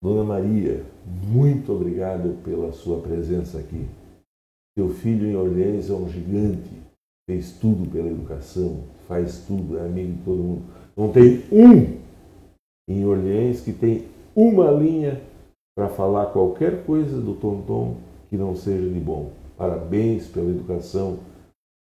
Dona 0.03 0.25
Maria, 0.25 0.85
muito 1.27 1.73
obrigado 1.73 2.43
pela 2.45 2.73
sua 2.73 3.01
presença 3.01 3.59
aqui. 3.59 3.87
Teu 4.77 4.91
filho 4.91 5.27
em 5.27 5.37
Orleans 5.37 5.89
é 5.89 5.95
um 5.95 6.09
gigante, 6.09 6.71
fez 7.29 7.53
tudo 7.53 7.91
pela 7.91 8.09
educação, 8.09 8.85
faz 9.09 9.39
tudo, 9.47 9.79
é 9.79 9.87
amigo 9.87 10.13
de 10.13 10.23
todo 10.23 10.43
mundo. 10.43 10.63
Não 10.97 11.11
tem 11.11 11.43
um 11.51 11.99
em 12.89 13.05
Orleans 13.05 13.61
que 13.61 13.73
tem 13.73 14.07
uma 14.35 14.71
linha 14.71 15.23
para 15.75 15.89
falar 15.89 16.27
qualquer 16.27 16.85
coisa 16.85 17.21
do 17.21 17.35
Tonton 17.35 17.97
que 18.29 18.37
não 18.37 18.55
seja 18.55 18.89
de 18.89 19.01
bom. 19.01 19.33
Parabéns 19.57 20.27
pela 20.27 20.51
educação 20.51 21.19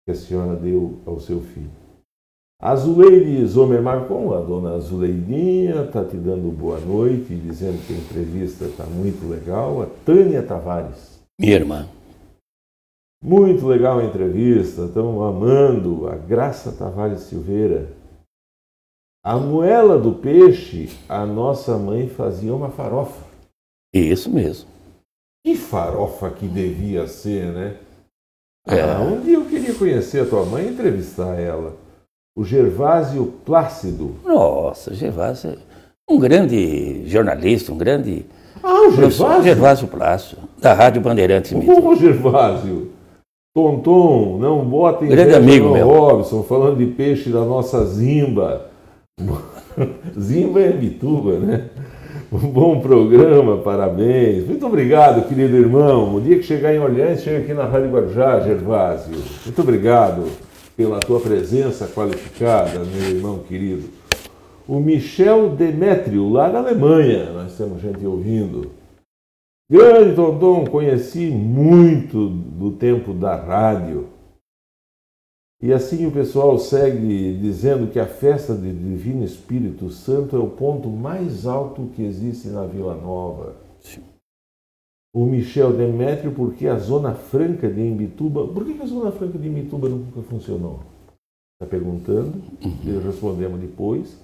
que 0.05 0.11
a 0.11 0.15
senhora 0.15 0.55
deu 0.55 0.97
ao 1.05 1.19
seu 1.19 1.41
filho. 1.41 1.84
Azuleide 2.59 3.45
Zomer 3.45 3.81
Marcon, 3.81 4.33
a 4.33 4.39
dona 4.39 4.75
Azuleidinha, 4.75 5.83
está 5.83 6.03
te 6.05 6.15
dando 6.15 6.49
boa 6.51 6.79
noite, 6.79 7.35
dizendo 7.35 7.85
que 7.85 7.93
a 7.93 7.97
entrevista 7.97 8.65
está 8.65 8.85
muito 8.85 9.27
legal. 9.29 9.81
A 9.81 9.87
Tânia 10.05 10.41
Tavares. 10.41 11.19
Minha 11.39 11.55
irmã. 11.55 11.89
Muito 13.21 13.67
legal 13.67 13.99
a 13.99 14.05
entrevista, 14.05 14.85
estamos 14.85 15.21
amando. 15.21 16.07
A 16.07 16.15
Graça 16.15 16.71
Tavares 16.71 17.21
Silveira. 17.21 17.91
A 19.23 19.37
moela 19.37 19.97
do 19.97 20.13
peixe, 20.13 20.89
a 21.09 21.25
nossa 21.25 21.77
mãe 21.77 22.07
fazia 22.07 22.53
uma 22.53 22.69
farofa. 22.69 23.25
Isso 23.93 24.29
mesmo. 24.29 24.69
Que 25.45 25.55
farofa 25.55 26.29
que 26.31 26.47
devia 26.47 27.07
ser, 27.07 27.51
né? 27.51 27.77
É. 28.67 28.81
Ah, 28.81 29.01
um 29.01 29.21
dia 29.21 29.35
eu 29.35 29.45
queria 29.45 29.73
conhecer 29.75 30.21
a 30.21 30.29
tua 30.29 30.45
mãe 30.45 30.65
e 30.65 30.69
entrevistar 30.69 31.39
ela. 31.39 31.75
O 32.37 32.43
Gervásio 32.43 33.33
Plácido. 33.45 34.17
Nossa, 34.25 34.93
Gervásio 34.93 35.51
é 35.51 36.13
um 36.13 36.19
grande 36.19 37.07
jornalista, 37.07 37.71
um 37.71 37.77
grande. 37.77 38.25
Ah, 38.61 38.89
o 38.89 38.91
Gervásio? 38.91 39.43
Gervásio 39.43 39.87
Plácido, 39.87 40.41
da 40.61 40.73
Rádio 40.73 41.01
Bandeirantes 41.01 41.53
mesmo. 41.53 41.87
Ô, 41.87 41.95
Gervásio. 41.95 42.91
Tonton, 43.55 44.37
não 44.37 44.65
botem 44.65 45.07
grande 45.07 45.33
amigo 45.33 45.71
meu. 45.71 45.87
Robson, 45.87 46.43
falando 46.43 46.77
de 46.77 46.87
peixe 46.87 47.29
da 47.29 47.45
nossa 47.45 47.85
Zimba. 47.85 48.69
Zimba 50.19 50.59
é 50.59 50.73
Bituba, 50.73 51.39
né? 51.39 51.69
Um 52.33 52.49
bom 52.49 52.81
programa, 52.81 53.59
parabéns. 53.59 54.45
Muito 54.45 54.65
obrigado, 54.65 55.25
querido 55.25 55.55
irmão. 55.55 56.13
O 56.13 56.19
dia 56.19 56.35
que 56.35 56.43
chegar 56.43 56.75
em 56.75 56.79
Orleans, 56.79 57.21
chega 57.21 57.37
aqui 57.37 57.53
na 57.53 57.63
Rádio 57.63 57.91
Guarujá, 57.91 58.41
Gervásio. 58.41 59.15
Muito 59.45 59.61
obrigado 59.61 60.25
pela 60.75 60.99
tua 60.99 61.19
presença 61.19 61.87
qualificada, 61.87 62.79
meu 62.83 63.09
irmão 63.09 63.39
querido. 63.39 63.89
O 64.67 64.79
Michel 64.79 65.49
Demétrio, 65.49 66.29
lá 66.29 66.49
da 66.49 66.59
Alemanha, 66.59 67.31
nós 67.31 67.55
temos 67.55 67.81
gente 67.81 68.05
ouvindo. 68.05 68.71
Grande 69.69 70.15
Tonton, 70.15 70.65
conheci 70.65 71.27
muito 71.27 72.27
do 72.29 72.71
tempo 72.71 73.13
da 73.13 73.35
rádio. 73.35 74.09
E 75.61 75.71
assim 75.71 76.05
o 76.05 76.11
pessoal 76.11 76.59
segue 76.59 77.37
dizendo 77.37 77.89
que 77.91 77.99
a 77.99 78.05
festa 78.05 78.53
de 78.53 78.71
Divino 78.71 79.23
Espírito 79.23 79.89
Santo 79.89 80.35
é 80.35 80.39
o 80.39 80.49
ponto 80.49 80.89
mais 80.89 81.45
alto 81.45 81.89
que 81.95 82.03
existe 82.03 82.49
na 82.49 82.65
Vila 82.65 82.95
Nova. 82.95 83.64
O 85.15 85.23
Michel 85.25 85.71
Demétrio, 85.71 86.33
porque 86.33 86.67
a 86.67 86.77
Zona 86.77 87.13
Franca 87.13 87.69
de 87.69 87.79
Imbituba. 87.79 88.45
Por 88.47 88.65
que 88.65 88.81
a 88.81 88.85
Zona 88.85 89.13
Franca 89.13 89.37
de 89.37 89.47
Imbituba 89.47 89.87
nunca 89.87 90.21
funcionou? 90.23 90.81
Está 91.53 91.65
perguntando, 91.69 92.33
uhum. 92.61 92.99
respondemos 93.01 93.61
depois. 93.61 94.19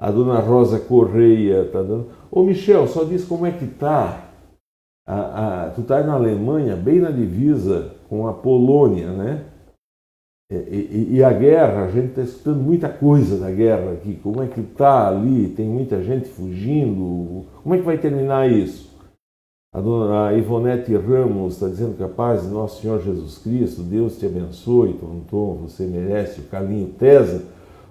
A 0.00 0.08
dona 0.08 0.38
Rosa 0.38 0.78
Correia 0.78 1.62
está 1.62 1.82
dando. 1.82 2.06
Ô 2.30 2.44
Michel, 2.44 2.86
só 2.86 3.02
diz 3.02 3.24
como 3.24 3.44
é 3.44 3.50
que 3.50 3.64
está. 3.64 4.30
tu 5.74 5.80
está 5.80 6.00
na 6.04 6.12
Alemanha, 6.12 6.76
bem 6.76 7.00
na 7.00 7.10
divisa 7.10 7.96
com 8.08 8.28
a 8.28 8.32
Polônia, 8.32 9.12
né? 9.12 9.46
E, 10.48 10.54
e, 10.54 11.16
e, 11.16 11.24
a 11.24 11.32
guerra, 11.32 11.86
a 11.86 11.90
gente 11.90 12.10
está 12.10 12.22
escutando 12.22 12.60
muita 12.62 12.88
coisa 12.88 13.36
da 13.36 13.50
guerra 13.50 13.94
aqui. 13.94 14.14
Como 14.22 14.40
é 14.40 14.46
que 14.46 14.60
está 14.60 15.08
ali? 15.08 15.48
Tem 15.56 15.66
muita 15.66 16.00
gente 16.04 16.28
fugindo. 16.28 17.46
Como 17.64 17.74
é 17.74 17.78
que 17.78 17.84
vai 17.84 17.98
terminar 17.98 18.48
isso? 18.48 18.89
A 19.72 19.80
dona 19.80 20.32
Ivonete 20.32 20.96
Ramos 20.96 21.54
está 21.54 21.68
dizendo 21.68 21.96
que 21.96 22.02
a 22.02 22.08
paz 22.08 22.42
de 22.42 22.48
nosso 22.48 22.82
Senhor 22.82 23.00
Jesus 23.00 23.38
Cristo, 23.38 23.82
Deus 23.82 24.18
te 24.18 24.26
abençoe, 24.26 24.94
Tonton, 24.94 25.58
você 25.62 25.86
merece. 25.86 26.40
O 26.40 26.44
Carlinho 26.44 26.88
Tesa, 26.88 27.44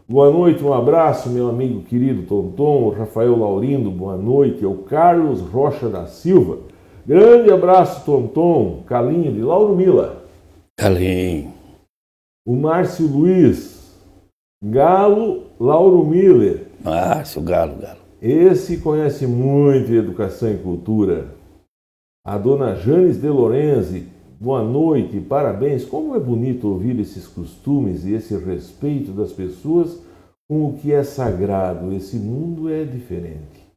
boa 0.07 0.29
noite, 0.29 0.63
um 0.63 0.73
abraço, 0.73 1.29
meu 1.29 1.47
amigo 1.47 1.83
querido 1.83 2.23
Tonton. 2.23 2.83
O 2.83 2.89
Rafael 2.89 3.37
Laurindo, 3.37 3.89
boa 3.89 4.17
noite. 4.17 4.65
O 4.65 4.79
Carlos 4.83 5.39
Rocha 5.39 5.87
da 5.87 6.05
Silva, 6.05 6.57
grande 7.07 7.49
abraço, 7.49 8.05
Tonton. 8.05 8.83
Calinho 8.85 9.31
de 9.31 9.41
Lauro 9.41 9.75
Mila. 9.75 10.23
Calinho 10.77 11.59
o 12.49 12.55
Márcio 12.55 13.05
Luiz, 13.05 13.95
Galo 14.63 15.51
Lauro 15.59 16.03
Miller. 16.03 16.65
Márcio, 16.83 17.43
Galo, 17.43 17.75
Galo. 17.75 17.99
Esse 18.19 18.77
conhece 18.77 19.27
muito 19.27 19.93
educação 19.93 20.51
e 20.51 20.57
cultura. 20.57 21.38
A 22.29 22.37
dona 22.37 22.75
Janes 22.75 23.19
de 23.19 23.27
Lorenzi, 23.27 24.07
boa 24.39 24.63
noite, 24.63 25.19
parabéns. 25.19 25.83
Como 25.83 26.15
é 26.15 26.19
bonito 26.19 26.67
ouvir 26.67 26.99
esses 26.99 27.25
costumes 27.25 28.05
e 28.05 28.13
esse 28.13 28.37
respeito 28.37 29.11
das 29.11 29.33
pessoas 29.33 29.99
com 30.47 30.67
o 30.67 30.73
que 30.73 30.93
é 30.93 31.03
sagrado. 31.03 31.91
Esse 31.91 32.17
mundo 32.17 32.71
é 32.71 32.83
diferente. 32.83 33.67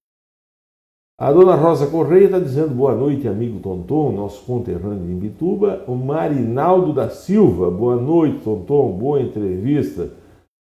A 1.18 1.32
dona 1.32 1.54
Rosa 1.54 1.86
Correia 1.86 2.26
está 2.26 2.38
dizendo 2.38 2.74
boa 2.74 2.94
noite, 2.94 3.26
amigo 3.26 3.58
Tonton, 3.58 4.12
nosso 4.12 4.44
conterrâneo 4.44 5.06
de 5.06 5.12
Imbituba. 5.12 5.82
O 5.88 5.94
Marinaldo 5.94 6.92
da 6.92 7.08
Silva, 7.08 7.70
boa 7.70 7.96
noite, 7.96 8.44
Tonton, 8.44 8.92
boa 8.98 9.22
entrevista. 9.22 10.10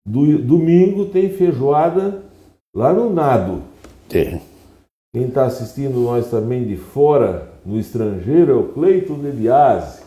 Do, 0.08 0.38
domingo 0.38 1.04
tem 1.04 1.28
feijoada 1.28 2.22
lá 2.74 2.94
no 2.94 3.12
Nado. 3.12 3.60
Tem. 4.08 4.40
Quem 5.14 5.26
está 5.26 5.44
assistindo 5.44 6.00
nós 6.00 6.30
também 6.30 6.66
de 6.66 6.78
fora, 6.78 7.52
no 7.64 7.78
estrangeiro, 7.78 8.52
é 8.52 8.54
o 8.54 8.68
Cleito 8.68 9.14
de 9.14 9.30
Biase. 9.30 10.02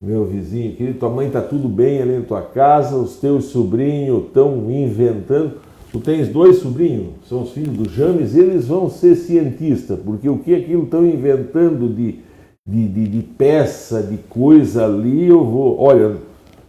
Meu 0.00 0.24
vizinho 0.24 0.76
querido, 0.76 0.98
tua 1.00 1.10
mãe 1.10 1.26
está 1.26 1.40
tudo 1.40 1.68
bem 1.68 2.00
ali 2.00 2.18
na 2.18 2.24
tua 2.24 2.42
casa, 2.42 2.96
os 2.96 3.16
teus 3.16 3.46
sobrinhos 3.46 4.26
estão 4.26 4.70
inventando. 4.70 5.54
Tu 5.90 5.98
tens 6.00 6.28
dois 6.28 6.58
sobrinhos, 6.58 7.14
são 7.26 7.42
os 7.42 7.50
filhos 7.52 7.76
do 7.76 7.88
James, 7.88 8.36
eles 8.36 8.68
vão 8.68 8.90
ser 8.90 9.16
cientistas, 9.16 9.98
porque 9.98 10.28
o 10.28 10.38
que 10.38 10.54
aquilo 10.54 10.84
estão 10.84 11.04
inventando 11.04 11.88
de, 11.88 12.20
de, 12.66 12.88
de, 12.88 13.08
de, 13.08 13.22
peça, 13.22 14.02
de 14.02 14.18
coisa 14.18 14.84
ali, 14.84 15.26
eu 15.26 15.44
vou. 15.44 15.80
Olha, 15.80 16.16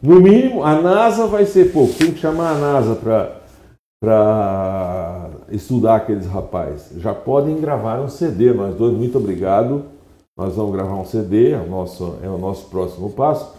no 0.02 0.22
mínimo, 0.22 0.63
a 0.63 0.82
NASA 0.82 1.28
vai 1.28 1.45
ser 1.45 1.74
pouco, 1.74 1.93
tem 1.93 2.13
que 2.13 2.19
chamar 2.19 2.56
a 2.56 2.60
NASA 2.60 2.95
para 4.00 5.18
estudar 5.51 5.95
aqueles 5.97 6.25
rapazes. 6.25 7.01
Já 7.01 7.13
podem 7.13 7.59
gravar 7.59 7.99
um 8.01 8.09
CD, 8.09 8.53
nós 8.53 8.75
dois, 8.75 8.95
muito 8.95 9.17
obrigado. 9.17 9.83
Nós 10.38 10.55
vamos 10.55 10.71
gravar 10.71 10.95
um 10.95 11.05
CD, 11.05 11.51
é 11.51 11.57
o 11.57 11.69
nosso, 11.69 12.15
é 12.23 12.29
o 12.29 12.38
nosso 12.38 12.67
próximo 12.67 13.09
passo. 13.09 13.53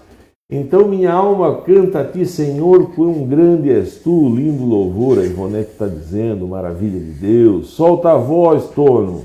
Então 0.51 0.89
minha 0.89 1.13
alma 1.13 1.61
canta 1.61 2.01
a 2.01 2.05
ti, 2.05 2.27
Senhor, 2.27 2.93
quão 2.95 3.25
grande 3.25 3.71
és 3.71 3.99
tu, 3.99 4.35
lindo 4.35 4.65
louvor, 4.65 5.19
a 5.19 5.25
Ivonete 5.25 5.71
está 5.71 5.87
dizendo, 5.87 6.49
maravilha 6.49 6.99
de 6.99 7.13
Deus. 7.13 7.69
Solta 7.69 8.13
a 8.13 8.17
voz, 8.17 8.69
Tono, 8.71 9.25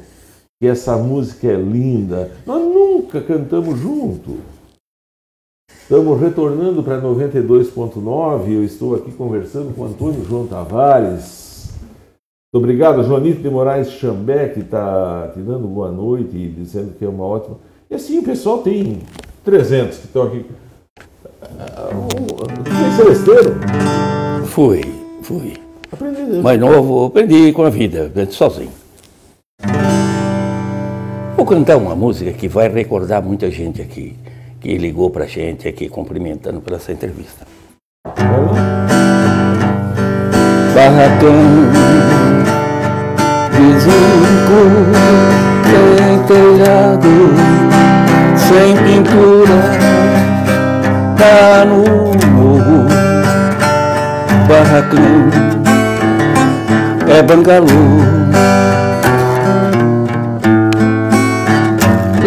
que 0.59 0.68
essa 0.68 0.97
música 0.97 1.47
é 1.47 1.55
linda. 1.55 2.32
Nós 2.45 2.61
nunca 2.61 3.22
cantamos 3.22 3.80
junto. 3.80 4.38
Estamos 5.82 6.20
retornando 6.20 6.84
para 6.84 7.01
92.9, 7.01 8.51
eu 8.51 8.63
estou 8.63 8.95
aqui 8.95 9.11
conversando 9.11 9.74
com 9.74 9.86
Antônio 9.86 10.26
João 10.26 10.45
Tavares. 10.45 11.45
Muito 12.56 12.64
obrigado, 12.64 13.03
Joanito 13.03 13.41
de 13.41 13.49
Moraes 13.49 13.91
Chambé, 13.91 14.47
que 14.47 14.62
está 14.62 15.30
te 15.34 15.41
dando 15.41 15.68
boa 15.68 15.91
noite 15.91 16.38
e 16.38 16.47
dizendo 16.47 16.93
que 16.97 17.03
é 17.03 17.10
uma 17.10 17.26
ótima... 17.26 17.58
E 17.91 17.95
assim, 17.95 18.20
o 18.20 18.24
pessoal 18.24 18.60
tem 18.60 18.99
300 19.43 19.97
que 19.97 20.06
estão 20.06 20.24
aqui 20.24 20.45
foi 22.64 22.91
celesteiro? 22.95 23.56
Fui, 24.45 24.82
fui. 25.22 25.58
Aprendi. 25.91 26.41
Mais 26.41 26.58
novo, 26.58 27.08
aprendi 27.08 27.51
com 27.51 27.64
a 27.64 27.70
vida, 27.70 28.10
sozinho. 28.30 28.72
Vou 31.36 31.45
cantar 31.45 31.76
uma 31.76 31.93
música 31.93 32.32
que 32.32 32.47
vai 32.47 32.70
recordar 32.70 33.22
muita 33.22 33.51
gente 33.51 33.82
aqui, 33.82 34.16
que 34.62 34.78
ligou 34.78 35.10
pra 35.10 35.26
gente 35.26 35.68
aqui 35.68 35.89
cumprimentando 35.89 36.62
por 36.62 36.72
essa 36.72 36.93
entrevista. 36.93 37.45
Barracão 40.74 41.85
sem 46.06 46.20
telhado, 46.24 47.34
sem 48.36 48.76
pintura, 48.78 49.60
tá 51.18 51.66
no 51.66 51.84
morro, 52.32 52.88
barracão, 54.48 55.30
é 57.08 57.22
bangalô. 57.22 57.66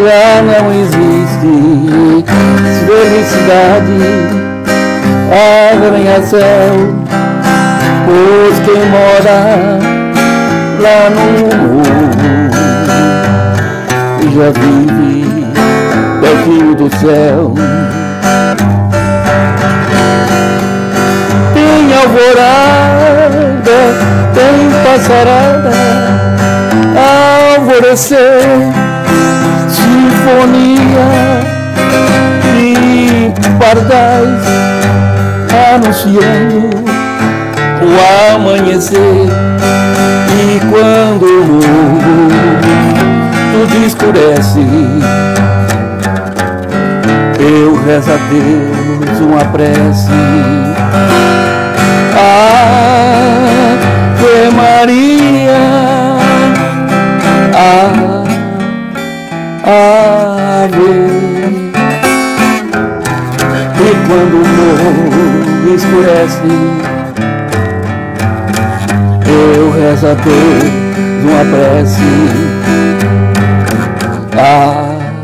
Lá 0.01 0.43
não 0.43 0.73
existe 0.73 2.25
felicidade, 2.87 3.99
arranha-céu, 5.73 6.77
pois 8.07 8.59
quem 8.65 8.83
mora 8.91 9.98
lá 10.81 11.11
no 11.11 11.21
morro 11.43 12.19
já 14.39 14.51
vive 14.51 15.47
pertinho 16.21 16.75
do 16.75 16.89
céu. 16.99 17.55
Tem 21.55 21.95
alvorada, 21.95 23.81
tem 24.35 24.71
passarada, 24.85 25.73
alvorecer, 27.57 28.43
sinfonia 29.69 31.09
e 32.57 33.33
pardais 33.59 34.43
anunciando 35.75 36.98
o 37.89 38.35
amanhecer. 38.35 39.29
E 40.31 40.61
quando 40.71 41.25
o 41.25 41.45
mundo 41.45 42.39
tudo 43.53 43.75
escurece 43.85 44.61
eu 47.41 47.75
rezo 47.85 48.11
a 48.13 48.17
Deus 48.31 49.21
uma 49.21 49.45
prece. 49.47 50.11
Ave 52.61 54.51
Maria 54.55 55.89
Ave. 59.65 60.29
E 63.81 63.91
quando 64.07 64.35
o 64.35 64.45
morro 64.49 65.75
escurece 65.75 66.98
eu 69.29 69.71
rezo 69.71 70.07
a 70.07 70.15
Deus 70.15 70.65
uma 71.23 71.45
prece. 71.51 72.03
Ave 74.41 75.19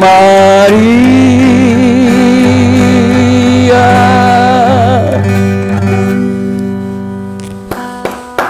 Maria. 0.00 1.00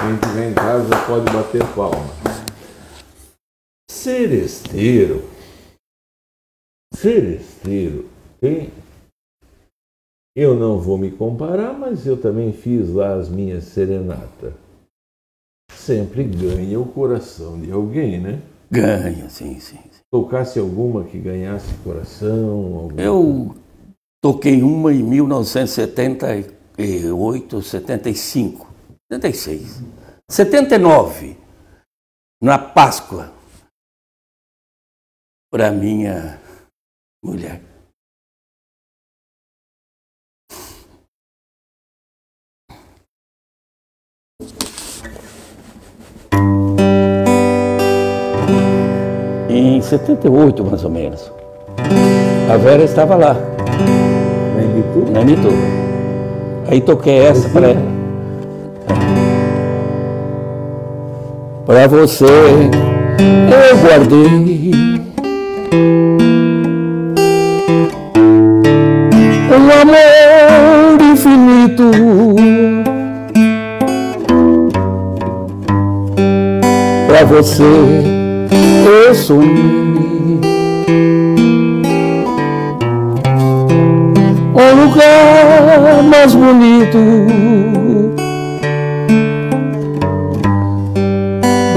Quem 0.00 0.14
estiver 0.14 0.48
em 0.50 0.54
casa 0.54 0.96
pode 1.06 1.32
bater 1.32 1.64
palma. 1.74 2.10
Seresteiro. 3.90 5.24
Seresteiro 6.94 8.08
tem 8.40 8.69
eu 10.34 10.54
não 10.54 10.78
vou 10.78 10.96
me 10.96 11.10
comparar, 11.10 11.72
mas 11.72 12.06
eu 12.06 12.18
também 12.20 12.52
fiz 12.52 12.92
lá 12.92 13.14
as 13.14 13.28
minhas 13.28 13.64
serenatas. 13.64 14.54
Sempre 15.72 16.22
ganha 16.24 16.78
o 16.78 16.86
coração 16.86 17.58
de 17.60 17.72
alguém, 17.72 18.20
né? 18.20 18.40
Ganha, 18.70 19.28
sim, 19.28 19.58
sim. 19.58 19.78
sim. 19.90 20.00
Tocasse 20.10 20.58
alguma 20.58 21.04
que 21.04 21.18
ganhasse 21.18 21.72
coração? 21.84 22.76
Alguma... 22.76 23.00
Eu 23.00 23.54
toquei 24.22 24.62
uma 24.62 24.92
em 24.92 25.02
1978, 25.02 27.62
75, 27.62 28.70
76, 29.10 29.82
79, 30.28 31.38
na 32.42 32.58
Páscoa, 32.58 33.32
para 35.50 35.72
minha 35.72 36.38
mulher. 37.22 37.69
Em 49.60 49.80
78, 49.80 50.64
mais 50.64 50.84
ou 50.84 50.90
menos. 50.90 51.32
A 52.52 52.56
Vera 52.56 52.82
estava 52.82 53.14
lá. 53.14 53.36
Na 54.56 54.62
Imitu? 54.62 55.12
Na 55.12 55.20
Imitu. 55.20 55.48
Aí 56.68 56.80
toquei 56.80 57.18
essa 57.18 57.48
para 57.48 57.68
ela. 57.68 57.82
Para 61.66 61.86
você 61.86 62.24
eu 62.24 63.76
guardei 63.78 64.72
um 69.52 69.70
amor 69.80 71.00
infinito. 71.00 71.90
Para 77.06 77.24
você 77.24 78.09
eu 78.52 79.14
sonhei 79.14 80.40
um 84.54 84.84
lugar 84.84 86.02
mais 86.08 86.34
bonito 86.34 86.98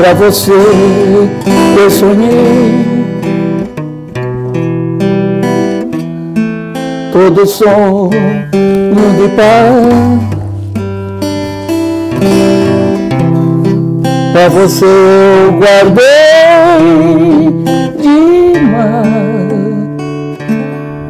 Pra 0.03 0.13
você 0.15 0.51
eu 0.51 1.89
sonhei. 1.89 2.85
Todo 7.13 7.45
sonho 7.45 8.09
de 8.09 9.29
paz 9.35 10.33
Pra 14.33 14.49
você 14.49 14.83
eu 14.83 15.51
guardei 15.51 16.03
demais, 18.01 19.13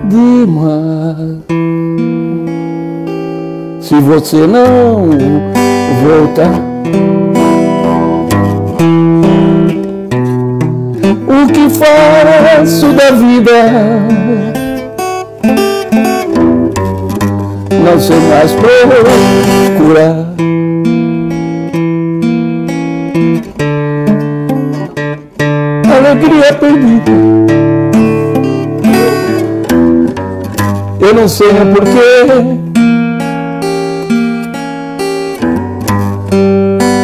demais. 0.09 1.37
Se 3.79 3.95
você 3.95 4.45
não 4.45 5.09
voltar, 6.03 6.59
o 11.25 11.47
que 11.47 11.69
faço 11.69 12.87
da 12.91 13.11
vida? 13.11 14.03
Não 17.85 17.97
sei 18.01 18.19
mais 18.19 18.51
procurar. 18.51 20.33
Alegria 26.13 26.53
perdida. 26.53 27.11
Eu 30.99 31.13
não 31.13 31.27
sei 31.27 31.47
o 31.47 31.73
porquê. 31.73 32.25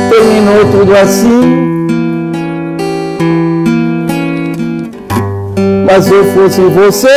Terminou 0.10 0.72
tudo 0.72 0.96
assim. 0.96 1.70
Mas 5.86 6.06
se 6.06 6.14
eu 6.14 6.24
fosse 6.26 6.62
você, 6.62 7.08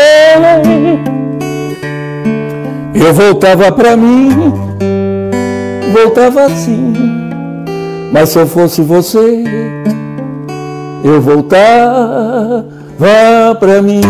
eu 2.95 3.13
voltava 3.13 3.71
pra 3.71 3.97
mim, 3.97 4.31
voltava 5.93 6.47
assim. 6.47 6.95
Mas 8.11 8.31
se 8.31 8.39
eu 8.39 8.47
fosse 8.47 8.81
você, 8.81 9.45
eu 11.05 11.21
voltar, 11.21 12.65
vá 12.99 13.55
pra 13.59 13.83
mim. 13.83 14.01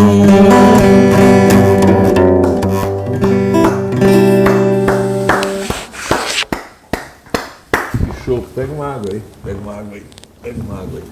Que 7.90 8.24
show, 8.24 8.44
pega 8.54 8.72
uma 8.72 8.94
água 8.94 9.12
aí, 9.12 9.22
pega 9.44 9.58
uma 9.58 9.72
água 9.78 9.94
aí, 9.94 10.02
pega 10.42 10.62
uma 10.62 10.74
água 10.74 10.98
aí. 11.00 11.04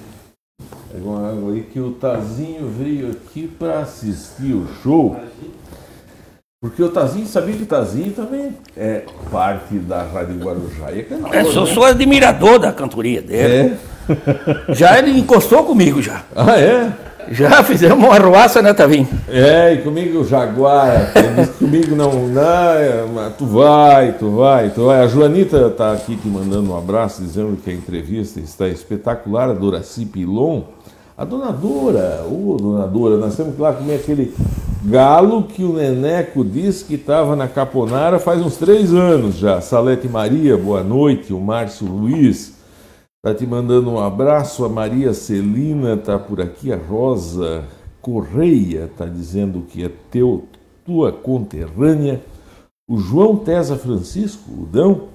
Pega 0.91 1.05
uma 1.09 1.29
água 1.29 1.53
aí 1.53 1.61
que 1.63 1.79
o 1.79 1.91
Tazinho 1.91 2.67
veio 2.67 3.11
aqui 3.11 3.47
para 3.47 3.79
assistir 3.79 4.53
o 4.53 4.67
show. 4.83 5.15
Porque 6.61 6.83
o 6.83 6.89
Tazinho, 6.89 7.25
sabia 7.25 7.55
que 7.55 7.63
o 7.63 7.65
Tazinho 7.65 8.11
também 8.11 8.55
é 8.77 9.03
parte 9.31 9.75
da 9.79 10.03
Rádio 10.03 10.35
Guarujá 10.37 10.91
e 10.91 10.99
é 10.99 11.03
cantor, 11.03 11.33
É, 11.33 11.43
sou, 11.45 11.65
né? 11.65 11.73
sou 11.73 11.83
admirador 11.85 12.59
da 12.59 12.71
cantoria 12.71 13.21
dele. 13.21 13.73
É? 13.73 13.77
Já 14.69 14.97
ele 14.97 15.17
encostou 15.17 15.63
comigo 15.63 16.01
já. 16.01 16.23
Ah, 16.35 16.59
é? 16.59 16.91
Já 17.29 17.63
fizemos 17.63 17.97
uma 17.97 18.15
arruaça, 18.15 18.61
né, 18.61 18.73
Tavinho? 18.73 19.07
É, 19.29 19.73
e 19.73 19.77
comigo 19.77 20.19
o 20.19 20.27
Jaguar, 20.27 21.13
comigo 21.57 21.95
não, 21.95 22.27
não, 22.27 22.41
é, 22.41 23.05
mas 23.13 23.35
tu 23.37 23.45
vai, 23.45 24.13
tu 24.13 24.31
vai, 24.31 24.69
tu 24.69 24.85
vai. 24.85 25.01
A 25.01 25.07
Joanita 25.07 25.67
está 25.67 25.93
aqui 25.93 26.15
te 26.17 26.27
mandando 26.27 26.71
um 26.71 26.77
abraço, 26.77 27.21
dizendo 27.21 27.55
que 27.55 27.69
a 27.69 27.73
entrevista 27.73 28.39
está 28.39 28.67
espetacular, 28.67 29.49
a 29.49 29.53
Doraci 29.53 30.05
Pilon. 30.05 30.63
A 31.17 31.23
dona 31.23 31.51
Dora, 31.51 32.25
ô 32.25 32.57
dona 32.57 32.87
Dora, 32.87 33.17
nós 33.17 33.35
temos 33.35 33.55
que 33.55 33.61
lá 33.61 33.71
comer 33.71 33.95
aquele 33.95 34.33
galo 34.83 35.43
que 35.43 35.63
o 35.63 35.73
Neneco 35.73 36.43
disse 36.43 36.83
que 36.83 36.95
estava 36.95 37.35
na 37.35 37.47
Caponara 37.47 38.17
faz 38.17 38.41
uns 38.41 38.57
três 38.57 38.91
anos 38.93 39.37
já. 39.37 39.61
Salete 39.61 40.07
Maria, 40.07 40.57
boa 40.57 40.83
noite, 40.83 41.31
o 41.31 41.39
Márcio 41.39 41.85
Luiz. 41.85 42.50
Está 43.23 43.37
te 43.37 43.45
mandando 43.45 43.91
um 43.91 43.99
abraço. 43.99 44.65
A 44.65 44.69
Maria 44.69 45.13
Celina 45.13 45.93
está 45.93 46.17
por 46.17 46.41
aqui. 46.41 46.73
A 46.73 46.75
Rosa 46.75 47.65
Correia 48.01 48.85
está 48.85 49.05
dizendo 49.05 49.61
que 49.61 49.85
é 49.85 49.91
teu, 50.09 50.45
tua 50.83 51.11
conterrânea. 51.11 52.19
O 52.89 52.97
João 52.97 53.35
Tesa 53.37 53.77
Francisco, 53.77 54.51
o 54.51 54.65
Dão. 54.65 55.09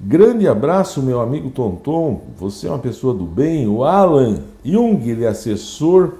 Grande 0.00 0.48
abraço, 0.48 1.02
meu 1.02 1.20
amigo 1.20 1.50
Tonton. 1.50 2.22
Você 2.38 2.66
é 2.66 2.70
uma 2.70 2.78
pessoa 2.78 3.12
do 3.12 3.26
bem. 3.26 3.68
O 3.68 3.84
Alan 3.84 4.38
Jung, 4.64 5.06
ele 5.06 5.24
é 5.24 5.28
assessor 5.28 6.14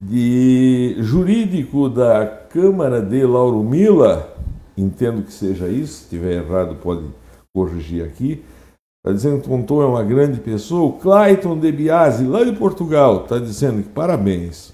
de 0.00 0.94
jurídico 1.00 1.88
da 1.88 2.24
Câmara 2.24 3.02
de 3.02 3.26
Lauro 3.26 3.64
Mila. 3.64 4.32
Entendo 4.78 5.24
que 5.24 5.32
seja 5.32 5.66
isso. 5.66 5.94
Se 5.94 6.02
estiver 6.04 6.34
errado, 6.34 6.76
pode 6.76 7.02
corrigir 7.52 8.04
aqui. 8.04 8.44
Está 9.06 9.14
dizendo 9.14 9.40
que 9.40 9.48
Tonton 9.48 9.82
é 9.82 9.86
uma 9.86 10.02
grande 10.02 10.40
pessoa. 10.40 10.88
O 10.88 10.94
Clayton 10.94 11.56
de 11.60 11.70
Biasi, 11.70 12.26
lá 12.26 12.42
de 12.42 12.50
Portugal, 12.50 13.22
está 13.22 13.38
dizendo 13.38 13.80
que 13.80 13.88
parabéns. 13.88 14.72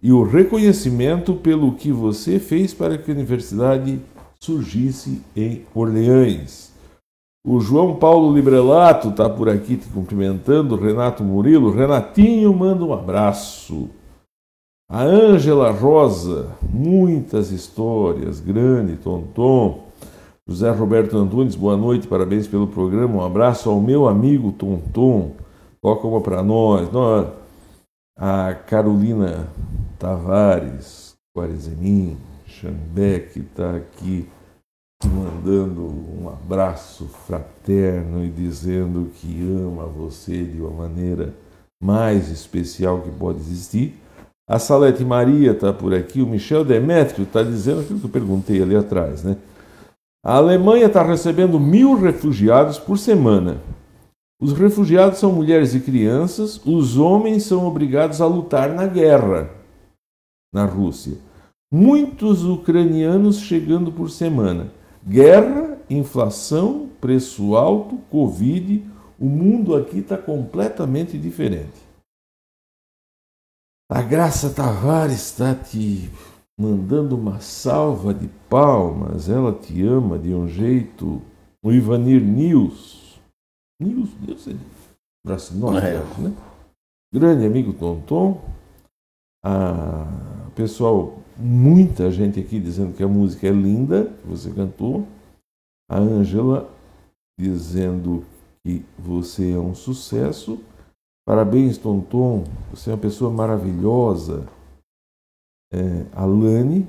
E 0.00 0.12
o 0.12 0.22
reconhecimento 0.22 1.34
pelo 1.34 1.72
que 1.72 1.90
você 1.90 2.38
fez 2.38 2.72
para 2.72 2.96
que 2.96 3.10
a 3.10 3.14
universidade 3.14 4.00
surgisse 4.38 5.20
em 5.34 5.64
Orleans. 5.74 6.70
O 7.44 7.58
João 7.58 7.96
Paulo 7.96 8.32
Librelato 8.32 9.08
está 9.08 9.28
por 9.28 9.48
aqui 9.48 9.76
te 9.76 9.88
cumprimentando. 9.88 10.76
Renato 10.76 11.24
Murilo. 11.24 11.72
Renatinho 11.72 12.54
manda 12.54 12.84
um 12.84 12.92
abraço. 12.92 13.90
A 14.88 15.02
Ângela 15.02 15.72
Rosa, 15.72 16.56
muitas 16.72 17.50
histórias, 17.50 18.38
grande, 18.38 18.94
Tonton. 18.98 19.87
José 20.50 20.70
Roberto 20.70 21.18
Antunes, 21.18 21.54
boa 21.54 21.76
noite, 21.76 22.08
parabéns 22.08 22.46
pelo 22.46 22.66
programa. 22.66 23.16
Um 23.16 23.22
abraço 23.22 23.68
ao 23.68 23.78
meu 23.82 24.08
amigo 24.08 24.50
Tonton. 24.50 25.32
Toca 25.78 26.06
uma 26.06 26.22
para 26.22 26.42
nós. 26.42 26.90
nós. 26.90 27.28
A 28.16 28.54
Carolina 28.54 29.46
Tavares, 29.98 31.14
Quarezemin, 31.36 32.16
Xambeck 32.46 33.40
está 33.40 33.76
aqui 33.76 34.26
mandando 35.04 35.82
um 35.82 36.30
abraço 36.30 37.04
fraterno 37.26 38.24
e 38.24 38.30
dizendo 38.30 39.10
que 39.16 39.42
ama 39.42 39.84
você 39.84 40.44
de 40.44 40.62
uma 40.62 40.70
maneira 40.70 41.34
mais 41.78 42.30
especial 42.30 43.02
que 43.02 43.10
pode 43.10 43.38
existir. 43.38 44.00
A 44.48 44.58
Salete 44.58 45.04
Maria 45.04 45.50
está 45.50 45.74
por 45.74 45.92
aqui, 45.92 46.22
o 46.22 46.26
Michel 46.26 46.64
Demétrio 46.64 47.24
está 47.24 47.42
dizendo 47.42 47.82
aquilo 47.82 48.00
que 48.00 48.06
eu 48.06 48.10
perguntei 48.10 48.62
ali 48.62 48.74
atrás, 48.74 49.22
né? 49.22 49.36
A 50.28 50.34
Alemanha 50.34 50.88
está 50.88 51.02
recebendo 51.02 51.58
mil 51.58 51.94
refugiados 51.94 52.78
por 52.78 52.98
semana. 52.98 53.62
Os 54.38 54.52
refugiados 54.52 55.18
são 55.18 55.32
mulheres 55.32 55.74
e 55.74 55.80
crianças, 55.80 56.60
os 56.66 56.98
homens 56.98 57.44
são 57.44 57.66
obrigados 57.66 58.20
a 58.20 58.26
lutar 58.26 58.68
na 58.74 58.86
guerra 58.86 59.48
na 60.52 60.66
Rússia. 60.66 61.16
Muitos 61.72 62.44
ucranianos 62.44 63.40
chegando 63.40 63.90
por 63.90 64.10
semana. 64.10 64.70
Guerra, 65.02 65.78
inflação, 65.88 66.90
preço 67.00 67.56
alto, 67.56 67.96
Covid, 68.10 68.84
o 69.18 69.24
mundo 69.24 69.74
aqui 69.74 70.00
está 70.00 70.18
completamente 70.18 71.16
diferente. 71.16 71.88
A 73.90 74.02
Graça 74.02 74.50
Tavares 74.50 75.14
está 75.14 75.54
te 75.54 76.10
mandando 76.58 77.16
uma 77.16 77.40
salva 77.40 78.12
de 78.12 78.28
palmas, 78.48 79.28
ela 79.28 79.52
te 79.52 79.82
ama 79.86 80.18
de 80.18 80.34
um 80.34 80.48
jeito. 80.48 81.22
O 81.64 81.72
Ivanir 81.72 82.22
Nils. 82.22 83.20
Nils, 83.80 84.10
Deus 84.20 84.48
é 84.48 84.54
braço 85.24 85.54
enorme, 85.54 85.78
É. 85.78 86.02
né? 86.18 86.34
Grande 87.14 87.46
amigo 87.46 87.72
Tonton. 87.72 88.40
A 89.44 90.50
pessoal, 90.56 91.14
muita 91.36 92.10
gente 92.10 92.40
aqui 92.40 92.58
dizendo 92.58 92.94
que 92.96 93.02
a 93.02 93.08
música 93.08 93.46
é 93.46 93.52
linda, 93.52 94.06
que 94.20 94.26
você 94.26 94.50
cantou. 94.50 95.06
A 95.88 95.98
Ângela 95.98 96.68
dizendo 97.38 98.24
que 98.64 98.84
você 98.98 99.52
é 99.52 99.58
um 99.58 99.74
sucesso. 99.74 100.58
Parabéns, 101.26 101.78
Tonton. 101.78 102.44
Você 102.70 102.90
é 102.90 102.94
uma 102.94 103.00
pessoa 103.00 103.30
maravilhosa. 103.30 104.46
É, 105.72 106.04
a 106.12 106.24
Lani, 106.24 106.86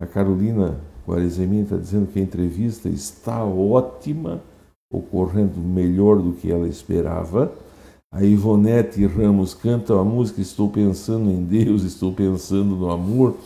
a 0.00 0.06
Carolina 0.06 0.80
Guarezemin 1.06 1.62
está 1.62 1.76
dizendo 1.76 2.06
que 2.06 2.18
a 2.18 2.22
entrevista 2.22 2.88
está 2.88 3.44
ótima, 3.44 4.40
ocorrendo 4.92 5.58
melhor 5.60 6.18
do 6.20 6.32
que 6.32 6.50
ela 6.50 6.68
esperava. 6.68 7.52
A 8.12 8.24
Ivonete 8.24 9.06
Ramos 9.06 9.54
canta 9.54 9.94
a 9.94 10.02
música 10.02 10.40
Estou 10.40 10.68
pensando 10.68 11.30
em 11.30 11.44
Deus, 11.44 11.84
estou 11.84 12.12
pensando 12.12 12.74
no 12.76 12.90
amor. 12.90 13.36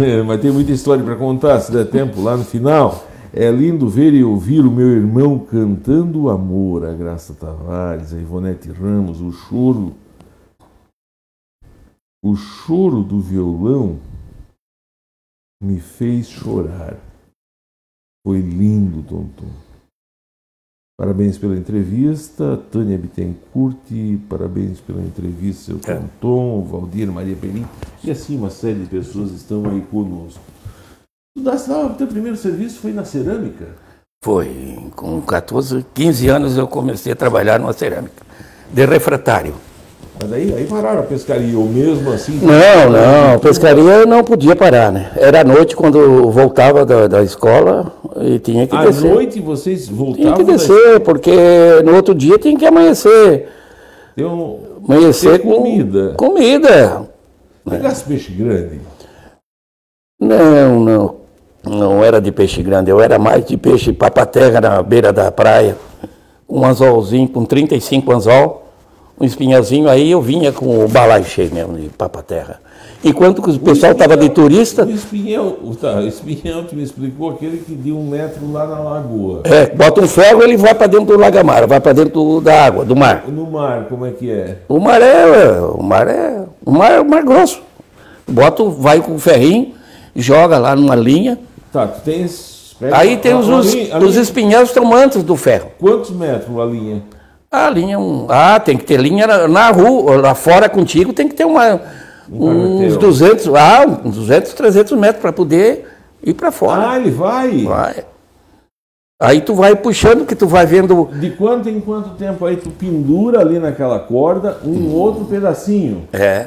É, 0.00 0.20
mas 0.22 0.40
tem 0.40 0.50
muita 0.50 0.72
história 0.72 1.04
para 1.04 1.14
contar, 1.14 1.60
se 1.60 1.70
der 1.70 1.88
tempo, 1.88 2.20
lá 2.20 2.36
no 2.36 2.44
final. 2.44 3.04
É 3.32 3.48
lindo 3.48 3.88
ver 3.88 4.12
e 4.12 4.24
ouvir 4.24 4.66
o 4.66 4.70
meu 4.70 4.88
irmão 4.88 5.38
cantando 5.38 6.22
o 6.22 6.30
amor, 6.30 6.84
a 6.84 6.92
Graça 6.92 7.32
Tavares, 7.32 8.12
a 8.12 8.18
Ivonete 8.18 8.68
Ramos, 8.72 9.20
o 9.20 9.30
choro. 9.30 9.92
O 12.22 12.36
choro 12.36 13.02
do 13.02 13.18
violão 13.18 13.98
me 15.62 15.80
fez 15.80 16.28
chorar. 16.28 16.96
Foi 18.26 18.40
lindo, 18.40 19.02
Tonton. 19.02 19.50
Parabéns 20.98 21.38
pela 21.38 21.56
entrevista, 21.56 22.58
Tânia 22.70 22.98
Bittencourt, 22.98 23.78
parabéns 24.28 24.80
pela 24.80 25.00
entrevista, 25.00 25.72
seu 25.72 25.76
É. 25.90 25.98
Tonton, 25.98 26.62
Valdir 26.64 27.10
Maria 27.10 27.34
Perim, 27.34 27.64
e 28.04 28.10
assim 28.10 28.36
uma 28.36 28.50
série 28.50 28.80
de 28.80 28.86
pessoas 28.90 29.30
estão 29.30 29.64
aí 29.70 29.80
conosco. 29.86 30.42
Tu 31.34 31.42
daste 31.42 31.70
lá, 31.70 31.86
o 31.86 31.94
teu 31.94 32.06
primeiro 32.06 32.36
serviço 32.36 32.80
foi 32.80 32.92
na 32.92 33.06
cerâmica? 33.06 33.74
Foi, 34.22 34.90
com 34.94 35.22
14, 35.22 35.86
15 35.94 36.28
anos 36.28 36.58
eu 36.58 36.68
comecei 36.68 37.14
a 37.14 37.16
trabalhar 37.16 37.58
numa 37.58 37.72
cerâmica, 37.72 38.22
de 38.70 38.84
refratário. 38.84 39.54
Mas 40.22 40.32
aí, 40.32 40.54
aí 40.54 40.66
pararam 40.66 41.00
a 41.00 41.02
pescaria, 41.04 41.58
ou 41.58 41.64
mesmo 41.64 42.12
assim... 42.12 42.38
Não, 42.42 42.90
não, 42.90 43.38
pescaria 43.38 44.04
não 44.04 44.22
podia 44.22 44.54
parar, 44.54 44.92
né? 44.92 45.10
Era 45.16 45.40
à 45.40 45.44
noite 45.44 45.74
quando 45.74 46.30
voltava 46.30 46.84
da, 46.84 47.06
da 47.06 47.22
escola 47.22 47.92
e 48.20 48.38
tinha 48.38 48.66
que 48.66 48.76
À 48.76 48.84
descer. 48.84 49.10
noite 49.10 49.40
vocês 49.40 49.86
Tinha 49.86 49.96
voltavam 49.96 50.34
que 50.34 50.44
da 50.44 50.52
descer, 50.52 51.00
porque 51.00 51.32
no 51.84 51.94
outro 51.94 52.14
dia 52.14 52.38
tinha 52.38 52.58
que 52.58 52.66
amanhecer. 52.66 53.48
Um... 54.18 54.58
Amanhecer 54.86 55.40
com 55.40 55.54
comida. 55.54 56.14
Comida. 56.16 57.08
Pegasse 57.68 58.04
peixe 58.04 58.32
grande. 58.32 58.80
Não, 60.20 60.80
não. 60.80 61.20
Não 61.64 62.02
era 62.02 62.20
de 62.20 62.32
peixe 62.32 62.62
grande, 62.62 62.90
eu 62.90 63.00
era 63.00 63.18
mais 63.18 63.44
de 63.44 63.56
peixe 63.56 63.92
papaterra 63.92 64.60
na 64.60 64.82
beira 64.82 65.12
da 65.12 65.30
praia. 65.30 65.76
Um 66.48 66.64
anzolzinho 66.64 67.28
com 67.28 67.44
35 67.44 68.12
anzol, 68.12 68.69
um 69.20 69.24
espinhazinho, 69.24 69.88
aí 69.88 70.10
eu 70.10 70.20
vinha 70.22 70.50
com 70.50 70.82
o 70.84 70.88
balaio 70.88 71.24
cheio 71.24 71.52
mesmo 71.52 71.76
de 71.76 71.88
papaterra. 71.90 72.60
Enquanto 73.04 73.40
que 73.42 73.50
o 73.50 73.58
pessoal 73.58 73.92
estava 73.92 74.16
de 74.16 74.28
turista, 74.28 74.84
O 74.84 74.90
espinhel, 74.90 75.58
o- 75.62 75.74
tá, 75.74 75.96
o 75.96 76.06
espinhel 76.06 76.64
tu 76.64 76.74
me 76.76 76.82
explicou 76.82 77.30
aquele 77.30 77.58
que 77.58 77.72
deu 77.72 77.96
um 77.98 78.06
metro 78.08 78.50
lá 78.52 78.66
na 78.66 78.78
lagoa. 78.78 79.40
é, 79.44 79.66
bota 79.74 80.02
um 80.02 80.08
ferro 80.08 80.42
ele 80.42 80.56
vai 80.56 80.74
para 80.74 80.86
dentro 80.86 81.06
do 81.06 81.18
lagamar, 81.18 81.66
vai 81.66 81.80
para 81.80 81.92
dentro 81.92 82.40
da 82.40 82.64
água, 82.64 82.84
do 82.84 82.94
mar. 82.96 83.24
No 83.28 83.46
mar, 83.50 83.86
como 83.88 84.04
é 84.06 84.10
que 84.10 84.30
é? 84.30 84.58
O 84.68 84.78
mar 84.78 85.00
é, 85.00 85.60
o 85.60 85.82
mar 85.82 86.08
é, 86.08 86.44
o 86.64 86.70
mar 86.70 86.92
é 86.92 87.00
o 87.00 87.08
mar 87.08 87.22
grosso. 87.22 87.62
Bota, 88.28 88.64
vai 88.64 89.00
com 89.00 89.14
o 89.14 89.18
ferrinho, 89.18 89.72
joga 90.14 90.58
lá 90.58 90.74
numa 90.76 90.94
linha. 90.94 91.38
Tá, 91.72 91.86
tu 91.86 92.00
tens. 92.02 92.76
Aí 92.92 93.16
tem 93.18 93.34
os, 93.34 93.46
os, 93.48 93.74
linha- 93.74 93.98
os 93.98 94.16
espinhéis 94.16 94.68
estão 94.68 94.92
antes 94.94 95.22
do 95.22 95.36
ferro. 95.36 95.70
Quantos 95.78 96.10
metros 96.10 96.58
a 96.58 96.64
linha? 96.64 97.02
A 97.52 97.68
linha, 97.68 97.98
um, 97.98 98.26
ah, 98.28 98.60
tem 98.60 98.76
que 98.76 98.84
ter 98.84 99.00
linha 99.00 99.26
na, 99.26 99.48
na 99.48 99.70
rua, 99.70 100.20
lá 100.20 100.34
fora 100.36 100.68
contigo 100.68 101.12
tem 101.12 101.26
que 101.26 101.34
ter 101.34 101.44
uma, 101.44 101.80
uns 102.30 102.78
carretel. 102.94 102.98
200, 103.00 103.54
ah, 103.56 104.00
uns 104.04 104.14
200, 104.14 104.52
300 104.52 104.96
metros 104.96 105.20
para 105.20 105.32
poder 105.32 105.88
ir 106.22 106.34
para 106.34 106.52
fora. 106.52 106.90
Ah, 106.90 106.96
ele 106.96 107.10
vai? 107.10 107.64
Vai. 107.64 108.04
Aí 109.20 109.40
tu 109.40 109.52
vai 109.54 109.74
puxando, 109.74 110.24
que 110.24 110.36
tu 110.36 110.46
vai 110.46 110.64
vendo. 110.64 111.08
De 111.12 111.30
quanto 111.30 111.68
em 111.68 111.80
quanto 111.80 112.10
tempo 112.10 112.46
aí 112.46 112.56
tu 112.56 112.70
pendura 112.70 113.40
ali 113.40 113.58
naquela 113.58 113.98
corda 113.98 114.58
um 114.64 114.94
outro 114.94 115.24
pedacinho 115.24 116.08
É, 116.12 116.46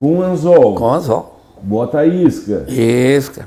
com 0.00 0.16
um 0.16 0.22
anzol. 0.22 0.74
com 0.74 0.88
anzol. 0.90 1.38
Bota 1.62 1.98
a 1.98 2.06
isca. 2.06 2.64
Isca. 2.66 3.46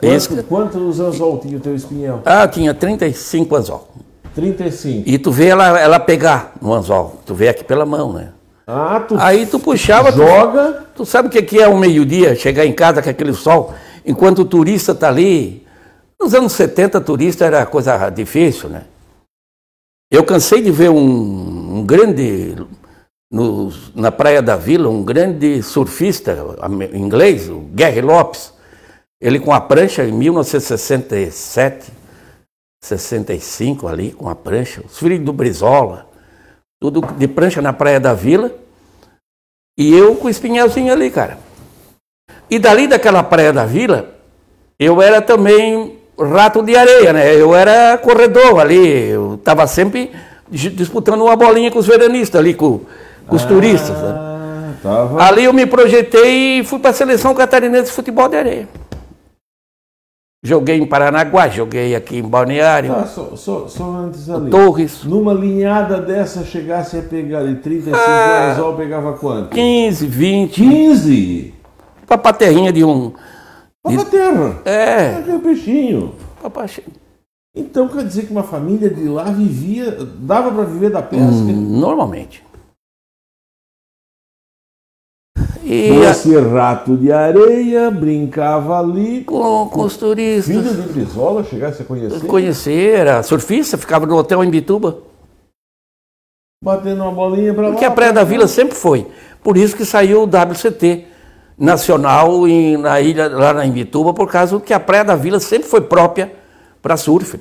Quanto, 0.00 0.14
Isca. 0.14 0.42
Quantos 0.44 1.00
anzol 1.00 1.38
tinha 1.38 1.56
o 1.56 1.60
teu 1.60 1.74
espinhel? 1.74 2.20
Ah, 2.24 2.46
tinha 2.46 2.72
35 2.72 3.56
anzol. 3.56 3.88
35. 4.34 5.08
E 5.08 5.18
tu 5.18 5.30
vê 5.30 5.46
ela, 5.48 5.78
ela 5.80 6.00
pegar 6.00 6.52
no 6.60 6.72
anzol. 6.72 7.20
Tu 7.26 7.34
vê 7.34 7.48
aqui 7.48 7.64
pela 7.64 7.84
mão, 7.86 8.12
né? 8.12 8.30
Ah, 8.66 9.00
tu 9.06 9.16
Aí 9.18 9.44
tu 9.46 9.58
puxava, 9.58 10.12
tu, 10.12 10.18
joga. 10.18 10.86
tu 10.94 11.04
sabe 11.04 11.28
o 11.28 11.30
que 11.30 11.42
que 11.42 11.60
é 11.60 11.68
um 11.68 11.76
meio-dia, 11.78 12.34
chegar 12.36 12.64
em 12.64 12.72
casa 12.72 13.02
com 13.02 13.10
aquele 13.10 13.32
sol, 13.34 13.74
enquanto 14.06 14.40
o 14.40 14.44
turista 14.44 14.94
tá 14.94 15.08
ali. 15.08 15.66
Nos 16.20 16.32
anos 16.34 16.52
70, 16.52 17.00
turista 17.00 17.44
era 17.44 17.66
coisa 17.66 18.08
difícil, 18.10 18.68
né? 18.68 18.82
Eu 20.12 20.24
cansei 20.24 20.62
de 20.62 20.70
ver 20.70 20.90
um, 20.90 21.78
um 21.78 21.84
grande, 21.84 22.54
no- 23.32 23.72
na 23.94 24.12
Praia 24.12 24.40
da 24.40 24.54
Vila, 24.56 24.88
um 24.88 25.02
grande 25.02 25.62
surfista 25.62 26.36
inglês, 26.94 27.48
o 27.48 27.60
Gary 27.74 28.00
Lopes. 28.00 28.52
Ele 29.20 29.40
com 29.40 29.52
a 29.52 29.60
prancha 29.60 30.04
em 30.04 30.12
1967, 30.12 31.90
65 32.82 33.86
ali, 33.86 34.10
com 34.12 34.28
a 34.28 34.34
prancha. 34.34 34.82
Os 34.84 34.98
filhos 34.98 35.20
do 35.20 35.32
Brizola, 35.32 36.06
tudo 36.80 37.00
de 37.16 37.28
prancha 37.28 37.62
na 37.62 37.72
Praia 37.72 38.00
da 38.00 38.12
Vila. 38.12 38.50
E 39.78 39.96
eu 39.96 40.16
com 40.16 40.26
o 40.26 40.30
espinhelzinho 40.30 40.92
ali, 40.92 41.10
cara. 41.10 41.38
E 42.50 42.58
dali 42.58 42.86
daquela 42.86 43.22
Praia 43.22 43.52
da 43.52 43.64
Vila, 43.64 44.14
eu 44.78 45.00
era 45.00 45.22
também 45.22 45.98
rato 46.18 46.62
de 46.62 46.76
areia, 46.76 47.12
né? 47.12 47.34
Eu 47.34 47.54
era 47.54 47.96
corredor 47.98 48.60
ali, 48.60 49.08
eu 49.08 49.34
estava 49.36 49.66
sempre 49.66 50.12
dis- 50.50 50.74
disputando 50.76 51.22
uma 51.22 51.36
bolinha 51.36 51.70
com 51.70 51.78
os 51.78 51.86
veranistas 51.86 52.38
ali, 52.38 52.52
com, 52.52 52.80
com 53.26 53.36
os 53.36 53.44
turistas. 53.44 53.96
né? 53.96 54.28
Ah. 54.84 55.28
Ali 55.28 55.44
eu 55.44 55.52
me 55.52 55.64
projetei 55.64 56.58
e 56.58 56.64
fui 56.64 56.78
para 56.80 56.90
a 56.90 56.94
seleção 56.94 57.32
catarinense 57.34 57.84
de 57.86 57.92
futebol 57.92 58.28
de 58.28 58.36
areia. 58.36 58.68
Joguei 60.44 60.76
em 60.78 60.84
Paranaguá, 60.86 61.48
joguei 61.48 61.94
aqui 61.94 62.16
em 62.16 62.22
Balneário, 62.22 62.92
Tá, 62.92 63.06
só, 63.06 63.36
só, 63.36 63.68
só 63.68 63.84
antes 63.92 64.28
ali. 64.28 64.50
Torres, 64.50 65.04
Numa 65.04 65.32
linhada 65.32 66.00
dessa, 66.02 66.44
chegasse 66.44 66.96
a 66.98 67.02
pegar 67.02 67.44
de 67.44 67.54
35 67.60 67.96
Ah. 67.96 68.50
anzol, 68.52 68.74
pegava 68.74 69.12
quanto? 69.12 69.50
15, 69.50 70.04
20, 70.04 70.54
15? 70.54 71.54
para 72.08 72.32
terrinha 72.32 72.72
de 72.72 72.82
um. 72.84 73.12
Pra 73.84 74.04
terra. 74.04 74.58
É, 74.64 75.16
Aquele 75.18 75.38
peixinho. 75.38 76.12
papai. 76.42 76.66
Então 77.54 77.86
quer 77.86 78.04
dizer 78.04 78.26
que 78.26 78.32
uma 78.32 78.42
família 78.42 78.90
de 78.90 79.04
lá 79.08 79.24
vivia, 79.24 79.96
dava 80.18 80.50
para 80.50 80.64
viver 80.64 80.90
da 80.90 81.02
pesca? 81.02 81.24
Hum, 81.24 81.78
Normalmente. 81.78 82.42
E 85.74 86.04
Fosse 86.06 86.38
rato 86.38 86.96
de 86.96 87.10
areia, 87.10 87.90
brincava 87.90 88.78
ali. 88.78 89.24
com, 89.24 89.68
com 89.68 89.80
os 89.82 89.96
turistas. 89.96 90.54
Filho 90.54 90.74
de 90.82 90.92
Brizola, 90.92 91.42
chegasse 91.44 91.80
a 91.82 91.84
conhecer, 91.84 92.26
Conhecer, 92.26 92.98
era 92.98 93.22
surfista, 93.22 93.78
ficava 93.78 94.04
no 94.04 94.16
hotel 94.16 94.44
em 94.44 94.50
Bituba. 94.50 94.98
batendo 96.62 97.02
uma 97.02 97.10
bolinha 97.12 97.54
para 97.54 97.64
lá. 97.68 97.70
Porque 97.72 97.84
a 97.84 97.90
Praia 97.90 98.12
da 98.12 98.22
Vila 98.22 98.46
sempre 98.46 98.74
foi. 98.76 99.06
Por 99.42 99.56
isso 99.56 99.74
que 99.76 99.84
saiu 99.84 100.22
o 100.22 100.26
WCT 100.26 101.06
nacional 101.58 102.46
em- 102.46 102.76
na 102.76 103.00
ilha, 103.00 103.28
lá 103.28 103.52
na 103.52 103.64
Imbituba, 103.66 104.12
por 104.14 104.30
causa 104.30 104.60
que 104.60 104.72
a 104.74 104.78
Praia 104.80 105.04
da 105.04 105.16
Vila 105.16 105.40
sempre 105.40 105.68
foi 105.68 105.80
própria 105.80 106.32
para 106.80 106.96
surf. 106.96 107.40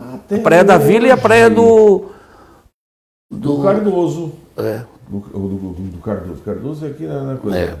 Até 0.00 0.36
A 0.36 0.40
Praia 0.40 0.62
da 0.64 0.78
Vila 0.78 1.06
e 1.08 1.10
a. 1.10 1.16
Praia 1.16 1.48
do. 1.50 2.06
Do 3.30 3.62
Cardoso. 3.62 4.32
É, 4.56 4.82
Do, 5.08 5.20
do, 5.20 5.48
do, 5.48 5.72
do 5.90 5.98
Cardoso. 5.98 6.40
Cardoso 6.42 6.86
é 6.86 6.88
aqui 6.90 7.04
na, 7.06 7.22
na 7.22 7.36
coisa. 7.36 7.58
É. 7.58 7.74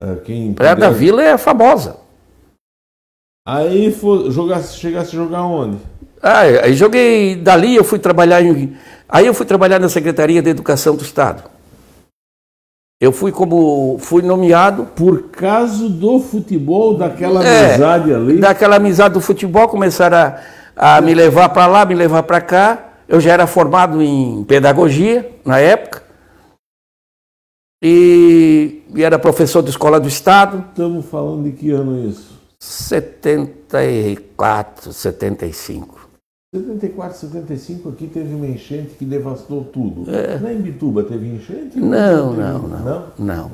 Ah, 0.00 0.16
quem 0.24 0.52
Praia 0.52 0.76
da 0.76 0.86
puder- 0.88 0.98
Vila 1.00 1.22
é 1.22 1.38
famosa. 1.38 1.96
Aí 3.46 3.90
jogasse, 4.28 4.76
chegasse 4.76 5.10
a 5.10 5.18
jogar 5.18 5.42
onde? 5.44 5.78
Ah, 6.22 6.40
aí 6.40 6.74
joguei 6.74 7.36
dali, 7.36 7.76
eu 7.76 7.84
fui 7.84 7.98
trabalhar 7.98 8.42
em. 8.42 8.76
Aí 9.08 9.26
eu 9.26 9.32
fui 9.32 9.46
trabalhar 9.46 9.78
na 9.78 9.88
Secretaria 9.88 10.42
de 10.42 10.50
Educação 10.50 10.96
do 10.96 11.02
Estado. 11.02 11.44
Eu 13.00 13.12
fui 13.12 13.30
como. 13.30 13.98
fui 14.00 14.22
nomeado 14.22 14.84
Por 14.96 15.24
causa 15.30 15.88
do 15.88 16.18
futebol, 16.18 16.96
daquela 16.96 17.46
É, 17.46 17.68
amizade 17.74 18.12
ali. 18.12 18.38
daquela 18.38 18.76
amizade 18.76 19.14
do 19.14 19.20
futebol, 19.20 19.68
começaram 19.68 20.34
a, 20.74 20.96
a 20.96 21.00
me 21.00 21.14
levar 21.14 21.50
para 21.50 21.66
lá, 21.66 21.84
me 21.84 21.94
levar 21.94 22.22
para 22.24 22.40
cá. 22.40 22.82
Eu 23.08 23.20
já 23.20 23.32
era 23.32 23.46
formado 23.46 24.02
em 24.02 24.42
pedagogia 24.44 25.30
na 25.44 25.58
época. 25.60 26.02
E, 27.82 28.82
e 28.94 29.02
era 29.04 29.18
professor 29.18 29.62
de 29.62 29.68
escola 29.70 29.98
do 30.00 30.08
Estado, 30.08 30.64
Estamos 30.70 31.04
falando 31.06 31.44
de 31.44 31.52
que 31.52 31.70
ano 31.70 32.08
isso? 32.08 32.34
74, 32.58 34.92
75. 34.92 36.06
74, 36.54 37.18
75 37.18 37.88
aqui 37.90 38.06
teve 38.06 38.34
uma 38.34 38.46
enchente 38.46 38.94
que 38.94 39.04
devastou 39.04 39.62
tudo. 39.64 40.10
Na 40.40 40.52
Imbituba 40.52 41.02
teve 41.04 41.28
enchente? 41.28 41.76
É. 41.76 41.80
Não, 41.80 42.30
teve- 42.30 42.42
não, 42.42 42.58
não. 42.68 43.06
Não. 43.18 43.50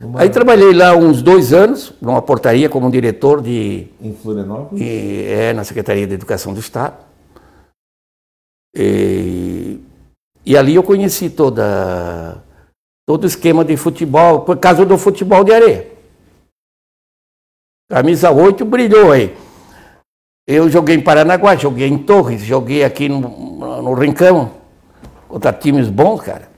Uma- 0.00 0.20
Aí 0.20 0.30
trabalhei 0.30 0.72
lá 0.72 0.94
uns 0.96 1.20
dois 1.22 1.52
anos, 1.52 1.92
numa 2.00 2.22
portaria 2.22 2.68
como 2.68 2.90
diretor 2.90 3.40
de, 3.42 3.88
Em 4.00 4.14
Florianópolis? 4.14 4.82
e, 4.84 5.24
é, 5.26 5.52
na 5.52 5.64
Secretaria 5.64 6.06
de 6.06 6.14
Educação 6.14 6.54
do 6.54 6.60
Estado. 6.60 6.96
E, 8.76 9.78
e 10.46 10.56
ali 10.56 10.74
eu 10.74 10.82
conheci 10.82 11.28
toda, 11.30 12.42
todo 13.12 13.26
esquema 13.26 13.62
de 13.62 13.76
futebol, 13.76 14.40
por 14.40 14.56
causa 14.56 14.86
do 14.86 14.96
futebol 14.96 15.44
de 15.44 15.52
areia. 15.52 15.86
Camisa 17.90 18.30
8 18.30 18.64
brilhou 18.64 19.12
aí. 19.12 19.36
Eu 20.46 20.70
joguei 20.70 20.96
em 20.96 21.00
Paranaguá, 21.02 21.54
joguei 21.54 21.86
em 21.88 21.98
Torres, 21.98 22.40
joguei 22.42 22.82
aqui 22.82 23.10
no, 23.10 23.20
no 23.82 23.92
Rincão, 23.92 24.52
contra 25.28 25.52
times 25.52 25.90
bons, 25.90 26.22
cara. 26.22 26.48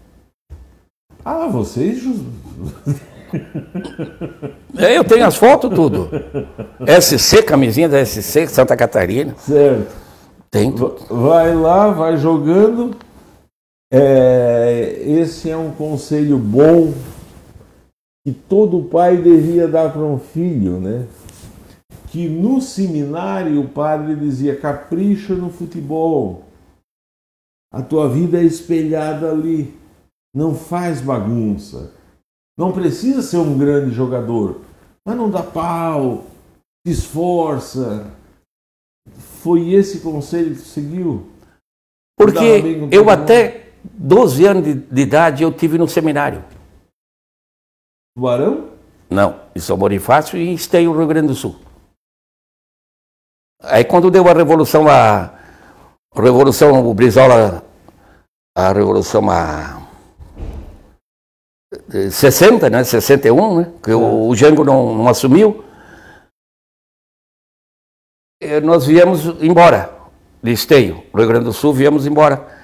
Ah, 1.25 1.49
vocês. 1.49 2.03
É, 4.79 4.97
eu 4.97 5.03
tenho 5.03 5.27
as 5.27 5.35
fotos, 5.35 5.75
tudo. 5.75 6.09
SC, 7.01 7.43
camisinha 7.43 7.89
da 7.89 8.05
SC, 8.07 8.47
Santa 8.47 8.77
Catarina. 8.77 9.35
Certo. 9.39 9.93
Tem 10.53 10.71
tudo. 10.71 11.05
Va- 11.11 11.31
Vai 11.31 11.53
lá, 11.53 11.91
vai 11.91 12.17
jogando. 12.17 12.95
É, 13.97 15.05
esse 15.09 15.49
é 15.49 15.57
um 15.57 15.71
conselho 15.71 16.37
bom 16.37 16.93
que 18.27 18.33
todo 18.33 18.89
pai 18.89 19.19
devia 19.19 19.69
dar 19.69 19.93
para 19.93 20.03
um 20.03 20.19
filho, 20.19 20.81
né? 20.81 21.07
Que 22.09 22.29
no 22.29 22.61
seminário 22.61 23.61
o 23.61 23.69
padre 23.69 24.17
dizia: 24.17 24.59
capricha 24.59 25.37
no 25.37 25.49
futebol. 25.49 26.43
A 27.73 27.83
tua 27.83 28.09
vida 28.09 28.41
é 28.41 28.43
espelhada 28.43 29.31
ali. 29.31 29.73
Não 30.35 30.57
faz 30.57 31.01
bagunça. 31.01 31.93
Não 32.59 32.73
precisa 32.73 33.23
ser 33.23 33.37
um 33.37 33.57
grande 33.57 33.95
jogador, 33.95 34.63
mas 35.07 35.17
não 35.17 35.31
dá 35.31 35.43
pau, 35.43 36.25
se 36.85 36.93
esforça. 36.93 38.11
Foi 39.41 39.73
esse 39.73 40.01
conselho 40.01 40.57
que 40.57 40.63
tu 40.63 40.67
seguiu? 40.67 41.29
Porque 42.17 42.89
eu 42.91 43.09
até 43.09 43.64
12 43.93 44.47
anos 44.47 44.65
de, 44.65 44.75
de 44.75 45.03
idade 45.03 45.43
eu 45.43 45.53
tive 45.53 45.77
no 45.77 45.87
seminário. 45.87 46.43
Tubarão? 48.17 48.71
Não, 49.11 49.41
em 49.55 49.61
São 49.61 49.77
Bonifácio 49.77 50.39
e 50.39 50.49
em 50.49 50.55
Esteio, 50.55 50.97
Rio 50.97 51.07
Grande 51.07 51.29
do 51.29 51.35
Sul. 51.35 51.57
Aí 53.63 53.85
quando 53.85 54.11
deu 54.11 54.27
a 54.29 54.33
revolução, 54.33 54.89
a, 54.89 55.27
a 56.13 56.23
revolução, 56.23 56.89
o 56.89 56.95
Brizola, 56.95 57.65
a 58.57 58.73
revolução 58.73 59.31
a, 59.31 59.87
eh, 61.93 62.11
60, 62.11 62.71
né, 62.71 62.85
61, 62.85 63.61
né, 63.61 63.73
que 63.83 63.93
o, 63.93 64.29
o 64.29 64.37
Jango 64.37 64.65
não, 64.65 64.95
não 64.95 65.09
assumiu, 65.09 65.65
eh, 68.41 68.61
nós 68.61 68.87
viemos 68.87 69.25
embora 69.43 69.93
de 70.43 70.53
Esteio, 70.53 71.03
Rio 71.15 71.27
Grande 71.27 71.47
do 71.47 71.53
Sul, 71.53 71.73
viemos 71.73 72.07
embora. 72.07 72.64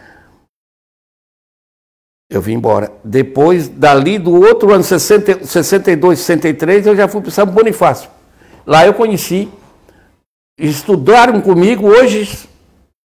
Eu 2.30 2.40
vim 2.40 2.52
embora. 2.54 2.92
Depois, 3.02 3.68
dali 3.68 4.16
do 4.16 4.32
outro 4.32 4.72
ano, 4.72 4.84
60, 4.84 5.44
62, 5.44 6.20
63, 6.20 6.86
eu 6.86 6.94
já 6.96 7.08
fui 7.08 7.20
para 7.20 7.32
São 7.32 7.44
Bonifácio. 7.44 8.08
Lá 8.64 8.86
eu 8.86 8.94
conheci, 8.94 9.48
estudaram 10.56 11.40
comigo 11.40 11.88
hoje 11.88 12.48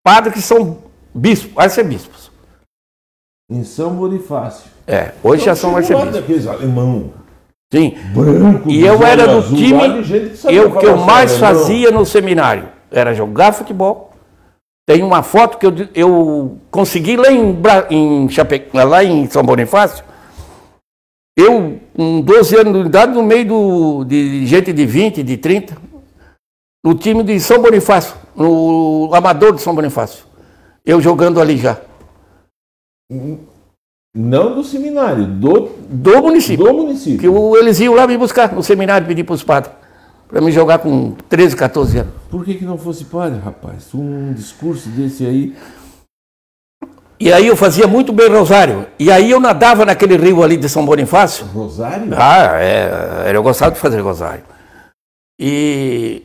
padres 0.02 0.32
que 0.34 0.40
são 0.40 0.78
bispos, 1.14 1.52
arcebispos. 1.54 2.30
Em 3.50 3.62
São 3.62 3.94
Bonifácio. 3.94 4.70
É, 4.86 5.12
hoje 5.22 5.44
já 5.44 5.54
são 5.54 5.76
arcebispos. 5.76 6.14
daqueles 6.14 6.46
alemão. 6.46 7.12
Sim. 7.72 7.96
Branco, 8.14 8.70
E 8.70 8.84
eu 8.84 9.04
era 9.04 9.26
do 9.28 9.38
azul, 9.38 9.56
time. 9.56 9.78
Eu, 10.48 10.70
o 10.70 10.78
que 10.78 10.86
eu 10.86 10.96
mais 10.96 11.32
não. 11.32 11.38
fazia 11.38 11.90
no 11.90 12.06
seminário 12.06 12.68
era 12.90 13.14
jogar 13.14 13.52
futebol. 13.52 14.09
Tem 14.90 15.04
uma 15.04 15.22
foto 15.22 15.56
que 15.56 15.64
eu, 15.64 15.72
eu 15.94 16.58
consegui 16.68 17.16
lá 17.16 17.30
em, 17.30 17.52
Bra- 17.52 17.86
em 17.90 18.28
Chape- 18.28 18.66
lá 18.74 19.04
em 19.04 19.30
São 19.30 19.40
Bonifácio. 19.40 20.04
Eu, 21.38 21.78
com 21.94 22.20
12 22.20 22.56
anos 22.56 22.72
de 22.82 22.88
idade, 22.88 23.12
no 23.14 23.22
meio 23.22 23.46
do, 23.46 24.04
de 24.04 24.44
gente 24.48 24.72
de 24.72 24.84
20, 24.84 25.22
de 25.22 25.36
30, 25.36 25.76
no 26.84 26.96
time 26.96 27.22
de 27.22 27.38
São 27.38 27.62
Bonifácio, 27.62 28.16
no 28.34 29.10
Amador 29.14 29.54
de 29.54 29.62
São 29.62 29.72
Bonifácio. 29.76 30.24
Eu 30.84 31.00
jogando 31.00 31.40
ali 31.40 31.56
já. 31.56 31.78
Não 34.12 34.56
do 34.56 34.64
seminário, 34.64 35.24
do, 35.24 35.68
Do 35.88 36.20
município. 36.20 36.66
do 36.66 36.74
município. 36.74 37.20
Que 37.20 37.28
o- 37.28 37.56
eles 37.56 37.78
iam 37.78 37.94
lá 37.94 38.08
me 38.08 38.16
buscar 38.18 38.52
no 38.52 38.60
seminário, 38.64 39.06
pedir 39.06 39.22
para 39.22 39.34
os 39.36 39.44
padres. 39.44 39.72
Para 40.30 40.40
me 40.40 40.52
jogar 40.52 40.78
com 40.78 41.12
13, 41.28 41.56
14 41.56 41.98
anos. 41.98 42.12
Por 42.30 42.44
que, 42.44 42.54
que 42.54 42.64
não 42.64 42.78
fosse 42.78 43.04
padre, 43.04 43.40
rapaz? 43.40 43.92
Um 43.92 44.32
discurso 44.32 44.88
desse 44.90 45.26
aí. 45.26 45.56
E 47.18 47.32
aí 47.32 47.48
eu 47.48 47.56
fazia 47.56 47.86
muito 47.88 48.12
bem 48.12 48.28
rosário. 48.28 48.86
E 48.96 49.10
aí 49.10 49.32
eu 49.32 49.40
nadava 49.40 49.84
naquele 49.84 50.16
rio 50.16 50.42
ali 50.42 50.56
de 50.56 50.68
São 50.68 50.86
Bonifácio. 50.86 51.44
Rosário? 51.46 52.14
Ah, 52.16 52.60
é, 52.60 53.32
eu 53.34 53.42
gostava 53.42 53.72
de 53.72 53.80
fazer 53.80 54.00
rosário. 54.00 54.44
E 55.38 56.22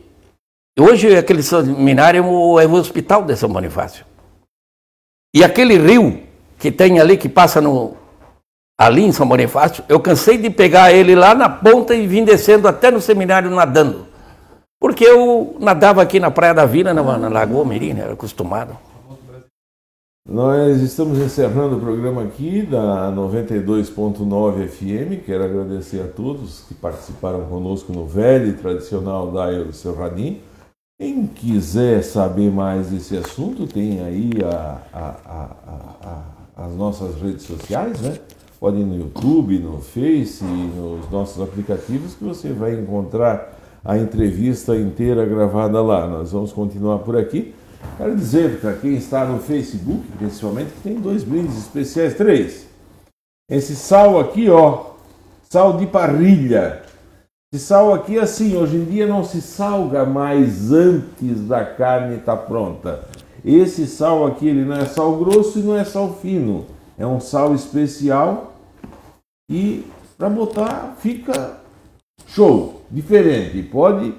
hoje 0.79 1.17
aquele 1.17 1.41
seminário 1.41 2.19
é 2.19 2.21
o, 2.21 2.59
é 2.59 2.65
o 2.67 2.73
hospital 2.73 3.23
de 3.23 3.35
São 3.35 3.49
Bonifácio. 3.49 4.05
E 5.35 5.43
aquele 5.43 5.77
rio 5.77 6.21
que 6.59 6.71
tem 6.71 6.99
ali, 6.99 7.17
que 7.17 7.27
passa 7.27 7.59
no, 7.59 7.97
ali 8.77 9.03
em 9.03 9.11
São 9.11 9.27
Bonifácio, 9.27 9.83
eu 9.87 9.99
cansei 9.99 10.37
de 10.37 10.49
pegar 10.49 10.91
ele 10.91 11.15
lá 11.15 11.33
na 11.33 11.49
ponta 11.49 11.95
e 11.95 12.05
vim 12.07 12.23
descendo 12.23 12.67
até 12.67 12.91
no 12.91 12.99
seminário 13.01 13.49
nadando. 13.49 14.05
Porque 14.79 15.05
eu 15.05 15.55
nadava 15.59 16.01
aqui 16.01 16.19
na 16.19 16.29
Praia 16.29 16.53
da 16.53 16.65
Vila, 16.65 16.93
na, 16.93 17.17
na 17.17 17.29
Lagoa 17.29 17.65
Mirim, 17.65 17.93
né, 17.93 18.01
era 18.01 18.13
acostumado. 18.13 18.77
Nós 20.27 20.81
estamos 20.81 21.19
encerrando 21.19 21.77
o 21.77 21.79
programa 21.79 22.23
aqui 22.23 22.63
da 22.63 23.11
92.9 23.11 24.67
FM. 24.67 25.23
Quero 25.23 25.43
agradecer 25.43 26.01
a 26.01 26.07
todos 26.07 26.61
que 26.67 26.73
participaram 26.73 27.45
conosco 27.45 27.93
no 27.93 28.07
velho 28.07 28.47
e 28.47 28.53
tradicional 28.53 29.31
Dial 29.31 29.65
do 29.65 29.73
seu 29.73 29.93
Radim. 29.95 30.41
Quem 30.99 31.27
quiser 31.27 32.03
saber 32.03 32.49
mais 32.51 32.87
desse 32.87 33.15
assunto, 33.17 33.67
tem 33.67 34.01
aí 34.03 34.31
a- 34.43 34.77
a- 34.93 35.15
a- 36.05 36.65
as 36.65 36.71
nossas 36.75 37.21
redes 37.21 37.43
sociais, 37.43 38.01
né? 38.01 38.17
Pode 38.65 38.79
ir 38.79 38.83
no 38.83 38.97
YouTube, 38.97 39.59
no 39.59 39.79
Face, 39.79 40.43
nos 40.43 41.07
nossos 41.11 41.39
aplicativos, 41.39 42.15
que 42.15 42.23
você 42.23 42.51
vai 42.51 42.73
encontrar 42.73 43.53
a 43.85 43.95
entrevista 43.95 44.75
inteira 44.75 45.23
gravada 45.23 45.79
lá. 45.83 46.07
Nós 46.07 46.31
vamos 46.31 46.51
continuar 46.51 46.97
por 46.97 47.15
aqui. 47.15 47.53
Quero 47.95 48.15
dizer 48.15 48.59
para 48.59 48.73
quem 48.73 48.95
está 48.95 49.23
no 49.23 49.37
Facebook, 49.37 50.01
principalmente, 50.17 50.71
que 50.71 50.81
tem 50.81 50.99
dois 50.99 51.23
brindes 51.23 51.55
especiais, 51.59 52.15
três. 52.15 52.65
Esse 53.47 53.75
sal 53.75 54.19
aqui, 54.19 54.49
ó, 54.49 54.93
sal 55.47 55.77
de 55.77 55.85
parrilha. 55.85 56.81
Esse 57.53 57.63
sal 57.63 57.93
aqui, 57.93 58.17
assim, 58.17 58.57
hoje 58.57 58.77
em 58.77 58.85
dia 58.85 59.05
não 59.05 59.23
se 59.23 59.43
salga 59.43 60.07
mais 60.07 60.71
antes 60.71 61.47
da 61.47 61.63
carne 61.63 62.15
estar 62.15 62.37
pronta. 62.37 63.03
Esse 63.45 63.85
sal 63.85 64.25
aqui, 64.25 64.47
ele 64.47 64.65
não 64.65 64.77
é 64.77 64.85
sal 64.85 65.15
grosso 65.17 65.59
e 65.59 65.61
não 65.61 65.77
é 65.77 65.83
sal 65.83 66.17
fino. 66.19 66.65
É 66.97 67.05
um 67.05 67.19
sal 67.19 67.53
especial 67.53 68.54
e 69.49 69.85
para 70.17 70.29
botar 70.29 70.95
fica 70.99 71.59
show, 72.27 72.81
diferente. 72.89 73.61
Pode 73.63 74.13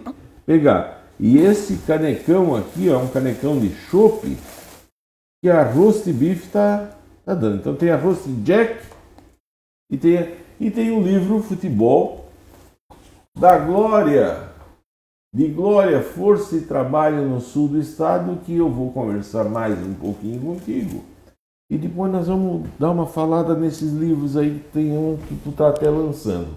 pegar. 0.45 1.05
E 1.19 1.39
esse 1.39 1.79
canecão 1.79 2.55
aqui, 2.55 2.91
ó, 2.91 2.95
é 2.95 2.99
um 2.99 3.09
canecão 3.09 3.59
de 3.59 3.71
chopp 3.71 4.37
que 5.43 5.51
arroz 5.51 6.05
de 6.05 6.13
bife 6.13 6.49
tá, 6.49 6.91
tá 7.25 7.35
dando. 7.35 7.57
Então 7.57 7.75
tem 7.75 7.91
arroz 7.91 8.25
de 8.25 8.35
jack 8.43 8.85
e 9.91 9.97
tem, 9.97 10.35
e 10.61 10.71
tem 10.71 10.91
o 10.91 11.01
livro 11.01 11.43
Futebol 11.43 12.27
da 13.39 13.59
Glória, 13.59 14.51
de 15.35 15.49
Glória, 15.49 16.03
Força 16.03 16.57
e 16.57 16.63
Trabalho 16.63 17.29
no 17.29 17.41
Sul 17.41 17.69
do 17.69 17.81
Estado, 17.81 18.41
que 18.45 18.57
eu 18.57 18.71
vou 18.71 18.93
conversar 18.93 19.45
mais 19.45 19.79
um 19.79 19.95
pouquinho 19.95 20.41
contigo. 20.41 21.05
E 21.69 21.77
depois 21.77 22.13
nós 22.13 22.29
vamos 22.29 22.63
dar 22.79 22.93
uma 22.93 23.07
falada 23.07 23.55
nesses 23.55 23.93
livros 23.93 24.37
aí, 24.37 24.51
que 24.51 24.73
tem 24.73 24.93
um 24.93 25.19
que 25.29 25.35
tu 25.43 25.51
tá 25.51 25.69
até 25.69 25.91
lançando. 25.91 26.49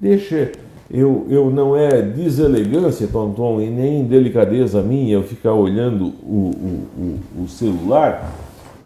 Deixa, 0.00 0.50
eu, 0.90 1.26
eu 1.28 1.48
não 1.50 1.76
é 1.76 2.02
deselegância, 2.02 3.06
Tonton, 3.06 3.60
e 3.60 3.70
nem 3.70 4.04
delicadeza 4.04 4.82
minha 4.82 5.14
eu 5.14 5.22
ficar 5.22 5.52
olhando 5.52 6.06
o, 6.22 6.50
o, 6.50 7.20
o, 7.38 7.44
o 7.44 7.48
celular, 7.48 8.32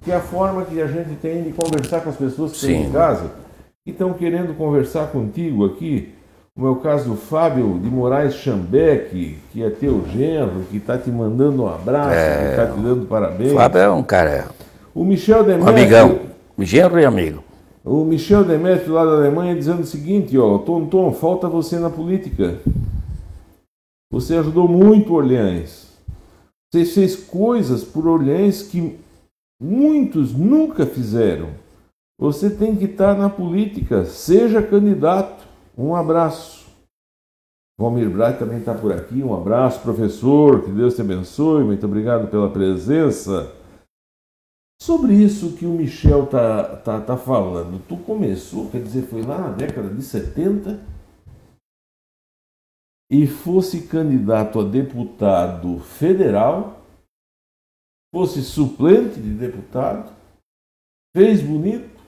que 0.03 0.12
é 0.12 0.16
a 0.16 0.20
forma 0.20 0.64
que 0.64 0.81
a 0.81 0.87
gente 0.87 1.14
tem 1.16 1.43
de 1.43 1.53
conversar 1.53 2.01
com 2.01 2.11
as 2.11 2.16
pessoas 2.16 2.53
que 2.53 2.57
estão 2.59 2.83
Sim. 2.83 2.89
em 2.89 2.93
casa, 2.93 3.31
que 3.85 3.93
estão 3.93 4.12
querendo 4.12 4.57
conversar 4.57 5.07
contigo 5.09 5.64
aqui. 5.64 6.12
O 6.55 6.61
meu 6.61 6.77
caso 6.77 7.09
do 7.09 7.16
Fábio 7.16 7.79
de 7.79 7.89
Moraes 7.89 8.35
Chambeck, 8.35 9.39
que 9.51 9.62
é 9.62 9.70
teu 9.70 10.05
genro, 10.12 10.64
que 10.70 10.77
está 10.77 10.99
te 10.99 11.11
mandando 11.11 11.62
um 11.62 11.66
abraço, 11.66 12.11
que 12.11 12.51
está 12.51 12.66
te 12.66 12.79
dando 12.79 13.07
parabéns. 13.07 13.53
O 13.53 13.55
Fábio 13.55 13.81
é 13.81 13.91
um 13.91 14.03
cara, 14.03 14.49
O 14.95 15.05
Michel 15.05 15.43
Demetrio, 15.43 15.68
amigão, 15.68 16.20
genro 16.59 17.01
e 17.01 17.05
amigo. 17.05 17.43
o 17.84 18.05
Michel 18.05 18.45
Demetrio 18.45 18.93
lá 18.93 19.05
da 19.05 19.12
Alemanha 19.12 19.55
dizendo 19.55 19.80
o 19.80 19.86
seguinte, 19.86 20.36
ó, 20.36 20.59
Tom 20.59 20.86
Tom, 20.86 21.12
falta 21.12 21.49
você 21.49 21.78
na 21.78 21.88
política. 21.88 22.59
Você 24.12 24.36
ajudou 24.36 24.68
muito 24.68 25.14
Orleans. 25.14 25.88
Você 26.70 26.84
fez 26.84 27.16
coisas 27.16 27.82
por 27.82 28.07
Orleans 28.07 28.62
que 28.62 28.99
muitos 29.61 30.34
nunca 30.34 30.84
fizeram. 30.84 31.49
Você 32.20 32.51
tem 32.51 32.76
que 32.76 32.84
estar 32.84 33.16
na 33.16 33.30
política, 33.30 34.05
seja 34.05 34.62
candidato. 34.62 35.43
Um 35.76 35.97
abraço. 35.97 36.66
Valmir 37.80 38.11
Bright 38.11 38.38
também 38.38 38.59
está 38.59 38.74
por 38.74 38.93
aqui. 38.93 39.22
Um 39.22 39.34
abraço, 39.34 39.80
professor. 39.80 40.62
Que 40.62 40.70
Deus 40.70 40.95
te 40.95 41.01
abençoe. 41.01 41.64
Muito 41.64 41.86
obrigado 41.86 42.28
pela 42.28 42.51
presença. 42.51 43.51
Sobre 44.83 45.14
isso 45.14 45.53
que 45.53 45.64
o 45.64 45.70
Michel 45.70 46.26
tá, 46.26 46.76
tá, 46.78 47.01
tá 47.01 47.16
falando, 47.16 47.80
tu 47.87 47.97
começou, 47.99 48.68
quer 48.68 48.83
dizer, 48.83 49.03
foi 49.03 49.22
lá 49.22 49.39
na 49.39 49.51
década 49.51 49.89
de 49.89 50.03
70 50.03 50.80
e 53.09 53.24
fosse 53.28 53.87
candidato 53.87 54.59
a 54.59 54.64
deputado 54.64 55.78
federal, 55.78 56.83
fosse 58.12 58.43
suplente 58.43 59.20
de 59.20 59.33
deputado, 59.35 60.12
fez 61.16 61.41
bonito, 61.41 62.03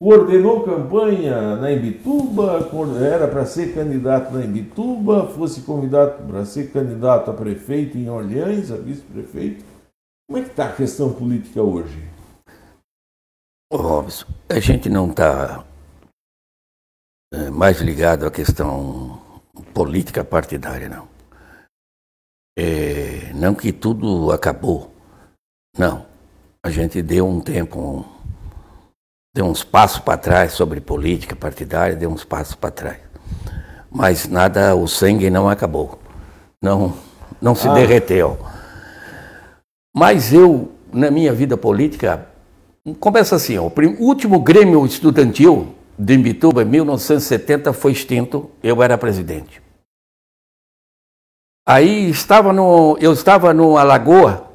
coordenou 0.00 0.64
campanha 0.64 1.56
na 1.56 1.70
Imbituba, 1.70 2.70
era 3.04 3.28
para 3.28 3.44
ser 3.44 3.74
candidato 3.74 4.32
na 4.32 4.46
Imbituba, 4.46 5.26
fosse 5.26 5.60
convidado 5.60 6.26
para 6.26 6.46
ser 6.46 6.72
candidato 6.72 7.30
a 7.30 7.34
prefeito 7.34 7.98
em 7.98 8.08
Orleans, 8.08 8.72
a 8.72 8.78
vice-prefeito. 8.78 9.65
Como 10.28 10.38
é 10.38 10.42
que 10.42 10.50
está 10.50 10.68
a 10.68 10.72
questão 10.76 11.12
política 11.12 11.62
hoje? 11.62 12.08
Robson, 13.72 14.26
a 14.48 14.58
gente 14.58 14.88
não 14.88 15.10
está 15.10 15.64
mais 17.52 17.80
ligado 17.80 18.26
à 18.26 18.30
questão 18.30 19.20
política 19.74 20.24
partidária, 20.24 20.88
não. 20.88 21.08
É, 22.58 23.32
não 23.34 23.54
que 23.54 23.72
tudo 23.72 24.32
acabou. 24.32 24.92
Não. 25.76 26.06
A 26.64 26.70
gente 26.70 27.02
deu 27.02 27.28
um 27.28 27.40
tempo, 27.40 27.78
um- 27.78 28.04
deu 29.34 29.44
uns 29.44 29.62
passos 29.62 29.98
para 30.00 30.18
trás 30.18 30.52
sobre 30.52 30.80
política 30.80 31.36
partidária, 31.36 31.94
deu 31.94 32.10
uns 32.10 32.24
passos 32.24 32.54
para 32.54 32.70
trás. 32.70 33.00
Mas 33.90 34.26
nada, 34.26 34.74
o 34.74 34.88
sangue 34.88 35.30
não 35.30 35.48
acabou. 35.48 36.00
Não, 36.62 36.96
não 37.40 37.54
se 37.54 37.68
Ah. 37.68 37.74
derreteu. 37.74 38.38
Mas 39.98 40.30
eu, 40.30 40.72
na 40.92 41.10
minha 41.10 41.32
vida 41.32 41.56
política, 41.56 42.26
começa 43.00 43.34
assim, 43.34 43.56
ó, 43.56 43.62
o 43.62 44.04
último 44.04 44.38
Grêmio 44.40 44.84
Estudantil 44.84 45.74
de 45.98 46.12
Imbituba, 46.12 46.60
em 46.60 46.66
1970, 46.66 47.72
foi 47.72 47.92
extinto, 47.92 48.50
eu 48.62 48.82
era 48.82 48.98
presidente. 48.98 49.62
Aí 51.66 52.10
estava 52.10 52.52
no, 52.52 52.98
eu 53.00 53.10
estava 53.14 53.54
no 53.54 53.78
Alagoa, 53.78 54.50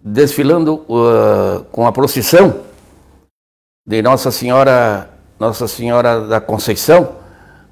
desfilando 0.00 0.84
uh, 0.88 1.64
com 1.72 1.88
a 1.88 1.90
procissão 1.90 2.60
de 3.84 4.00
Nossa 4.00 4.30
Senhora, 4.30 5.10
Nossa 5.40 5.66
Senhora 5.66 6.20
da 6.20 6.40
Conceição, 6.40 7.16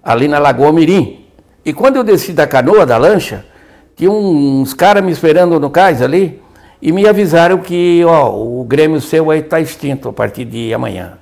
ali 0.03 0.27
na 0.27 0.41
Lagoa 0.41 0.73
Mirim. 0.73 1.25
E 1.65 1.73
quando 1.73 1.95
eu 1.95 2.03
desci 2.03 2.33
da 2.33 2.49
canoa, 2.49 2.85
da 2.85 2.97
lancha, 2.97 3.47
tinha 3.95 4.11
uns 4.11 4.75
caras 4.75 5.05
me 5.05 5.13
esperando 5.13 5.61
no 5.61 5.71
cais 5.71 6.03
ali 6.03 6.42
e 6.83 6.91
me 6.91 7.07
avisaram 7.07 7.59
que 7.59 8.05
ó, 8.05 8.37
o 8.37 8.65
Grêmio 8.65 9.01
seu 9.01 9.31
aí 9.31 9.39
está 9.39 9.61
extinto 9.61 10.09
a 10.09 10.13
partir 10.13 10.45
de 10.45 10.75
amanhã. 10.75 11.17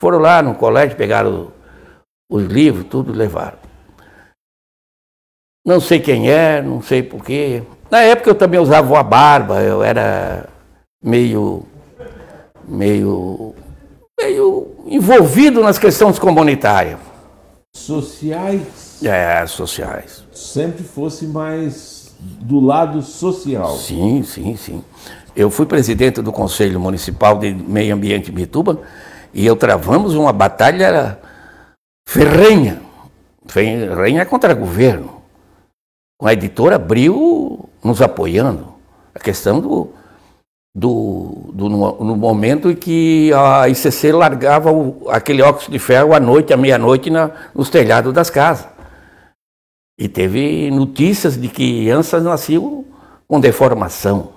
Foram 0.00 0.18
lá 0.18 0.42
no 0.42 0.54
colégio, 0.54 0.96
pegaram 0.96 1.52
os 2.30 2.44
livros, 2.44 2.86
tudo 2.88 3.12
levaram. 3.12 3.58
Não 5.64 5.80
sei 5.80 6.00
quem 6.00 6.30
é, 6.30 6.62
não 6.62 6.80
sei 6.80 7.02
porquê. 7.02 7.62
Na 7.90 8.00
época 8.00 8.30
eu 8.30 8.34
também 8.34 8.58
usava 8.58 8.90
uma 8.90 9.02
barba, 9.02 9.60
eu 9.60 9.82
era 9.82 10.48
meio, 11.04 11.66
meio, 12.66 13.54
meio 14.18 14.74
envolvido 14.86 15.62
nas 15.62 15.78
questões 15.78 16.18
comunitárias. 16.18 16.98
Sociais? 17.74 19.02
É, 19.02 19.46
sociais. 19.46 20.24
Sempre 20.32 20.82
fosse 20.82 21.26
mais 21.26 21.95
do 22.18 22.60
lado 22.60 23.02
social. 23.02 23.76
Sim, 23.76 24.22
sim, 24.22 24.56
sim. 24.56 24.84
Eu 25.34 25.50
fui 25.50 25.66
presidente 25.66 26.22
do 26.22 26.32
Conselho 26.32 26.80
Municipal 26.80 27.38
de 27.38 27.52
Meio 27.52 27.94
Ambiente 27.94 28.32
Bituba 28.32 28.80
e 29.34 29.44
eu 29.44 29.54
travamos 29.54 30.14
uma 30.14 30.32
batalha 30.32 31.18
ferrenha, 32.08 32.80
ferrenha 33.46 34.24
contra 34.24 34.54
o 34.54 34.56
governo, 34.56 35.20
com 36.18 36.26
a 36.26 36.32
editora 36.32 36.76
Abril 36.76 37.68
nos 37.84 38.00
apoiando. 38.00 38.74
A 39.14 39.18
questão 39.18 39.60
do, 39.60 39.90
do, 40.74 41.50
do 41.52 41.68
no, 41.68 42.04
no, 42.04 42.16
momento 42.16 42.70
em 42.70 42.76
que 42.76 43.30
a 43.34 43.68
ICC 43.68 44.12
largava 44.12 44.70
o, 44.70 45.06
aquele 45.10 45.42
óxido 45.42 45.72
de 45.72 45.78
ferro 45.78 46.14
à 46.14 46.20
noite, 46.20 46.52
à 46.52 46.56
meia-noite, 46.56 47.10
nos 47.54 47.68
telhados 47.68 48.12
das 48.12 48.30
casas. 48.30 48.75
E 49.98 50.08
teve 50.08 50.70
notícias 50.70 51.40
de 51.40 51.48
que 51.48 51.80
crianças 51.80 52.22
nasciam 52.22 52.84
com 53.26 53.40
deformação. 53.40 54.30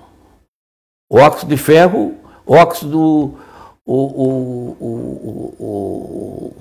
O 1.11 1.17
óxido 1.17 1.49
de 1.49 1.57
ferro, 1.57 2.15
óxido, 2.47 3.37
o, 3.85 3.93
o, 3.93 4.77
o, 5.59 6.53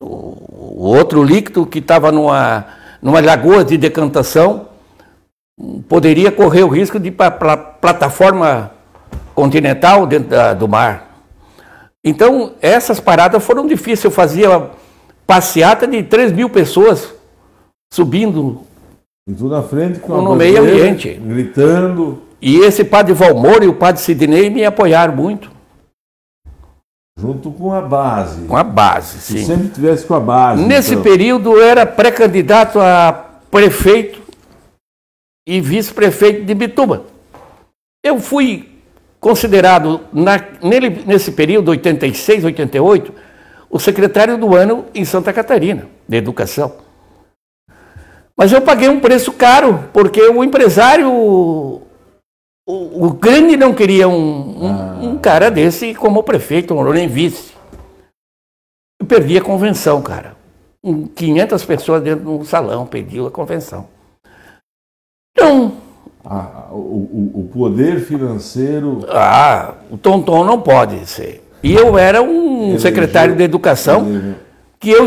o 0.00 0.82
outro 0.86 1.22
líquido 1.22 1.66
que 1.66 1.80
estava 1.80 2.10
numa, 2.10 2.66
numa 3.02 3.20
lagoa 3.20 3.64
de 3.64 3.76
decantação, 3.76 4.68
poderia 5.88 6.32
correr 6.32 6.62
o 6.62 6.68
risco 6.68 6.98
de 6.98 7.08
ir 7.08 7.12
para 7.12 7.52
a 7.52 7.56
plataforma 7.56 8.72
continental 9.34 10.06
dentro 10.06 10.30
da, 10.30 10.54
do 10.54 10.66
mar. 10.66 11.10
Então, 12.02 12.54
essas 12.62 12.98
paradas 12.98 13.44
foram 13.44 13.66
difíceis. 13.66 14.04
Eu 14.04 14.10
fazia 14.10 14.70
passeata 15.26 15.86
de 15.86 16.02
3 16.02 16.32
mil 16.32 16.48
pessoas 16.48 17.19
subindo. 17.92 18.62
E 19.28 19.34
tudo 19.34 19.50
na 19.50 19.62
frente 19.62 20.00
com 20.00 20.20
no 20.20 20.34
meio 20.34 20.62
ambiente. 20.62 21.14
Gritando. 21.14 22.22
E 22.40 22.58
esse 22.58 22.84
padre 22.84 23.12
Valmor 23.12 23.62
e 23.62 23.68
o 23.68 23.74
padre 23.74 24.00
Sidney 24.00 24.48
me 24.48 24.64
apoiaram 24.64 25.14
muito. 25.14 25.50
Junto 27.18 27.50
com 27.50 27.72
a 27.72 27.82
base. 27.82 28.46
Com 28.46 28.56
a 28.56 28.64
base, 28.64 29.20
sim. 29.20 29.38
Se 29.38 29.44
sempre 29.44 29.68
tivesse 29.68 30.06
com 30.06 30.14
a 30.14 30.20
base. 30.20 30.62
Nesse 30.62 30.92
então. 30.92 31.02
período 31.02 31.52
eu 31.52 31.62
era 31.62 31.84
pré-candidato 31.84 32.80
a 32.80 33.12
prefeito 33.50 34.22
e 35.46 35.60
vice-prefeito 35.60 36.44
de 36.44 36.54
Bituba. 36.54 37.04
Eu 38.02 38.18
fui 38.18 38.70
considerado, 39.18 40.00
na, 40.10 40.42
nele, 40.62 41.04
nesse 41.06 41.32
período, 41.32 41.70
86, 41.72 42.44
88, 42.44 43.12
o 43.68 43.78
secretário 43.78 44.38
do 44.38 44.56
ano 44.56 44.86
em 44.94 45.04
Santa 45.04 45.30
Catarina, 45.30 45.86
de 46.08 46.16
Educação. 46.16 46.72
Mas 48.40 48.52
eu 48.52 48.62
paguei 48.62 48.88
um 48.88 48.98
preço 48.98 49.34
caro, 49.34 49.90
porque 49.92 50.18
o 50.22 50.42
empresário, 50.42 51.12
o, 51.12 51.82
o 52.66 53.12
grande 53.12 53.54
não 53.54 53.74
queria 53.74 54.08
um, 54.08 54.64
um, 54.64 54.66
ah. 54.66 54.98
um, 55.02 55.18
cara 55.18 55.50
desse 55.50 55.94
como 55.94 56.22
prefeito, 56.22 56.74
ou 56.74 56.90
nem 56.94 57.06
vice. 57.06 57.52
Eu 58.98 59.04
perdi 59.06 59.36
a 59.36 59.42
convenção, 59.42 60.00
cara. 60.00 60.34
500 61.14 61.64
pessoas 61.66 62.02
dentro 62.02 62.24
de 62.24 62.30
um 62.30 62.42
salão 62.42 62.86
pediu 62.86 63.26
a 63.26 63.30
convenção. 63.30 63.86
Então, 65.36 65.74
ah, 66.24 66.68
o, 66.70 67.40
o, 67.40 67.50
poder 67.52 68.00
financeiro. 68.00 69.04
Ah, 69.10 69.74
o 69.90 69.98
Tonton 69.98 70.46
não 70.46 70.62
pode 70.62 71.04
ser. 71.04 71.44
E 71.62 71.74
eu 71.74 71.98
era 71.98 72.22
um 72.22 72.78
secretário 72.78 73.36
de 73.36 73.42
educação 73.42 74.34
que 74.78 74.88
eu 74.88 75.06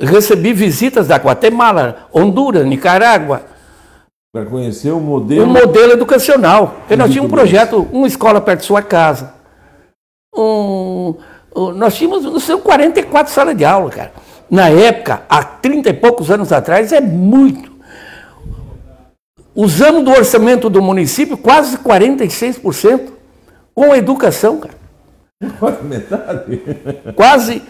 recebi 0.00 0.52
visitas 0.52 1.06
da 1.06 1.16
Guatemala, 1.16 2.08
Honduras, 2.12 2.66
Nicarágua. 2.66 3.42
Para 4.32 4.46
conhecer 4.46 4.90
o 4.90 5.00
modelo. 5.00 5.44
O 5.44 5.46
modelo 5.46 5.92
educacional. 5.92 6.76
Porque 6.80 6.96
nós 6.96 7.10
tínhamos 7.10 7.32
um 7.32 7.34
projeto, 7.34 7.88
uma 7.92 8.06
escola 8.06 8.40
perto 8.40 8.60
de 8.60 8.66
sua 8.66 8.82
casa. 8.82 9.34
Um, 10.34 11.14
nós 11.74 11.94
tínhamos, 11.96 12.24
não 12.24 12.40
sei, 12.40 12.56
44 12.56 13.32
salas 13.32 13.56
de 13.56 13.64
aula, 13.64 13.90
cara. 13.90 14.12
Na 14.48 14.68
época, 14.68 15.22
há 15.28 15.42
30 15.42 15.90
e 15.90 15.92
poucos 15.92 16.30
anos 16.30 16.52
atrás, 16.52 16.92
é 16.92 17.00
muito 17.00 17.70
usamos 19.54 20.04
do 20.04 20.10
orçamento 20.10 20.70
do 20.70 20.80
município 20.80 21.36
quase 21.36 21.76
46% 21.78 23.10
com 23.74 23.92
a 23.92 23.98
educação, 23.98 24.58
cara. 24.58 24.79
Quase 25.58 25.82
metade. 25.84 26.62
Quase 27.16 27.62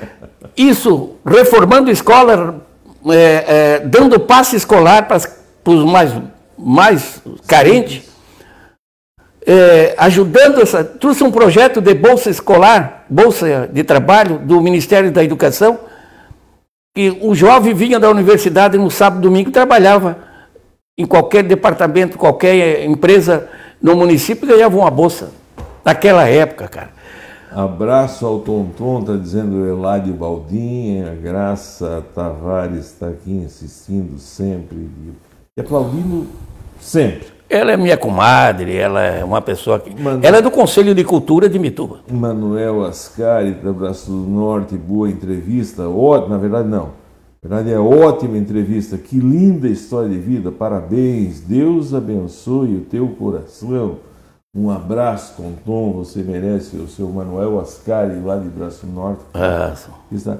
isso, 0.56 1.16
reformando 1.24 1.90
escola, 1.90 2.66
é, 3.06 3.14
é, 3.14 3.78
dando 3.80 4.18
passe 4.18 4.56
escolar 4.56 5.06
para 5.06 5.18
os 5.66 5.84
mais, 5.84 6.12
mais 6.58 7.22
carentes, 7.46 8.10
é, 9.46 9.94
ajudando 9.98 10.60
essa. 10.60 10.82
Trouxe 10.82 11.22
um 11.22 11.30
projeto 11.30 11.80
de 11.80 11.94
bolsa 11.94 12.28
escolar, 12.28 13.04
bolsa 13.08 13.68
de 13.72 13.84
trabalho 13.84 14.38
do 14.38 14.60
Ministério 14.60 15.12
da 15.12 15.22
Educação, 15.22 15.78
que 16.92 17.16
o 17.22 17.36
jovem 17.36 17.72
vinha 17.72 18.00
da 18.00 18.10
universidade 18.10 18.76
no 18.76 18.90
sábado 18.90 19.20
e 19.20 19.22
domingo 19.22 19.52
trabalhava 19.52 20.18
em 20.98 21.06
qualquer 21.06 21.44
departamento, 21.44 22.18
qualquer 22.18 22.84
empresa 22.84 23.48
no 23.80 23.94
município 23.94 24.46
ganhava 24.46 24.76
uma 24.76 24.90
bolsa. 24.90 25.30
Naquela 25.84 26.28
época, 26.28 26.68
cara. 26.68 26.99
Abraço 27.52 28.24
ao 28.24 28.38
Tonton, 28.38 29.00
está 29.00 29.16
dizendo 29.16 29.66
Eladio 29.66 30.14
Baldinha, 30.14 31.16
Graça 31.20 32.04
Tavares 32.14 32.86
está 32.86 33.08
aqui 33.08 33.32
insistindo 33.32 34.18
sempre 34.18 34.88
e 35.56 35.60
aplaudindo 35.60 36.26
sempre. 36.80 37.26
Ela 37.48 37.72
é 37.72 37.76
minha 37.76 37.96
comadre, 37.96 38.76
ela 38.76 39.02
é 39.02 39.24
uma 39.24 39.42
pessoa 39.42 39.80
que. 39.80 40.00
Mano... 40.00 40.20
Ela 40.22 40.36
é 40.36 40.42
do 40.42 40.52
Conselho 40.52 40.94
de 40.94 41.02
Cultura 41.02 41.48
de 41.48 41.58
Mituba. 41.58 41.98
Manuel 42.08 42.84
Ascari, 42.84 43.50
da 43.50 43.72
Braço 43.72 44.08
do 44.08 44.30
Norte, 44.30 44.76
boa 44.76 45.10
entrevista. 45.10 45.88
Ótimo, 45.88 46.28
na 46.28 46.38
verdade, 46.38 46.68
não. 46.68 46.90
Verdade, 47.42 47.72
é 47.72 47.78
ótima 47.78 48.38
entrevista, 48.38 48.96
que 48.96 49.18
linda 49.18 49.66
história 49.66 50.10
de 50.10 50.18
vida, 50.18 50.52
parabéns, 50.52 51.40
Deus 51.40 51.92
abençoe 51.92 52.76
o 52.76 52.80
teu 52.82 53.08
coração. 53.08 53.96
Um 54.54 54.68
abraço, 54.68 55.36
Tonton, 55.36 55.92
você 55.92 56.22
merece, 56.22 56.76
o 56.76 56.88
seu 56.88 57.08
Manuel 57.08 57.60
Ascari, 57.60 58.18
lá 58.20 58.36
de 58.36 58.48
Braço 58.48 58.84
Norte. 58.86 59.22
Ah, 59.32 59.74
está. 60.10 60.38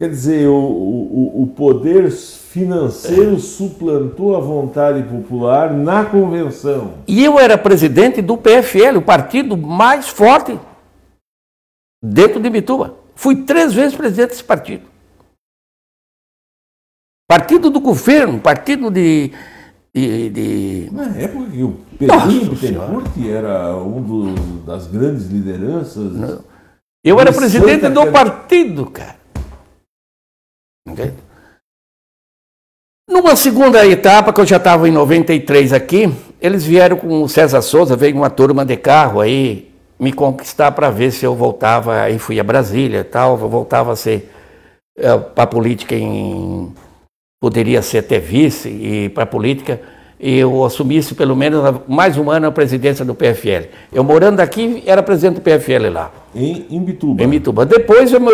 Quer 0.00 0.08
dizer, 0.08 0.48
o, 0.48 0.54
o, 0.54 1.42
o 1.42 1.46
poder 1.48 2.10
financeiro 2.10 3.38
suplantou 3.38 4.36
a 4.36 4.40
vontade 4.40 5.02
popular 5.02 5.74
na 5.74 6.04
convenção. 6.04 6.94
E 7.06 7.22
eu 7.22 7.38
era 7.38 7.58
presidente 7.58 8.22
do 8.22 8.36
PFL, 8.36 8.96
o 8.96 9.02
partido 9.02 9.56
mais 9.56 10.08
forte 10.08 10.58
dentro 12.02 12.40
de 12.40 12.48
Bituba. 12.48 12.94
Fui 13.14 13.44
três 13.44 13.74
vezes 13.74 13.94
presidente 13.94 14.30
desse 14.30 14.44
partido. 14.44 14.88
Partido 17.28 17.70
do 17.70 17.80
governo, 17.80 18.40
partido 18.40 18.90
de. 18.90 19.32
De, 19.94 20.30
de... 20.30 20.88
Na 20.92 21.06
época 21.16 21.50
que 21.50 21.62
o 21.62 21.76
Pedrinho 21.98 22.50
Bittencourt 22.50 23.10
era 23.28 23.76
um 23.76 24.02
do, 24.02 24.34
das 24.64 24.86
grandes 24.86 25.26
lideranças. 25.26 26.12
Não. 26.12 26.44
Eu 27.02 27.18
era 27.18 27.32
presidente 27.32 27.88
do 27.88 28.06
partido, 28.12 28.86
cara. 28.86 29.16
Numa 33.08 33.34
segunda 33.34 33.84
etapa, 33.86 34.32
que 34.32 34.40
eu 34.40 34.46
já 34.46 34.58
estava 34.58 34.88
em 34.88 34.92
93 34.92 35.72
aqui, 35.72 36.12
eles 36.40 36.64
vieram 36.64 36.96
com 36.96 37.22
o 37.22 37.28
César 37.28 37.62
Souza, 37.62 37.96
veio 37.96 38.16
uma 38.16 38.30
turma 38.30 38.64
de 38.64 38.76
carro 38.76 39.20
aí 39.20 39.70
me 39.98 40.12
conquistar 40.12 40.72
para 40.72 40.90
ver 40.90 41.10
se 41.10 41.26
eu 41.26 41.34
voltava, 41.34 42.00
aí 42.00 42.18
fui 42.18 42.40
a 42.40 42.44
Brasília 42.44 43.00
e 43.00 43.04
tal, 43.04 43.38
eu 43.38 43.48
voltava 43.48 43.92
a 43.92 43.96
ser 43.96 44.30
é, 44.96 45.16
para 45.18 45.44
a 45.44 45.46
política 45.46 45.94
em 45.94 46.72
poderia 47.40 47.80
ser 47.80 47.98
até 47.98 48.18
vice 48.18 48.68
e 48.68 49.08
para 49.08 49.22
a 49.22 49.26
política, 49.26 49.80
e 50.22 50.36
eu 50.36 50.62
assumisse 50.62 51.14
pelo 51.14 51.34
menos 51.34 51.80
mais 51.88 52.18
um 52.18 52.30
ano 52.30 52.46
a 52.46 52.52
presidência 52.52 53.02
do 53.02 53.14
PFL. 53.14 53.70
Eu 53.90 54.04
morando 54.04 54.40
aqui, 54.40 54.82
era 54.84 55.02
presidente 55.02 55.36
do 55.36 55.40
PFL 55.40 55.88
lá. 55.90 56.12
Em, 56.34 56.66
em 56.70 56.84
Bituba? 56.84 57.22
Em 57.22 57.26
Bituba. 57.26 57.64
Depois 57.64 58.12
eu 58.12 58.20
me, 58.20 58.30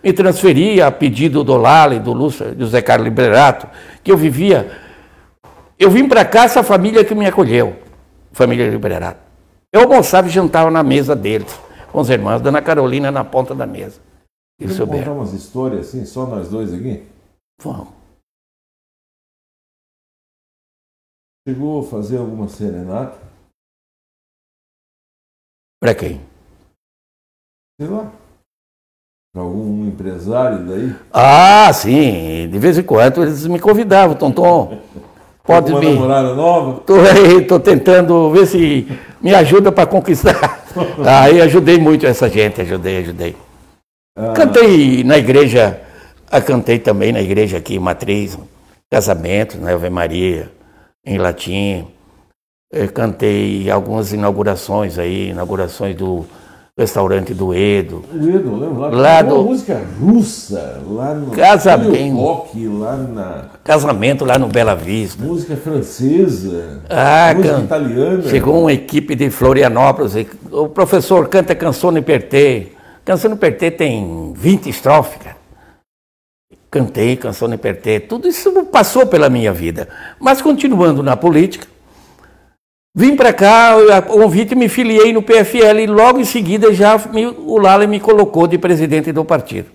me 0.00 0.12
transferi 0.12 0.80
a 0.80 0.92
pedido 0.92 1.42
do 1.42 1.56
Lale, 1.56 1.98
do 1.98 2.12
Lúcio, 2.12 2.54
José 2.56 2.80
Carlos 2.80 3.08
Liberato, 3.08 3.66
que 4.04 4.12
eu 4.12 4.16
vivia. 4.16 4.70
Eu 5.76 5.90
vim 5.90 6.08
para 6.08 6.24
cá, 6.24 6.44
essa 6.44 6.62
família 6.62 7.04
que 7.04 7.16
me 7.16 7.26
acolheu, 7.26 7.74
família 8.30 8.70
Liberato. 8.70 9.18
Eu 9.72 9.80
almoçava 9.80 10.28
e 10.28 10.30
jantava 10.30 10.70
na 10.70 10.84
mesa 10.84 11.16
deles, 11.16 11.58
com 11.90 12.00
os 12.00 12.08
irmãos, 12.08 12.40
Dona 12.40 12.62
Carolina 12.62 13.10
na 13.10 13.24
ponta 13.24 13.56
da 13.56 13.66
mesa. 13.66 13.98
Vamos 14.60 14.78
contar 14.78 15.10
umas 15.10 15.32
histórias 15.32 15.88
assim, 15.88 16.04
só 16.04 16.26
nós 16.26 16.48
dois 16.48 16.72
aqui? 16.72 17.02
Vamos. 17.60 17.93
Chegou 21.46 21.80
a 21.80 21.84
fazer 21.84 22.16
alguma 22.16 22.48
serenata? 22.48 23.18
Para 25.78 25.94
quem? 25.94 26.18
Sei 27.78 27.86
lá. 27.86 28.10
Para 29.30 29.42
algum 29.42 29.86
empresário 29.86 30.66
daí? 30.66 30.96
Ah, 31.12 31.70
sim. 31.70 32.48
De 32.48 32.58
vez 32.58 32.78
em 32.78 32.82
quando 32.82 33.22
eles 33.22 33.46
me 33.46 33.60
convidavam, 33.60 34.16
Tonton. 34.16 34.80
Pode. 35.44 35.70
Uma 35.70 35.82
namorada 35.82 36.34
nova? 36.34 36.80
Tô, 36.80 36.94
tô 37.46 37.60
tentando 37.60 38.30
ver 38.30 38.46
se 38.46 38.88
me 39.20 39.34
ajuda 39.34 39.70
para 39.70 39.86
conquistar. 39.86 40.64
Aí 41.06 41.38
ajudei 41.42 41.76
muito 41.76 42.06
essa 42.06 42.30
gente, 42.30 42.62
ajudei, 42.62 43.00
ajudei. 43.00 43.36
Ah. 44.16 44.32
Cantei 44.32 45.04
na 45.04 45.18
igreja, 45.18 45.78
ah, 46.30 46.40
cantei 46.40 46.78
também 46.78 47.12
na 47.12 47.20
igreja 47.20 47.58
aqui, 47.58 47.78
Matriz, 47.78 48.38
casamento, 48.90 49.58
né, 49.58 49.74
Ave 49.74 49.90
Maria, 49.90 50.50
em 51.04 51.18
latim. 51.18 51.86
Eu 52.72 52.90
cantei 52.90 53.70
algumas 53.70 54.12
inaugurações 54.12 54.98
aí, 54.98 55.30
inaugurações 55.30 55.94
do 55.94 56.24
restaurante 56.76 57.32
do 57.32 57.54
Edo. 57.54 58.02
O 58.12 58.28
Edo, 58.28 58.56
lembra? 58.56 58.88
Lá, 58.88 58.88
lá 58.88 59.22
do... 59.22 59.44
música 59.44 59.80
russa, 60.00 60.82
lá 60.88 61.14
no 61.14 61.30
casamento, 61.30 62.16
rock, 62.16 62.66
lá 62.66 62.96
na... 62.96 63.44
Casamento 63.62 64.24
lá 64.24 64.38
no 64.40 64.48
Bela 64.48 64.74
Vista. 64.74 65.24
Música 65.24 65.56
francesa, 65.56 66.80
ah, 66.90 67.32
música 67.36 67.54
can... 67.54 67.62
italiana. 67.62 68.22
Chegou 68.24 68.60
uma 68.62 68.72
equipe 68.72 69.14
de 69.14 69.30
Florianópolis, 69.30 70.14
o 70.50 70.68
professor 70.68 71.28
canta 71.28 71.54
Canzone 71.54 72.02
per 72.02 72.28
te. 72.28 72.72
Canzone 73.04 73.36
per 73.36 73.56
te 73.56 73.70
tem 73.70 74.32
20 74.34 74.68
estrofes, 74.68 75.22
cara. 75.22 75.43
Cantei 76.74 77.16
Canzone 77.16 77.56
per 77.56 77.80
te. 77.80 78.00
Tudo 78.00 78.26
isso 78.26 78.50
passou 78.64 79.06
pela 79.06 79.30
minha 79.30 79.52
vida. 79.52 79.88
Mas 80.18 80.42
continuando 80.42 81.04
na 81.04 81.16
política, 81.16 81.68
Vim 82.96 83.16
para 83.16 83.32
cá, 83.32 83.96
a 83.96 84.00
convite, 84.00 84.54
me 84.54 84.68
filiei 84.68 85.12
no 85.12 85.20
PFL 85.20 85.80
e 85.80 85.86
logo 85.88 86.20
em 86.20 86.24
seguida 86.24 86.72
já 86.72 86.96
me, 87.08 87.26
o 87.26 87.58
Lala 87.58 87.88
me 87.88 87.98
colocou 87.98 88.46
de 88.46 88.56
presidente 88.56 89.10
do 89.10 89.24
partido. 89.24 89.68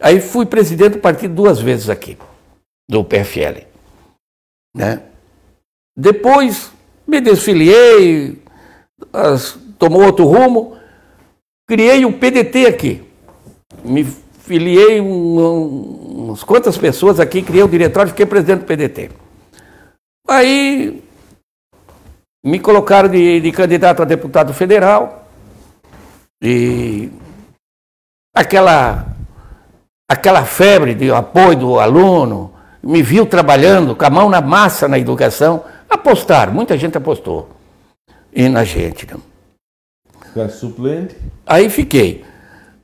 Aí 0.00 0.20
fui 0.20 0.44
presidente 0.44 0.94
do 0.94 0.98
partido 0.98 1.32
duas 1.32 1.60
vezes 1.60 1.88
aqui, 1.88 2.18
do 2.90 3.04
PFL. 3.04 3.62
Né? 4.76 5.00
Depois 5.96 6.72
me 7.06 7.20
desfiliei, 7.20 8.42
as, 9.12 9.56
tomou 9.78 10.02
outro 10.02 10.24
rumo, 10.24 10.76
criei 11.68 12.04
o 12.04 12.12
PDT 12.12 12.66
aqui. 12.66 13.00
Me 13.84 14.04
filiei 14.50 15.00
um, 15.00 16.24
umas 16.24 16.42
quantas 16.42 16.76
pessoas 16.76 17.20
aqui, 17.20 17.40
criei 17.40 17.62
o 17.62 17.68
diretório, 17.68 18.10
fiquei 18.10 18.26
presidente 18.26 18.62
do 18.62 18.66
PDT. 18.66 19.12
Aí 20.26 21.04
me 22.44 22.58
colocaram 22.58 23.08
de, 23.08 23.40
de 23.40 23.52
candidato 23.52 24.02
a 24.02 24.04
deputado 24.04 24.52
federal 24.52 25.28
e 26.42 27.12
aquela 28.34 29.06
aquela 30.08 30.44
febre 30.44 30.96
de 30.96 31.12
apoio 31.12 31.56
do 31.56 31.78
aluno, 31.78 32.52
me 32.82 33.04
viu 33.04 33.24
trabalhando 33.26 33.94
com 33.94 34.04
a 34.04 34.10
mão 34.10 34.28
na 34.28 34.40
massa 34.40 34.88
na 34.88 34.98
educação, 34.98 35.62
apostaram, 35.88 36.52
muita 36.52 36.76
gente 36.76 36.98
apostou 36.98 37.50
e 38.32 38.48
na 38.48 38.64
gente. 38.64 39.06
Né? 39.06 39.16
Ficar 40.24 40.48
suplente? 40.48 41.16
Aí 41.46 41.70
fiquei. 41.70 42.24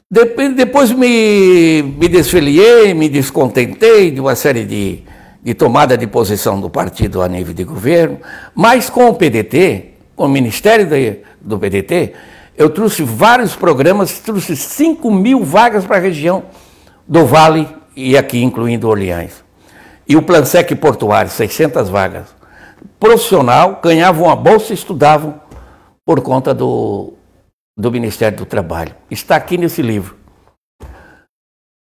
Depois 0.09 0.93
me, 0.93 1.83
me 1.83 2.07
desfiliei, 2.07 2.95
me 2.95 3.09
descontentei 3.09 4.13
de 4.13 4.21
uma 4.21 4.37
série 4.37 4.65
de, 4.65 5.03
de 5.43 5.53
tomada 5.53 5.99
de 5.99 6.07
posição 6.07 6.61
do 6.61 6.71
partido 6.71 7.21
a 7.21 7.27
nível 7.27 7.53
de 7.53 7.65
governo, 7.65 8.21
mas 8.55 8.89
com 8.89 9.09
o 9.09 9.15
PDT, 9.15 9.95
com 10.15 10.27
o 10.27 10.29
Ministério 10.29 10.87
de, 10.87 11.23
do 11.41 11.59
PDT, 11.59 12.13
eu 12.57 12.71
trouxe 12.71 13.03
vários 13.03 13.57
programas, 13.57 14.21
trouxe 14.21 14.55
5 14.55 15.11
mil 15.11 15.43
vagas 15.43 15.85
para 15.85 15.97
a 15.97 16.01
região 16.01 16.45
do 17.07 17.27
Vale 17.27 17.69
e 17.97 18.17
aqui, 18.17 18.41
incluindo 18.45 18.89
Orleans. 18.89 19.45
E 20.09 20.17
o 20.17 20.23
Plansec 20.23 20.73
Portuário, 20.77 21.33
600 21.33 21.89
vagas. 21.89 22.29
Profissional, 23.01 23.81
ganhavam 23.83 24.27
uma 24.27 24.37
bolsa 24.37 24.73
e 24.73 24.75
estudavam 24.75 25.41
por 26.05 26.21
conta 26.21 26.55
do, 26.55 27.16
do 27.77 27.93
Ministério 27.93 28.39
do 28.39 28.47
Trabalho. 28.47 28.95
Está 29.11 29.37
aqui 29.37 29.59
nesse 29.59 29.83
livro. 29.83 30.17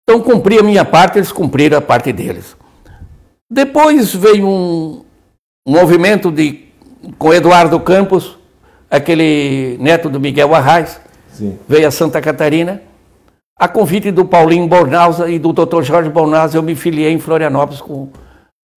Então, 0.03 0.21
cumpri 0.21 0.57
a 0.57 0.63
minha 0.63 0.83
parte, 0.83 1.17
eles 1.17 1.31
cumpriram 1.31 1.77
a 1.77 1.81
parte 1.81 2.11
deles. 2.11 2.55
Depois 3.49 4.13
veio 4.13 4.47
um, 4.47 5.05
movimento 5.67 6.31
de, 6.31 6.65
com 7.17 7.33
Eduardo 7.33 7.79
Campos, 7.79 8.37
aquele 8.89 9.77
neto 9.79 10.09
do 10.09 10.19
Miguel 10.19 10.53
Arraes, 10.53 10.99
Sim. 11.29 11.57
veio 11.67 11.87
a 11.87 11.91
Santa 11.91 12.21
Catarina. 12.21 12.81
A 13.59 13.67
convite 13.67 14.11
do 14.11 14.23
Paulinho 14.23 14.67
Bornauza 14.67 15.29
e 15.29 15.39
do 15.39 15.51
Dr. 15.51 15.81
Jorge 15.81 16.09
Bornauza, 16.09 16.57
eu 16.57 16.63
me 16.63 16.75
filiei 16.75 17.11
em 17.11 17.19
Florianópolis 17.19 17.81
com 17.81 18.09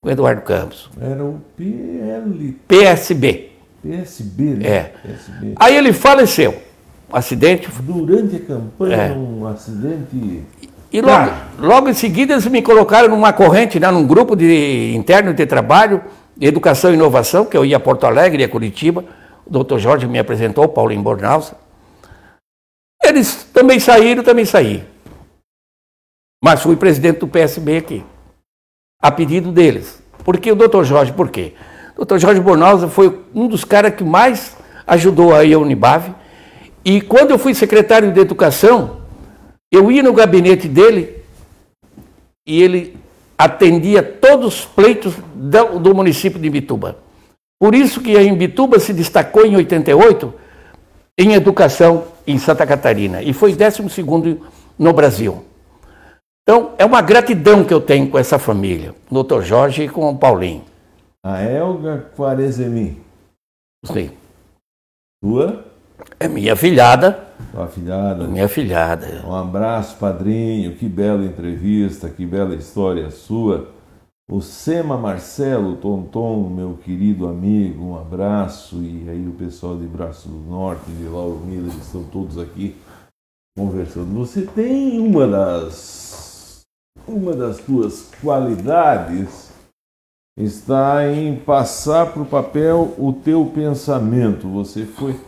o 0.03 0.11
Eduardo 0.11 0.43
Campos. 0.43 0.89
Era 1.01 1.23
o 1.23 1.41
PL... 1.57 2.57
PSB. 2.67 3.51
PSB, 3.83 4.43
né? 4.43 4.67
É. 4.67 4.83
PSB. 5.03 5.53
Aí 5.57 5.77
ele 5.77 5.93
faleceu. 5.93 6.70
Acidente. 7.13 7.69
Durante 7.81 8.37
a 8.37 8.41
campanha, 8.41 8.97
é. 8.97 9.13
um 9.13 9.47
acidente. 9.47 10.45
E 10.93 11.01
logo, 11.01 11.31
ah. 11.31 11.47
logo 11.59 11.89
em 11.89 11.95
seguida 11.95 12.35
eles 12.35 12.47
me 12.47 12.63
colocaram 12.63 13.09
numa 13.09 13.33
corrente, 13.33 13.79
né, 13.79 13.91
num 13.91 14.07
grupo 14.07 14.35
de 14.35 14.93
interno 14.95 15.33
de 15.33 15.47
trabalho, 15.47 16.03
educação 16.41 16.91
e 16.91 16.95
inovação, 16.95 17.45
que 17.45 17.57
eu 17.57 17.65
ia 17.65 17.77
a 17.77 17.81
Porto 17.81 18.05
Alegre, 18.05 18.43
ia 18.43 18.47
a 18.47 18.51
Curitiba. 18.51 19.05
O 19.47 19.51
doutor 19.51 19.79
Jorge 19.79 20.07
me 20.07 20.19
apresentou, 20.19 20.69
Paulinho 20.69 21.03
Bornauza. 21.03 21.55
Eles 23.03 23.45
também 23.53 23.79
saíram, 23.79 24.23
também 24.23 24.45
saí. 24.45 24.85
Mas 26.43 26.63
fui 26.63 26.77
presidente 26.77 27.19
do 27.19 27.29
PSB 27.29 27.77
aqui, 27.77 28.05
a 29.01 29.11
pedido 29.11 29.53
deles. 29.53 30.03
Por 30.25 30.39
que 30.39 30.51
o 30.51 30.57
doutor 30.57 30.85
Jorge? 30.85 31.13
Por 31.13 31.31
quê? 31.31 31.55
O 31.93 31.97
doutor 31.97 32.19
Jorge 32.19 32.41
Bornauza 32.41 32.89
foi 32.89 33.21
um 33.35 33.47
dos 33.47 33.65
caras 33.65 33.95
que 33.95 34.03
mais 34.03 34.57
ajudou 34.87 35.35
aí 35.35 35.53
a 35.53 35.59
Unibave. 35.59 36.15
E 36.85 37.01
quando 37.01 37.31
eu 37.31 37.39
fui 37.39 37.55
secretário 37.55 38.13
de 38.13 38.21
Educação, 38.21 39.01
eu 39.71 39.91
ia 39.91 40.03
no 40.03 40.13
gabinete 40.13 40.67
dele 40.67 41.23
e 42.47 42.63
ele 42.63 42.97
atendia 43.39 44.03
todos 44.03 44.47
os 44.47 44.65
pleitos 44.65 45.15
do, 45.35 45.79
do 45.79 45.95
município 45.95 46.41
de 46.41 46.49
Imbituba. 46.49 46.99
Por 47.59 47.75
isso 47.75 48.01
que 48.01 48.17
a 48.17 48.23
Imbituba 48.23 48.79
se 48.79 48.93
destacou 48.93 49.45
em 49.45 49.57
88 49.57 50.33
em 51.19 51.35
educação 51.35 52.05
em 52.27 52.39
Santa 52.39 52.67
Catarina 52.67 53.23
e 53.23 53.33
foi 53.33 53.55
12 53.55 53.83
no 54.79 54.93
Brasil. 54.93 55.45
Então, 56.43 56.73
é 56.79 56.85
uma 56.85 57.03
gratidão 57.03 57.65
que 57.65 57.73
eu 57.73 57.81
tenho 57.81 58.11
com 58.11 58.19
essa 58.19 58.39
família, 58.39 58.95
o 59.11 59.23
Dr. 59.23 59.43
Jorge 59.43 59.85
e 59.85 59.89
com 59.89 60.09
o 60.09 60.19
Paulinho. 60.19 60.65
A 61.23 61.43
Elga 61.43 62.11
Quaresemi. 62.17 63.01
Sim. 63.85 64.11
Tua? 65.23 65.70
É 66.23 66.29
minha 66.29 66.55
filhada. 66.55 67.19
Tua 67.51 67.67
filhada. 67.67 68.27
Minha 68.27 68.47
filhada. 68.47 69.27
Um 69.27 69.35
abraço, 69.35 69.97
padrinho. 69.97 70.77
Que 70.77 70.87
bela 70.87 71.25
entrevista, 71.25 72.11
que 72.11 72.27
bela 72.27 72.55
história 72.55 73.11
sua. 73.11 73.71
O 74.31 74.43
Sema 74.43 74.99
Marcelo 74.99 75.77
Tonton, 75.77 76.51
meu 76.51 76.79
querido 76.85 77.27
amigo, 77.27 77.83
um 77.83 77.99
abraço. 77.99 78.83
E 78.83 79.09
aí 79.09 79.27
o 79.27 79.33
pessoal 79.33 79.79
de 79.79 79.87
Braço 79.87 80.29
do 80.29 80.37
Norte, 80.37 80.91
de 80.91 81.05
Lauro 81.05 81.41
Miller, 81.41 81.75
estão 81.81 82.05
todos 82.05 82.39
aqui 82.39 82.77
conversando. 83.57 84.13
Você 84.19 84.43
tem 84.43 85.01
uma 85.01 85.27
das 85.27 86.61
uma 87.09 87.33
das 87.33 87.59
tuas 87.59 88.11
qualidades 88.23 89.51
está 90.39 91.11
em 91.11 91.35
passar 91.35 92.13
para 92.13 92.23
o 92.23 92.27
papel 92.27 92.95
o 92.99 93.11
teu 93.11 93.47
pensamento. 93.47 94.49
Você 94.49 94.85
foi 94.85 95.19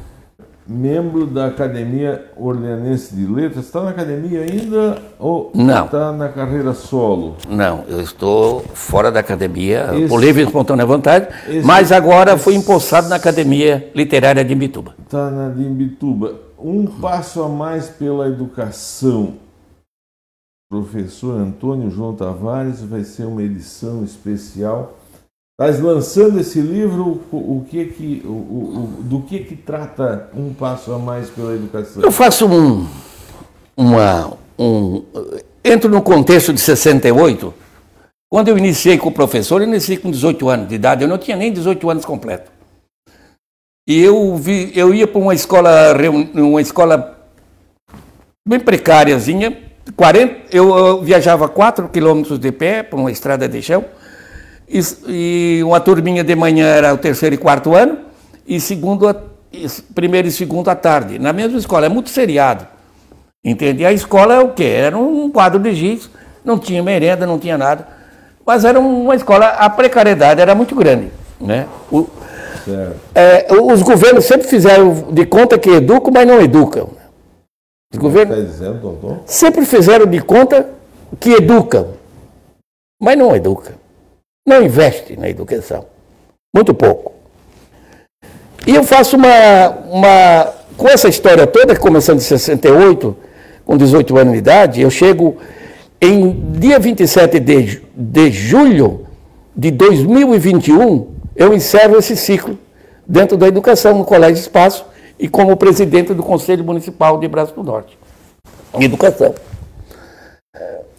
membro 0.66 1.26
da 1.26 1.46
Academia 1.46 2.30
Orleanense 2.36 3.14
de 3.14 3.26
Letras. 3.26 3.66
Está 3.66 3.82
na 3.82 3.90
academia 3.90 4.40
ainda 4.40 4.98
ou 5.18 5.50
Não. 5.54 5.86
está 5.86 6.12
na 6.12 6.28
carreira 6.28 6.72
solo? 6.72 7.36
Não, 7.48 7.84
eu 7.88 8.00
estou 8.00 8.60
fora 8.74 9.10
da 9.10 9.20
academia, 9.20 9.90
esse, 9.94 10.08
por 10.08 10.20
livre 10.20 10.42
e 10.42 10.46
espontânea 10.46 10.86
vontade, 10.86 11.28
esse, 11.48 11.66
mas 11.66 11.90
agora 11.90 12.34
esse, 12.34 12.44
fui 12.44 12.54
empossado 12.54 13.08
na 13.08 13.16
Academia 13.16 13.90
Literária 13.94 14.44
de 14.44 14.52
Imbituba. 14.52 14.94
Está 15.04 15.30
na 15.30 15.48
de 15.48 15.62
Imbituba. 15.62 16.34
Um 16.58 16.86
passo 16.86 17.42
a 17.42 17.48
mais 17.48 17.88
pela 17.88 18.28
educação. 18.28 19.34
Professor 20.70 21.38
Antônio 21.38 21.90
João 21.90 22.14
Tavares 22.14 22.80
vai 22.80 23.04
ser 23.04 23.24
uma 23.24 23.42
edição 23.42 24.02
especial 24.04 24.96
Estás 25.62 25.78
lançando 25.78 26.40
esse 26.40 26.60
livro, 26.60 27.22
o, 27.30 27.64
que 27.70 27.84
que, 27.84 28.22
o, 28.24 28.30
o, 28.30 29.02
do 29.04 29.20
que 29.20 29.38
que 29.38 29.54
trata 29.54 30.28
um 30.34 30.52
passo 30.52 30.92
a 30.92 30.98
mais 30.98 31.30
pela 31.30 31.54
educação? 31.54 32.02
Eu 32.02 32.10
faço 32.10 32.48
um, 32.48 32.84
uma, 33.76 34.32
um. 34.58 35.04
Entro 35.64 35.88
no 35.88 36.02
contexto 36.02 36.52
de 36.52 36.60
68. 36.60 37.54
Quando 38.28 38.48
eu 38.48 38.58
iniciei 38.58 38.98
com 38.98 39.08
o 39.08 39.12
professor, 39.12 39.62
eu 39.62 39.68
iniciei 39.68 39.96
com 39.96 40.10
18 40.10 40.48
anos 40.48 40.68
de 40.68 40.74
idade, 40.74 41.04
eu 41.04 41.08
não 41.08 41.16
tinha 41.16 41.36
nem 41.36 41.52
18 41.52 41.90
anos 41.90 42.04
completo. 42.04 42.50
E 43.88 44.00
eu, 44.00 44.34
vi, 44.34 44.72
eu 44.74 44.92
ia 44.92 45.06
para 45.06 45.20
uma 45.20 45.32
escola, 45.32 45.70
uma 46.34 46.60
escola 46.60 47.20
bem 48.48 48.58
precáriazinha, 48.58 49.56
40, 49.94 50.56
eu, 50.56 50.76
eu 50.76 51.02
viajava 51.02 51.48
4 51.48 51.88
quilômetros 51.88 52.40
de 52.40 52.50
pé 52.50 52.82
por 52.82 52.98
uma 52.98 53.12
estrada 53.12 53.48
de 53.48 53.62
chão, 53.62 53.84
e, 54.72 55.58
e, 55.58 55.64
uma 55.64 55.78
turminha 55.80 56.24
de 56.24 56.34
manhã 56.34 56.66
era 56.66 56.94
o 56.94 56.98
terceiro 56.98 57.34
e 57.34 57.38
quarto 57.38 57.74
ano, 57.74 57.98
e 58.46 58.58
segundo, 58.58 59.14
primeiro 59.94 60.28
e 60.28 60.32
segundo 60.32 60.68
à 60.70 60.74
tarde, 60.74 61.18
na 61.18 61.32
mesma 61.32 61.58
escola, 61.58 61.86
é 61.86 61.88
muito 61.88 62.08
seriado. 62.08 62.66
Entende? 63.44 63.84
A 63.84 63.92
escola 63.92 64.34
é 64.34 64.40
o 64.40 64.50
quê? 64.50 64.64
Era 64.64 64.96
um 64.96 65.30
quadro 65.30 65.60
de 65.60 65.74
giz, 65.74 66.08
não 66.44 66.58
tinha 66.58 66.82
merenda, 66.82 67.26
não 67.26 67.38
tinha 67.38 67.58
nada, 67.58 67.86
mas 68.46 68.64
era 68.64 68.80
uma 68.80 69.14
escola, 69.14 69.46
a 69.46 69.68
precariedade 69.68 70.40
era 70.40 70.54
muito 70.54 70.74
grande. 70.74 71.10
Né? 71.40 71.66
O, 71.90 72.06
é, 73.14 73.46
os 73.52 73.82
governos 73.82 74.24
sempre 74.24 74.46
fizeram 74.46 75.12
de 75.12 75.26
conta 75.26 75.58
que 75.58 75.70
educam, 75.70 76.12
mas 76.12 76.26
não 76.26 76.40
educam. 76.40 76.88
Os 77.92 77.98
governos 77.98 78.36
tá 78.36 78.42
dizendo, 78.42 79.20
sempre 79.26 79.66
fizeram 79.66 80.06
de 80.06 80.20
conta 80.20 80.66
que 81.20 81.30
educam, 81.32 81.88
mas 83.00 83.18
não 83.18 83.34
educam. 83.36 83.81
Não 84.46 84.62
investe 84.62 85.16
na 85.16 85.28
educação. 85.28 85.86
Muito 86.54 86.74
pouco. 86.74 87.12
E 88.66 88.74
eu 88.74 88.84
faço 88.84 89.16
uma, 89.16 89.68
uma. 89.90 90.54
Com 90.76 90.88
essa 90.88 91.08
história 91.08 91.46
toda, 91.46 91.76
começando 91.76 92.18
em 92.18 92.22
68, 92.22 93.16
com 93.64 93.76
18 93.76 94.18
anos 94.18 94.32
de 94.32 94.38
idade, 94.38 94.80
eu 94.80 94.90
chego 94.90 95.36
em 96.00 96.52
dia 96.52 96.78
27 96.78 97.38
de, 97.38 97.82
de 97.94 98.30
julho 98.32 99.06
de 99.54 99.70
2021, 99.70 101.08
eu 101.36 101.54
encerro 101.54 101.96
esse 101.98 102.16
ciclo 102.16 102.58
dentro 103.06 103.36
da 103.36 103.46
educação 103.46 103.96
no 103.96 104.04
Colégio 104.04 104.40
Espaço 104.40 104.84
e 105.18 105.28
como 105.28 105.56
presidente 105.56 106.12
do 106.12 106.22
Conselho 106.22 106.64
Municipal 106.64 107.18
de 107.18 107.28
Braço 107.28 107.54
do 107.54 107.62
Norte. 107.62 107.96
Educação. 108.80 109.34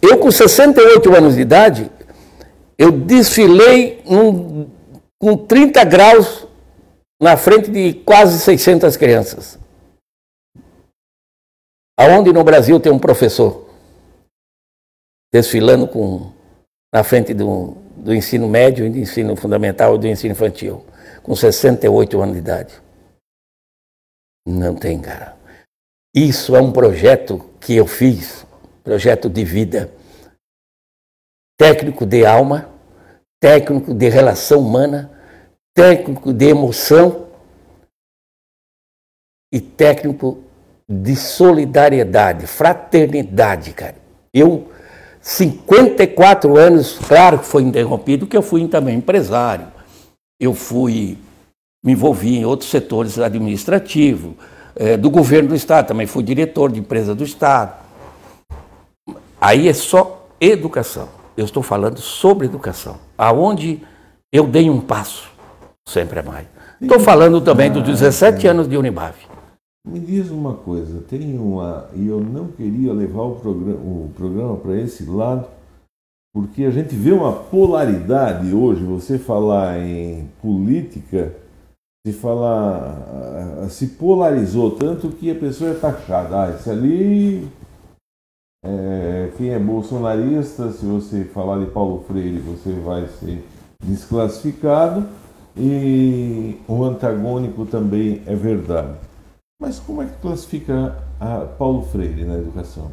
Eu, 0.00 0.18
com 0.18 0.30
68 0.30 1.14
anos 1.14 1.34
de 1.34 1.40
idade, 1.40 1.90
eu 2.78 2.90
desfilei 2.90 4.02
num, 4.04 4.70
com 5.20 5.36
30 5.36 5.84
graus 5.84 6.46
na 7.20 7.36
frente 7.36 7.70
de 7.70 7.94
quase 8.04 8.38
600 8.38 8.96
crianças. 8.96 9.58
Aonde 11.98 12.32
no 12.32 12.42
Brasil 12.42 12.80
tem 12.80 12.92
um 12.92 12.98
professor 12.98 13.70
desfilando 15.32 15.86
com, 15.86 16.32
na 16.92 17.04
frente 17.04 17.32
do, 17.32 17.76
do 17.96 18.14
ensino 18.14 18.48
médio, 18.48 18.90
do 18.90 18.98
ensino 18.98 19.36
fundamental 19.36 19.94
e 19.94 19.98
do 19.98 20.06
ensino 20.08 20.32
infantil 20.32 20.84
com 21.24 21.34
68 21.34 22.20
anos 22.20 22.34
de 22.34 22.40
idade. 22.40 22.82
Não 24.46 24.76
tem, 24.76 25.00
cara. 25.00 25.36
Isso 26.14 26.54
é 26.54 26.60
um 26.60 26.70
projeto 26.70 27.40
que 27.58 27.74
eu 27.74 27.86
fiz, 27.86 28.46
projeto 28.84 29.28
de 29.28 29.42
vida. 29.42 29.90
Técnico 31.56 32.04
de 32.04 32.26
alma, 32.26 32.68
técnico 33.40 33.94
de 33.94 34.08
relação 34.08 34.60
humana, 34.60 35.10
técnico 35.74 36.32
de 36.32 36.46
emoção 36.46 37.26
e 39.52 39.60
técnico 39.60 40.42
de 40.88 41.14
solidariedade, 41.14 42.46
fraternidade, 42.46 43.72
cara. 43.72 43.96
Eu, 44.32 44.68
54 45.20 46.56
anos, 46.56 46.98
claro 46.98 47.38
que 47.38 47.46
foi 47.46 47.62
interrompido, 47.62 48.26
que 48.26 48.36
eu 48.36 48.42
fui 48.42 48.66
também 48.68 48.96
empresário, 48.96 49.66
eu 50.40 50.54
fui, 50.54 51.18
me 51.82 51.92
envolvi 51.92 52.36
em 52.36 52.44
outros 52.44 52.70
setores 52.70 53.18
administrativos, 53.18 54.34
é, 54.76 54.96
do 54.96 55.08
governo 55.08 55.50
do 55.50 55.54
Estado, 55.54 55.86
também 55.86 56.06
fui 56.06 56.22
diretor 56.22 56.70
de 56.70 56.80
empresa 56.80 57.14
do 57.14 57.24
Estado. 57.24 57.74
Aí 59.40 59.68
é 59.68 59.72
só 59.72 60.28
educação. 60.40 61.23
Eu 61.36 61.44
estou 61.44 61.62
falando 61.62 61.98
sobre 61.98 62.46
educação. 62.46 62.96
Aonde 63.18 63.82
eu 64.32 64.46
dei 64.46 64.70
um 64.70 64.80
passo, 64.80 65.30
sempre 65.88 66.20
é 66.20 66.22
mais. 66.22 66.46
Estou 66.80 67.00
falando 67.00 67.40
também 67.40 67.70
dos 67.70 67.82
17 67.82 68.46
anos 68.46 68.68
de 68.68 68.76
Unibave. 68.76 69.26
Me 69.86 70.00
diz 70.00 70.30
uma 70.30 70.54
coisa, 70.54 71.02
tem 71.08 71.38
uma. 71.38 71.88
E 71.94 72.06
eu 72.06 72.20
não 72.20 72.48
queria 72.48 72.92
levar 72.92 73.22
o 73.22 73.34
programa, 73.36 73.80
o 73.80 74.10
programa 74.16 74.56
para 74.56 74.80
esse 74.80 75.04
lado, 75.04 75.46
porque 76.32 76.64
a 76.64 76.70
gente 76.70 76.94
vê 76.94 77.12
uma 77.12 77.32
polaridade 77.32 78.54
hoje, 78.54 78.82
você 78.82 79.18
falar 79.18 79.78
em 79.78 80.28
política, 80.40 81.34
se 82.06 82.12
falar, 82.12 83.68
se 83.68 83.88
polarizou 83.88 84.70
tanto 84.70 85.08
que 85.08 85.30
a 85.30 85.34
pessoa 85.34 85.70
é 85.70 85.74
taxada. 85.74 86.44
Ah, 86.44 86.50
esse 86.50 86.70
ali, 86.70 87.48
é, 88.64 89.30
quem 89.36 89.50
é 89.50 89.58
bolsonarista, 89.58 90.72
se 90.72 90.86
você 90.86 91.24
falar 91.24 91.58
de 91.58 91.70
Paulo 91.70 92.02
Freire, 92.08 92.38
você 92.38 92.72
vai 92.72 93.06
ser 93.20 93.44
desclassificado, 93.82 95.06
e 95.56 96.58
o 96.66 96.82
antagônico 96.82 97.66
também 97.66 98.22
é 98.26 98.34
verdade. 98.34 98.96
Mas 99.60 99.78
como 99.78 100.02
é 100.02 100.06
que 100.06 100.16
classifica 100.16 100.96
Paulo 101.58 101.82
Freire 101.82 102.24
na 102.24 102.38
educação? 102.38 102.90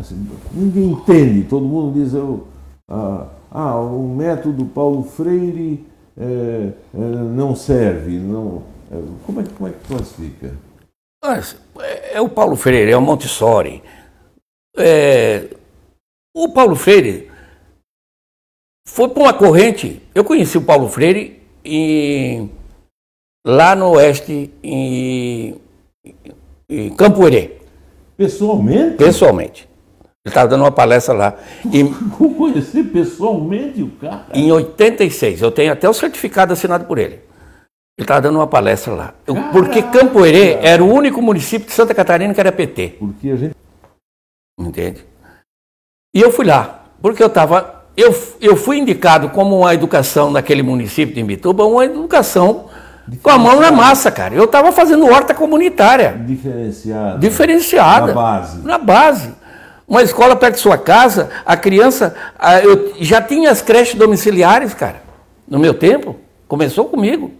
Assim, 0.00 0.28
ninguém 0.52 0.90
entende, 0.90 1.44
todo 1.44 1.64
mundo 1.64 1.94
diz, 1.94 2.12
eu, 2.12 2.46
ah, 2.90 3.28
ah, 3.50 3.76
o 3.80 4.08
método 4.08 4.64
Paulo 4.66 5.02
Freire 5.04 5.86
é, 6.18 6.72
é, 6.94 6.98
não 6.98 7.54
serve. 7.54 8.18
Não, 8.18 8.62
é, 8.90 9.00
como, 9.24 9.40
é, 9.40 9.44
como 9.56 9.68
é 9.68 9.72
que 9.72 9.86
classifica? 9.86 10.54
É, 11.80 12.16
é 12.16 12.20
o 12.20 12.28
Paulo 12.28 12.56
Freire, 12.56 12.90
é 12.90 12.96
o 12.96 13.00
Montessori. 13.02 13.82
É, 14.76 15.48
o 16.34 16.48
Paulo 16.50 16.76
Freire 16.76 17.30
foi 18.86 19.08
para 19.08 19.22
uma 19.22 19.34
corrente. 19.34 20.02
Eu 20.14 20.24
conheci 20.24 20.58
o 20.58 20.62
Paulo 20.62 20.88
Freire 20.88 21.40
em, 21.64 22.50
lá 23.46 23.74
no 23.74 23.90
oeste, 23.90 24.50
em, 24.62 25.56
em 26.68 26.90
Campo 26.94 27.26
Herê. 27.26 27.56
Pessoalmente? 28.16 28.96
Pessoalmente. 28.96 29.68
Ele 30.24 30.30
estava 30.30 30.48
dando 30.48 30.62
uma 30.62 30.72
palestra 30.72 31.14
lá. 31.14 31.36
E, 31.72 31.84
conhecer 32.36 32.84
pessoalmente 32.84 33.82
o 33.82 33.90
cara? 33.90 34.26
Em 34.34 34.50
86. 34.50 35.40
Eu 35.40 35.52
tenho 35.52 35.72
até 35.72 35.88
o 35.88 35.94
certificado 35.94 36.52
assinado 36.52 36.84
por 36.84 36.98
ele. 36.98 37.20
Ele 37.98 38.04
estava 38.04 38.20
dando 38.20 38.36
uma 38.36 38.46
palestra 38.46 38.92
lá. 38.92 39.14
Eu, 39.26 39.36
porque 39.52 39.82
Campo 39.82 40.24
Herê 40.24 40.58
era 40.60 40.82
o 40.82 40.92
único 40.92 41.22
município 41.22 41.66
de 41.66 41.72
Santa 41.72 41.94
Catarina 41.94 42.34
que 42.34 42.40
era 42.40 42.52
PT. 42.52 42.96
Porque 42.98 43.30
a 43.30 43.36
gente. 43.36 43.54
Entende? 44.58 45.04
E 46.14 46.20
eu 46.20 46.30
fui 46.30 46.46
lá. 46.46 46.84
Porque 47.00 47.22
eu 47.22 47.26
estava. 47.26 47.84
Eu, 47.96 48.14
eu 48.40 48.56
fui 48.56 48.78
indicado 48.78 49.30
como 49.30 49.58
uma 49.58 49.74
educação 49.74 50.30
naquele 50.30 50.62
município 50.62 51.14
de 51.14 51.20
Imbituba, 51.20 51.64
uma 51.64 51.84
educação 51.84 52.68
com 53.22 53.30
a 53.30 53.38
mão 53.38 53.60
na 53.60 53.70
massa, 53.70 54.10
cara. 54.10 54.34
Eu 54.34 54.44
estava 54.44 54.72
fazendo 54.72 55.06
horta 55.06 55.32
comunitária. 55.34 56.20
Diferenciada. 56.26 57.18
Diferenciada. 57.18 58.06
Na 58.08 58.12
base. 58.12 58.58
Na 58.62 58.78
base. 58.78 59.34
Uma 59.86 60.02
escola 60.02 60.34
perto 60.34 60.54
de 60.54 60.60
sua 60.60 60.76
casa, 60.76 61.30
a 61.44 61.56
criança. 61.56 62.14
eu 62.64 62.94
já 63.00 63.22
tinha 63.22 63.50
as 63.50 63.62
creches 63.62 63.94
domiciliares, 63.94 64.74
cara, 64.74 65.02
no 65.46 65.60
meu 65.60 65.74
tempo. 65.74 66.16
Começou 66.48 66.86
comigo. 66.86 67.32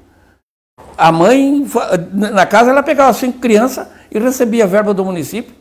A 0.97 1.11
mãe, 1.11 1.67
na 2.13 2.47
casa, 2.47 2.71
ela 2.71 2.83
pegava 2.83 3.13
cinco 3.13 3.41
crianças 3.41 3.89
e 4.11 4.19
recebia 4.19 4.65
a 4.65 4.67
verba 4.69 4.95
do 4.95 5.05
município. 5.05 5.56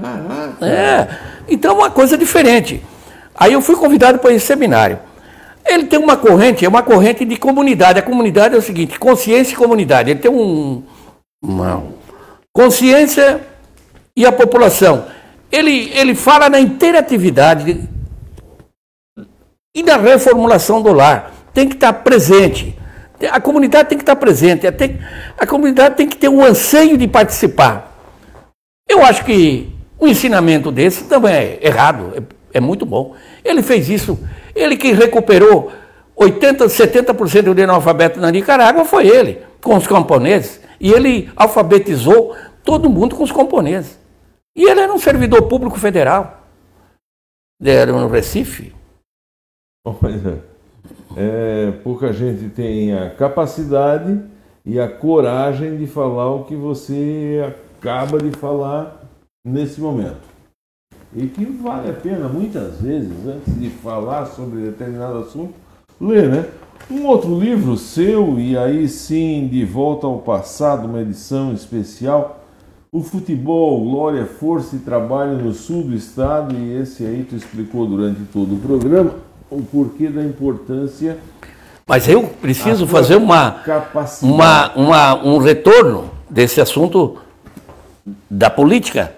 Caraca. 0.00 0.66
É. 0.66 1.08
Então, 1.48 1.76
uma 1.76 1.90
coisa 1.90 2.16
diferente. 2.16 2.82
Aí 3.34 3.54
eu 3.54 3.62
fui 3.62 3.76
convidado 3.76 4.18
para 4.18 4.32
esse 4.32 4.46
seminário. 4.46 4.98
Ele 5.64 5.84
tem 5.84 5.98
uma 5.98 6.16
corrente, 6.16 6.64
é 6.64 6.68
uma 6.68 6.82
corrente 6.82 7.24
de 7.24 7.36
comunidade. 7.36 7.98
A 7.98 8.02
comunidade 8.02 8.54
é 8.54 8.58
o 8.58 8.62
seguinte: 8.62 8.98
consciência 8.98 9.54
e 9.54 9.56
comunidade. 9.56 10.10
Ele 10.10 10.20
tem 10.20 10.30
um. 10.30 10.82
Uma 11.42 11.82
consciência 12.52 13.40
e 14.16 14.24
a 14.24 14.32
população 14.32 15.04
ele, 15.50 15.90
ele 15.94 16.14
fala 16.14 16.48
na 16.48 16.60
interatividade 16.60 17.88
e 19.74 19.82
na 19.82 19.96
reformulação 19.96 20.82
do 20.82 20.92
lar. 20.92 21.32
Tem 21.52 21.68
que 21.68 21.74
estar 21.74 21.92
presente. 21.92 22.76
A 23.30 23.40
comunidade 23.40 23.88
tem 23.88 23.98
que 23.98 24.02
estar 24.02 24.16
presente. 24.16 24.66
A 25.38 25.46
comunidade 25.46 25.96
tem 25.96 26.08
que 26.08 26.16
ter 26.16 26.28
um 26.28 26.44
anseio 26.44 26.98
de 26.98 27.08
participar. 27.08 27.92
Eu 28.88 29.02
acho 29.02 29.24
que 29.24 29.72
o 29.98 30.06
ensinamento 30.06 30.70
desse 30.70 31.04
também 31.04 31.34
é 31.34 31.58
errado, 31.62 32.12
é, 32.16 32.58
é 32.58 32.60
muito 32.60 32.84
bom. 32.84 33.14
Ele 33.44 33.62
fez 33.62 33.88
isso, 33.88 34.18
ele 34.54 34.76
que 34.76 34.92
recuperou 34.92 35.72
80%, 36.16 36.66
70% 36.66 37.54
do 37.54 37.62
analfabeto 37.62 38.20
na 38.20 38.30
Nicarágua 38.30 38.84
foi 38.84 39.06
ele, 39.06 39.42
com 39.62 39.76
os 39.76 39.86
camponeses. 39.86 40.60
E 40.80 40.90
ele 40.90 41.30
alfabetizou 41.36 42.34
todo 42.64 42.90
mundo 42.90 43.16
com 43.16 43.22
os 43.22 43.32
camponeses. 43.32 43.98
E 44.54 44.64
ele 44.64 44.80
era 44.80 44.92
um 44.92 44.98
servidor 44.98 45.42
público 45.42 45.78
federal. 45.78 46.42
Era 47.62 47.92
no 47.92 48.08
Recife. 48.08 48.74
Olha, 49.84 50.42
é, 51.16 51.70
pouca 51.82 52.12
gente 52.12 52.48
tem 52.50 52.92
a 52.92 53.10
capacidade 53.10 54.20
e 54.64 54.80
a 54.80 54.88
coragem 54.88 55.76
de 55.76 55.86
falar 55.86 56.30
o 56.34 56.44
que 56.44 56.56
você 56.56 57.54
acaba 57.78 58.18
de 58.18 58.30
falar 58.32 59.05
nesse 59.46 59.80
momento. 59.80 60.26
E 61.14 61.28
que 61.28 61.44
vale 61.44 61.88
a 61.88 61.92
pena, 61.92 62.28
muitas 62.28 62.80
vezes, 62.80 63.12
antes 63.26 63.58
de 63.58 63.70
falar 63.70 64.26
sobre 64.26 64.62
determinado 64.62 65.18
assunto, 65.18 65.54
ler, 66.00 66.28
né? 66.28 66.44
Um 66.90 67.06
outro 67.06 67.38
livro 67.38 67.76
seu, 67.76 68.38
e 68.38 68.58
aí 68.58 68.88
sim, 68.88 69.48
de 69.50 69.64
volta 69.64 70.06
ao 70.06 70.18
passado, 70.18 70.86
uma 70.86 71.00
edição 71.00 71.52
especial, 71.52 72.44
o 72.92 73.02
futebol, 73.02 73.82
glória, 73.82 74.26
força 74.26 74.76
e 74.76 74.80
trabalho 74.80 75.38
no 75.38 75.52
sul 75.54 75.84
do 75.84 75.94
estado, 75.94 76.54
e 76.54 76.76
esse 76.76 77.04
aí 77.04 77.24
tu 77.28 77.36
explicou 77.36 77.86
durante 77.86 78.20
todo 78.32 78.56
o 78.56 78.58
programa 78.58 79.14
o 79.50 79.62
porquê 79.62 80.08
da 80.08 80.22
importância. 80.22 81.18
Mas 81.86 82.08
eu 82.08 82.24
preciso 82.24 82.86
fazer 82.86 83.16
uma, 83.16 83.62
uma, 84.22 84.74
uma, 84.74 85.24
um 85.24 85.38
retorno 85.38 86.10
desse 86.28 86.60
assunto 86.60 87.16
da 88.30 88.50
política, 88.50 89.12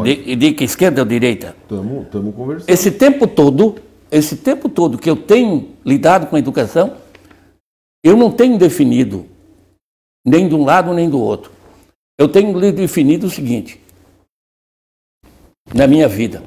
de, 0.00 0.36
de 0.36 0.52
que 0.52 0.64
esquerda 0.64 1.02
ou 1.02 1.06
direita. 1.06 1.56
Estamos 1.62 2.34
conversando. 2.34 2.68
Esse 2.68 2.90
tempo 2.90 3.26
todo, 3.26 3.76
esse 4.10 4.36
tempo 4.36 4.68
todo 4.68 4.98
que 4.98 5.10
eu 5.10 5.16
tenho 5.16 5.70
lidado 5.84 6.26
com 6.26 6.36
a 6.36 6.38
educação, 6.38 6.96
eu 8.04 8.16
não 8.16 8.30
tenho 8.30 8.58
definido 8.58 9.26
nem 10.24 10.48
de 10.48 10.54
um 10.54 10.64
lado 10.64 10.92
nem 10.92 11.10
do 11.10 11.20
outro. 11.20 11.52
Eu 12.18 12.28
tenho 12.28 12.58
definido 12.72 13.26
o 13.26 13.30
seguinte: 13.30 13.80
na 15.74 15.86
minha 15.86 16.08
vida, 16.08 16.42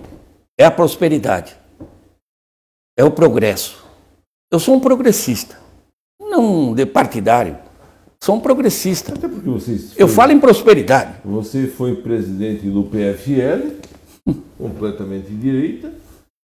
é 0.58 0.66
a 0.66 0.72
prosperidade, 0.72 1.56
é 2.98 3.04
o 3.04 3.12
progresso. 3.12 3.84
Eu 4.52 4.60
sou 4.60 4.76
um 4.76 4.80
progressista, 4.80 5.60
não 6.20 6.74
de 6.74 6.86
partidário. 6.86 7.65
Sou 8.22 8.36
um 8.36 8.40
progressista. 8.40 9.14
Até 9.14 9.28
porque 9.28 9.50
vocês 9.50 9.94
Eu 9.98 10.08
falo 10.08 10.32
em 10.32 10.40
prosperidade. 10.40 11.16
Você 11.24 11.68
foi 11.68 11.96
presidente 11.96 12.68
do 12.68 12.84
PFL, 12.84 13.72
completamente 14.58 15.30
direita, 15.32 15.92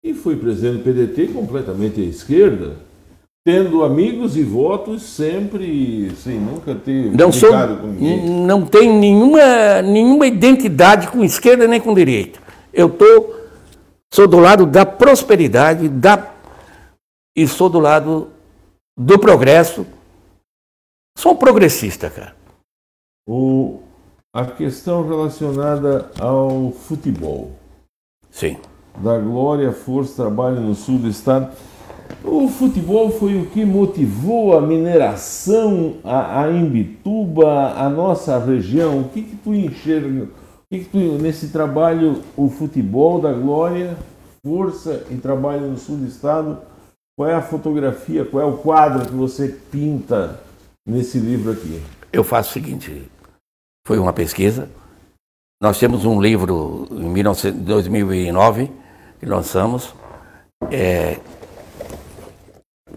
e 0.04 0.14
foi 0.14 0.36
presidente 0.36 0.78
do 0.78 0.84
PDT, 0.84 1.28
completamente 1.28 2.02
à 2.02 2.04
esquerda, 2.04 2.76
tendo 3.44 3.84
amigos 3.84 4.38
e 4.38 4.44
votos 4.44 5.04
sempre 5.04 6.12
sem 6.18 6.40
nunca 6.40 6.76
ter 6.76 7.12
não 7.12 7.32
sou, 7.32 7.52
com 7.52 7.88
ninguém. 7.88 8.30
Não 8.46 8.66
tenho 8.66 9.00
nenhuma, 9.00 9.82
nenhuma 9.82 10.28
identidade 10.28 11.08
com 11.08 11.24
esquerda 11.24 11.68
nem 11.68 11.80
com 11.82 11.94
direita. 11.94 12.40
Eu 12.74 12.90
tô, 12.90 13.34
sou 14.14 14.28
do 14.28 14.40
lado 14.40 14.66
da 14.66 14.86
prosperidade 14.86 15.90
da, 15.90 16.32
e 17.36 17.48
sou 17.48 17.70
do 17.70 17.80
lado 17.80 18.30
do 18.98 19.18
progresso 19.18 19.86
Sou 21.22 21.34
um 21.34 21.36
progressista, 21.36 22.10
cara. 22.10 22.34
O, 23.30 23.82
a 24.34 24.44
questão 24.44 25.08
relacionada 25.08 26.10
ao 26.20 26.72
futebol. 26.72 27.52
Sim. 28.32 28.58
Da 28.98 29.20
glória, 29.20 29.72
força, 29.72 30.16
trabalho 30.16 30.60
no 30.60 30.74
sul 30.74 30.98
do 30.98 31.08
estado. 31.08 31.56
O 32.24 32.48
futebol 32.48 33.12
foi 33.12 33.40
o 33.40 33.46
que 33.52 33.64
motivou 33.64 34.58
a 34.58 34.62
mineração, 34.62 35.98
a, 36.04 36.42
a 36.42 36.52
Imbituba, 36.52 37.74
a 37.74 37.88
nossa 37.88 38.40
região. 38.40 39.02
O 39.02 39.10
que, 39.10 39.22
que 39.22 39.36
tu 39.36 39.54
enxerga? 39.54 40.24
O 40.24 40.28
que, 40.72 40.86
que 40.86 40.90
tu, 40.90 40.98
nesse 41.22 41.50
trabalho, 41.50 42.24
o 42.36 42.50
futebol 42.50 43.22
da 43.22 43.32
glória, 43.32 43.96
força 44.44 45.06
e 45.12 45.18
trabalho 45.18 45.68
no 45.68 45.78
sul 45.78 45.98
do 45.98 46.08
estado, 46.08 46.58
qual 47.16 47.30
é 47.30 47.36
a 47.36 47.44
fotografia, 47.44 48.26
qual 48.26 48.42
é 48.42 48.46
o 48.48 48.58
quadro 48.58 49.06
que 49.06 49.14
você 49.14 49.50
pinta 49.72 50.50
nesse 50.86 51.20
livro 51.20 51.52
aqui? 51.52 51.82
Eu 52.12 52.24
faço 52.24 52.50
o 52.50 52.54
seguinte: 52.54 53.10
foi 53.86 54.00
uma 54.00 54.14
pesquisa. 54.14 54.70
Nós 55.62 55.78
temos 55.78 56.06
um 56.06 56.20
livro 56.20 56.88
em 56.92 57.64
2009 57.64 58.72
que 59.20 59.26
lançamos. 59.26 59.94
É, 60.72 61.20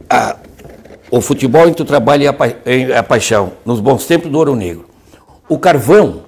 a, 0.08 0.38
o 1.10 1.20
futebol 1.20 1.68
entre 1.68 1.82
o 1.82 1.86
trabalho 1.86 2.22
e 2.24 2.26
a, 2.26 2.32
pa, 2.32 2.46
a 2.98 3.02
paixão, 3.02 3.52
nos 3.64 3.80
bons 3.80 4.06
tempos 4.06 4.30
do 4.30 4.38
Ouro 4.38 4.56
Negro. 4.56 4.88
O 5.48 5.58
carvão 5.58 6.24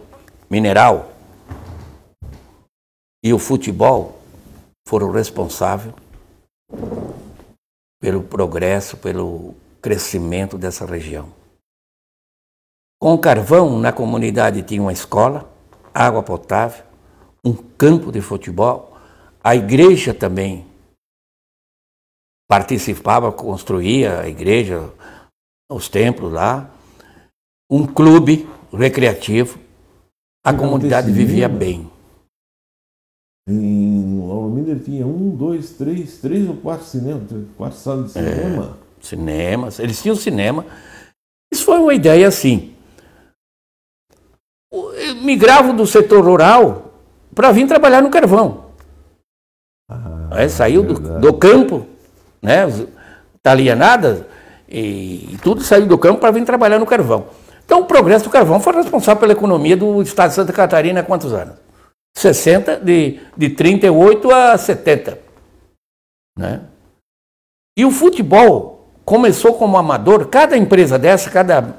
mineral 0.48 1.10
e 3.24 3.32
o 3.32 3.38
futebol 3.38 4.20
foram 4.86 5.10
responsáveis 5.10 5.92
pelo 8.00 8.22
progresso, 8.22 8.96
pelo 8.98 9.54
crescimento 9.80 10.58
dessa 10.58 10.84
região. 10.84 11.28
Com 12.98 13.18
carvão, 13.18 13.78
na 13.78 13.92
comunidade 13.92 14.62
tinha 14.62 14.80
uma 14.80 14.92
escola, 14.92 15.50
água 15.92 16.22
potável, 16.22 16.82
um 17.44 17.52
campo 17.52 18.10
de 18.10 18.22
futebol, 18.22 18.96
a 19.44 19.54
igreja 19.54 20.14
também 20.14 20.66
participava, 22.48 23.30
construía 23.30 24.20
a 24.20 24.28
igreja, 24.28 24.90
os 25.70 25.90
templos 25.90 26.32
lá, 26.32 26.70
um 27.70 27.86
clube 27.86 28.48
recreativo, 28.72 29.58
a 30.44 30.54
comunidade 30.54 31.10
vivia 31.12 31.48
bem. 31.48 31.90
Em 33.48 34.06
Miller 34.50 34.82
tinha 34.82 35.06
um, 35.06 35.36
dois, 35.36 35.70
três, 35.72 36.18
três 36.18 36.48
ou 36.48 36.56
quatro 36.56 36.86
cinemas, 36.86 37.30
quatro 37.56 37.78
salas 37.78 38.06
de 38.06 38.12
cinema. 38.12 38.78
É, 39.00 39.04
cinemas, 39.04 39.78
eles 39.78 40.02
tinham 40.02 40.16
cinema. 40.16 40.64
Isso 41.52 41.64
foi 41.64 41.78
uma 41.78 41.94
ideia 41.94 42.26
assim 42.26 42.75
migravam 45.14 45.74
do 45.74 45.86
setor 45.86 46.24
rural 46.24 46.92
para 47.34 47.52
vir 47.52 47.66
trabalhar 47.66 48.02
no 48.02 48.10
carvão. 48.10 48.66
Ah, 49.90 50.28
Aí 50.30 50.48
saiu 50.48 50.82
do, 50.82 51.20
do, 51.20 51.34
campo, 51.34 51.86
né, 52.42 52.66
alienada 53.44 54.26
e, 54.68 55.34
e 55.34 55.38
tudo 55.42 55.62
saiu 55.62 55.86
do 55.86 55.98
campo 55.98 56.20
para 56.20 56.32
vir 56.32 56.44
trabalhar 56.44 56.78
no 56.78 56.86
carvão. 56.86 57.26
Então 57.64 57.80
o 57.80 57.84
progresso 57.84 58.24
do 58.24 58.30
carvão 58.30 58.60
foi 58.60 58.74
responsável 58.74 59.20
pela 59.20 59.32
economia 59.32 59.76
do 59.76 60.00
estado 60.02 60.30
de 60.30 60.36
Santa 60.36 60.52
Catarina 60.52 61.00
há 61.00 61.04
quantos 61.04 61.32
anos? 61.32 61.56
60, 62.16 62.76
de, 62.78 63.20
de 63.36 63.50
38 63.50 64.30
a 64.30 64.56
70. 64.56 65.18
Né? 66.38 66.60
E 67.76 67.84
o 67.84 67.90
futebol 67.90 68.88
começou 69.04 69.54
como 69.54 69.76
amador, 69.76 70.26
cada 70.28 70.56
empresa 70.56 70.98
dessa, 70.98 71.30
cada, 71.30 71.76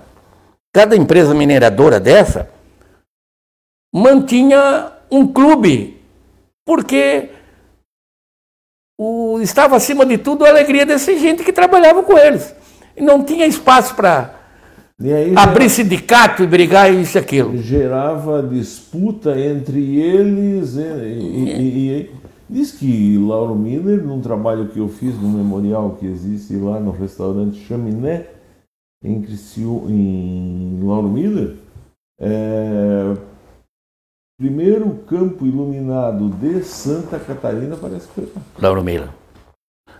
cada 0.73 0.95
empresa 0.95 1.33
mineradora 1.33 1.99
dessa, 1.99 2.49
mantinha 3.97 4.91
um 5.11 5.25
clube, 5.27 5.97
porque 6.65 7.29
o, 8.99 9.39
estava 9.41 9.75
acima 9.75 10.05
de 10.05 10.17
tudo 10.17 10.45
a 10.45 10.49
alegria 10.49 10.85
dessa 10.85 11.17
gente 11.17 11.43
que 11.43 11.53
trabalhava 11.53 12.03
com 12.03 12.17
eles. 12.17 12.53
E 12.95 13.01
não 13.01 13.23
tinha 13.23 13.45
espaço 13.45 13.95
para 13.95 14.35
abrir 15.35 15.69
sindicato 15.69 16.43
e 16.43 16.47
brigar 16.47 16.91
isso 16.93 17.17
e 17.17 17.19
aquilo. 17.19 17.57
Gerava 17.57 18.41
disputa 18.41 19.39
entre 19.39 19.99
eles. 19.99 20.75
E, 20.75 20.81
e, 20.81 21.91
e, 21.91 22.11
diz 22.49 22.71
que 22.71 23.17
Lauro 23.17 23.55
Miller, 23.55 24.03
num 24.03 24.19
trabalho 24.19 24.69
que 24.69 24.79
eu 24.79 24.89
fiz 24.89 25.15
no 25.15 25.29
memorial 25.29 25.95
que 25.99 26.07
existe 26.07 26.55
lá 26.55 26.79
no 26.79 26.91
restaurante 26.91 27.63
Chaminé, 27.65 28.25
em, 29.03 29.21
Criciú, 29.21 29.85
em 29.87 30.79
Lauro 30.81 31.07
Miller, 31.07 31.55
é, 32.19 33.13
Primeiro 34.39 34.99
campo 35.07 35.47
iluminado 35.47 36.29
de 36.29 36.63
Santa 36.63 37.19
Catarina 37.19 37.75
parece 37.75 38.07
que 38.07 38.13
foi 38.21 38.29
Lauro 38.59 38.83
Mila. 38.83 39.11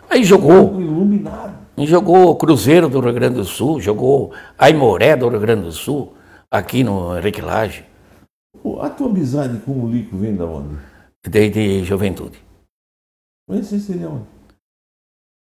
Aí 0.07 0.23
jogou. 0.23 0.69
Campo 0.69 0.79
iluminado. 0.81 1.57
Jogou 1.79 2.35
Cruzeiro 2.35 2.87
do 2.87 2.99
Rio 2.99 3.13
Grande 3.13 3.37
do 3.37 3.43
Sul, 3.43 3.81
jogou 3.81 4.31
Aimoré 4.55 5.15
do 5.15 5.27
Rio 5.27 5.39
Grande 5.39 5.63
do 5.63 5.71
Sul, 5.71 6.13
aqui 6.51 6.83
no 6.83 7.17
Henrique 7.17 7.41
Lage. 7.41 7.83
A 8.79 8.89
tua 8.91 9.09
amizade 9.09 9.57
com 9.65 9.71
o 9.71 9.89
Lico 9.89 10.15
vem 10.15 10.35
da 10.35 10.45
onde? 10.45 10.77
Desde 11.27 11.83
juventude. 11.83 12.37
Mas 13.49 13.71
esse 13.73 13.79
seria 13.79 14.07
onde? 14.07 14.25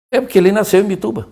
É 0.10 0.22
porque 0.22 0.38
ele 0.38 0.54
nasceu 0.54 0.80
em 0.80 0.88
Bituba. 0.88 1.28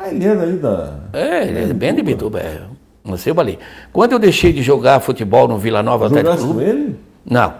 Ah, 0.00 0.08
ele 0.08 0.24
é 0.24 0.34
daí 0.34 0.56
da. 0.58 1.10
É, 1.12 1.46
ele 1.46 1.70
é 1.70 1.74
bem 1.74 1.94
de 1.94 2.02
Bituba, 2.02 2.40
é. 2.40 2.68
Nasceu 3.04 3.38
ali. 3.40 3.58
Quando 3.92 4.12
eu 4.12 4.18
deixei 4.18 4.52
de 4.52 4.62
jogar 4.62 5.00
futebol 5.00 5.48
no 5.48 5.58
Vila 5.58 5.82
Nova 5.82 6.06
Atlético 6.06 6.36
Clube. 6.36 6.54
com 6.54 6.60
ele? 6.60 6.96
Não. 7.28 7.54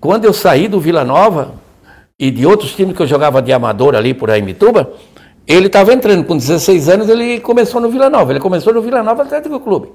Quando 0.00 0.24
eu 0.24 0.32
saí 0.32 0.68
do 0.68 0.80
Vila 0.80 1.04
Nova 1.04 1.54
e 2.18 2.30
de 2.30 2.46
outros 2.46 2.74
times 2.74 2.96
que 2.96 3.02
eu 3.02 3.06
jogava 3.06 3.42
de 3.42 3.52
amador 3.52 3.94
ali 3.94 4.14
por 4.14 4.30
aí 4.30 4.40
em 4.40 4.44
Mituba, 4.44 4.92
ele 5.46 5.66
estava 5.66 5.92
entrando 5.92 6.24
com 6.24 6.36
16 6.36 6.88
anos, 6.88 7.08
ele 7.08 7.40
começou 7.40 7.80
no 7.80 7.90
Vila 7.90 8.08
Nova. 8.08 8.32
Ele 8.32 8.40
começou 8.40 8.72
no 8.72 8.82
Vila 8.82 9.02
Nova 9.02 9.22
Atlético 9.22 9.60
Clube. 9.60 9.88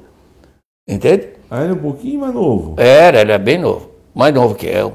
Entende? 0.88 1.30
Ah, 1.50 1.62
ele 1.62 1.72
é 1.72 1.76
um 1.76 1.80
pouquinho 1.80 2.20
mais 2.22 2.34
novo. 2.34 2.76
Era, 2.78 3.22
ele 3.22 3.32
é 3.32 3.38
bem 3.38 3.58
novo. 3.58 3.90
mais 4.14 4.34
novo 4.34 4.56
que 4.56 4.68
eu. 4.68 4.94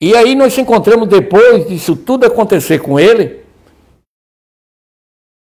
E 0.00 0.14
aí 0.14 0.34
nós 0.34 0.52
se 0.52 0.60
encontramos 0.60 1.08
depois 1.08 1.66
disso 1.66 1.96
tudo 1.96 2.26
acontecer 2.26 2.80
com 2.80 3.00
ele. 3.00 3.45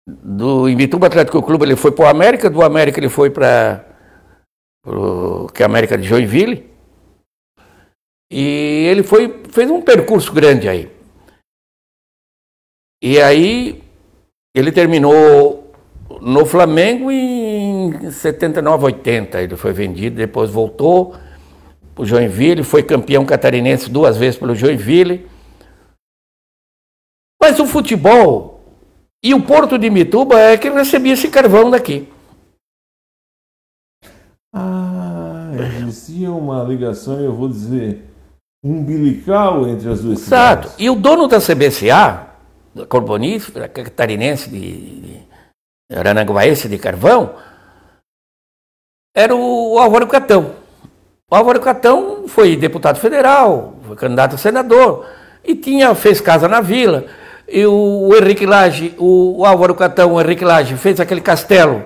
Do 0.08 0.70
Imbituba 0.70 1.08
Atlético 1.08 1.42
Clube 1.42 1.66
ele 1.66 1.76
foi 1.76 1.92
para 1.92 2.06
o 2.06 2.08
América, 2.08 2.50
do 2.50 2.62
América 2.62 3.00
ele 3.00 3.10
foi 3.10 3.30
para 3.30 3.84
que 5.54 5.64
é 5.64 5.66
a 5.66 5.70
América 5.70 5.98
de 5.98 6.08
Joinville. 6.08 6.70
E 8.32 8.88
ele 8.90 9.02
foi 9.02 9.44
fez 9.50 9.70
um 9.70 9.82
percurso 9.82 10.32
grande 10.32 10.70
aí. 10.70 10.92
E 13.02 13.20
aí 13.20 13.84
ele 14.54 14.72
terminou 14.72 15.74
no 16.22 16.46
Flamengo 16.46 17.12
em 17.12 18.12
79, 18.12 18.86
80. 18.86 19.42
Ele 19.42 19.56
foi 19.56 19.74
vendido, 19.74 20.18
depois 20.18 20.50
voltou 20.50 21.16
para 21.94 22.04
o 22.04 22.06
Joinville, 22.06 22.64
foi 22.64 22.84
campeão 22.84 23.26
catarinense 23.26 23.90
duas 23.90 24.18
vezes 24.18 24.38
pelo 24.38 24.54
Joinville. 24.54 25.28
Mas 27.42 27.60
o 27.60 27.66
futebol 27.66 28.55
e 29.26 29.34
o 29.34 29.42
Porto 29.42 29.76
de 29.80 29.90
Mituba 29.90 30.40
é 30.40 30.56
que 30.56 30.70
recebia 30.70 31.14
esse 31.14 31.30
carvão 31.30 31.72
daqui. 31.72 32.08
Ah, 34.54 35.50
existia 35.82 36.32
uma 36.32 36.64
ligação, 36.64 37.20
eu 37.20 37.34
vou 37.34 37.50
dizer, 37.50 38.06
umbilical 38.64 39.68
entre 39.68 39.90
as 39.90 40.04
duas 40.04 40.22
Exato. 40.22 40.68
Cidades. 40.68 40.76
E 40.78 40.92
o 40.92 40.96
dono 40.96 41.28
da 41.28 41.40
CBCA, 41.40 42.28
da 42.76 42.86
carbonífera, 42.86 43.68
catarinense 43.68 44.48
de, 44.48 45.02
de 45.02 45.98
Aranaguaense 45.98 46.70
de 46.70 46.78
carvão, 46.78 47.34
era 49.16 49.36
o 49.36 49.80
Álvaro 49.80 50.06
Catão. 50.06 50.52
O 51.32 51.36
Álvaro 51.36 51.60
Catão 51.62 52.28
foi 52.28 52.56
deputado 52.56 53.00
federal, 53.00 53.74
foi 53.88 53.96
candidato 53.96 54.36
a 54.36 54.38
senador 54.38 55.04
e 55.44 55.56
tinha, 55.56 55.96
fez 55.96 56.22
casa 56.22 56.48
na 56.48 56.62
vila. 56.62 57.06
E 57.48 57.66
o, 57.66 58.10
Henrique 58.16 58.46
Lage, 58.46 58.96
o, 58.98 59.40
o, 59.40 59.46
Álvaro 59.46 59.76
Catão, 59.76 60.14
o 60.14 60.22
Henrique 60.22 60.44
Lage, 60.44 60.76
fez 60.78 61.00
aquele 61.00 61.22
castelo, 61.22 61.84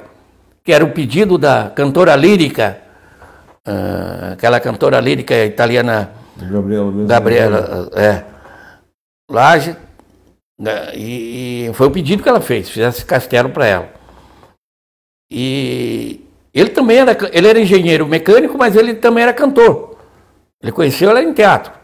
que 0.64 0.72
era 0.72 0.84
o 0.84 0.92
pedido 0.92 1.38
da 1.38 1.70
cantora 1.70 2.16
lírica, 2.16 2.78
uh, 3.68 4.34
aquela 4.34 4.60
cantora 4.60 5.00
lírica 5.00 5.46
italiana. 5.46 6.12
Gabriela. 6.38 7.06
Gabriela, 7.06 7.90
é. 7.94 8.24
Lage. 9.30 9.76
Né, 10.58 10.92
e, 10.94 11.68
e 11.68 11.74
foi 11.74 11.88
o 11.88 11.92
pedido 11.92 12.22
que 12.22 12.30
ela 12.30 12.42
fez, 12.42 12.70
fizesse 12.70 13.06
castelo 13.06 13.50
para 13.50 13.66
ela. 13.66 13.90
E 15.32 16.26
ele 16.54 16.70
também 16.70 16.98
era, 16.98 17.18
ele 17.32 17.48
era 17.48 17.60
engenheiro 17.60 18.08
mecânico, 18.08 18.58
mas 18.58 18.76
ele 18.76 18.96
também 18.96 19.24
era 19.24 19.34
cantor. 19.34 19.98
Ele 20.62 20.72
conheceu 20.72 21.10
ela 21.10 21.22
em 21.22 21.34
teatro. 21.34 21.79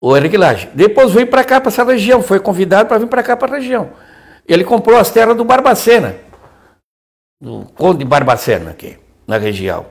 O 0.00 0.16
Henrique 0.16 0.36
Lage. 0.36 0.68
Depois 0.74 1.12
veio 1.12 1.26
para 1.26 1.44
cá, 1.44 1.60
para 1.60 1.68
essa 1.68 1.84
região. 1.84 2.22
Foi 2.22 2.38
convidado 2.38 2.88
para 2.88 2.98
vir 2.98 3.08
para 3.08 3.22
cá, 3.22 3.36
para 3.36 3.54
a 3.54 3.58
região. 3.58 3.90
Ele 4.46 4.64
comprou 4.64 4.98
as 4.98 5.10
terras 5.10 5.36
do 5.36 5.44
Barbacena. 5.44 6.16
Do 7.40 7.66
Conde 7.74 8.04
Barbacena, 8.04 8.70
aqui, 8.70 8.98
na 9.26 9.38
região. 9.38 9.86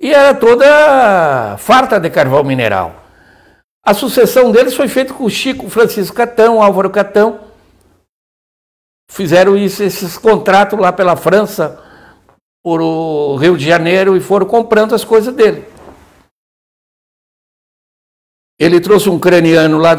E 0.00 0.12
era 0.12 0.34
toda 0.34 1.56
farta 1.58 2.00
de 2.00 2.10
carvão 2.10 2.42
mineral. 2.42 2.94
A 3.84 3.94
sucessão 3.94 4.50
deles 4.50 4.74
foi 4.74 4.88
feita 4.88 5.12
com 5.12 5.24
o 5.24 5.30
Chico 5.30 5.68
Francisco 5.68 6.16
Catão, 6.16 6.62
Álvaro 6.62 6.90
Catão. 6.90 7.40
Fizeram 9.10 9.56
isso, 9.56 9.82
esses 9.82 10.16
contratos 10.16 10.78
lá 10.78 10.92
pela 10.92 11.16
França 11.16 11.80
por 12.64 12.80
o 12.80 13.36
Rio 13.36 13.56
de 13.58 13.66
Janeiro 13.66 14.16
e 14.16 14.20
foram 14.20 14.46
comprando 14.46 14.94
as 14.94 15.04
coisas 15.04 15.34
dele. 15.34 15.66
Ele 18.62 18.78
trouxe 18.78 19.10
um 19.10 19.18
craniano 19.18 19.76
lá 19.76 19.96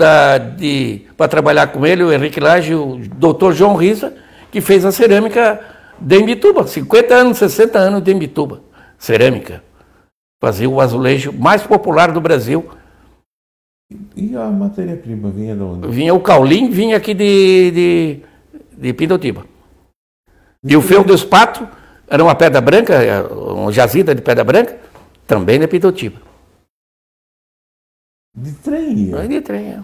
para 1.18 1.28
trabalhar 1.28 1.68
com 1.68 1.86
ele, 1.86 2.02
o 2.02 2.14
Henrique 2.14 2.40
Lage, 2.40 2.74
o 2.74 2.98
doutor 3.18 3.52
João 3.52 3.76
Risa, 3.76 4.14
que 4.50 4.62
fez 4.62 4.86
a 4.86 4.92
cerâmica 4.94 5.60
de 6.00 6.18
Imbituba, 6.18 6.66
50 6.66 7.14
anos, 7.14 7.38
60 7.40 7.78
anos 7.78 8.02
de 8.02 8.14
Imbituba, 8.14 8.62
cerâmica. 8.98 9.62
Fazia 10.42 10.70
o 10.70 10.80
azulejo 10.80 11.34
mais 11.34 11.64
popular 11.64 12.14
do 12.14 12.22
Brasil. 12.22 12.66
E 14.16 14.34
a 14.34 14.46
matéria-prima 14.46 15.30
vinha 15.30 15.58
de 15.58 15.62
onde? 15.62 15.88
Vinha 15.90 16.14
o 16.14 16.22
caulim, 16.22 16.70
vinha 16.70 16.96
aqui 16.96 17.14
de, 17.14 17.72
de, 17.72 18.20
de 18.78 18.94
Pindotiba. 18.94 19.46
E 20.64 20.78
o 20.78 20.82
feu 20.82 21.04
dos 21.04 21.26
patos 21.26 21.68
era 22.08 22.24
uma 22.24 22.34
pedra 22.34 22.62
branca, 22.62 23.28
uma 23.30 23.74
jazida 23.74 24.16
de 24.16 24.22
pedra 24.22 24.46
branca, 24.46 24.78
também 25.28 25.60
na 25.60 25.68
Pitotiba. 25.68 26.33
De 28.36 28.52
trem? 28.52 29.12
De 29.28 29.42
trem, 29.42 29.66
é. 29.68 29.80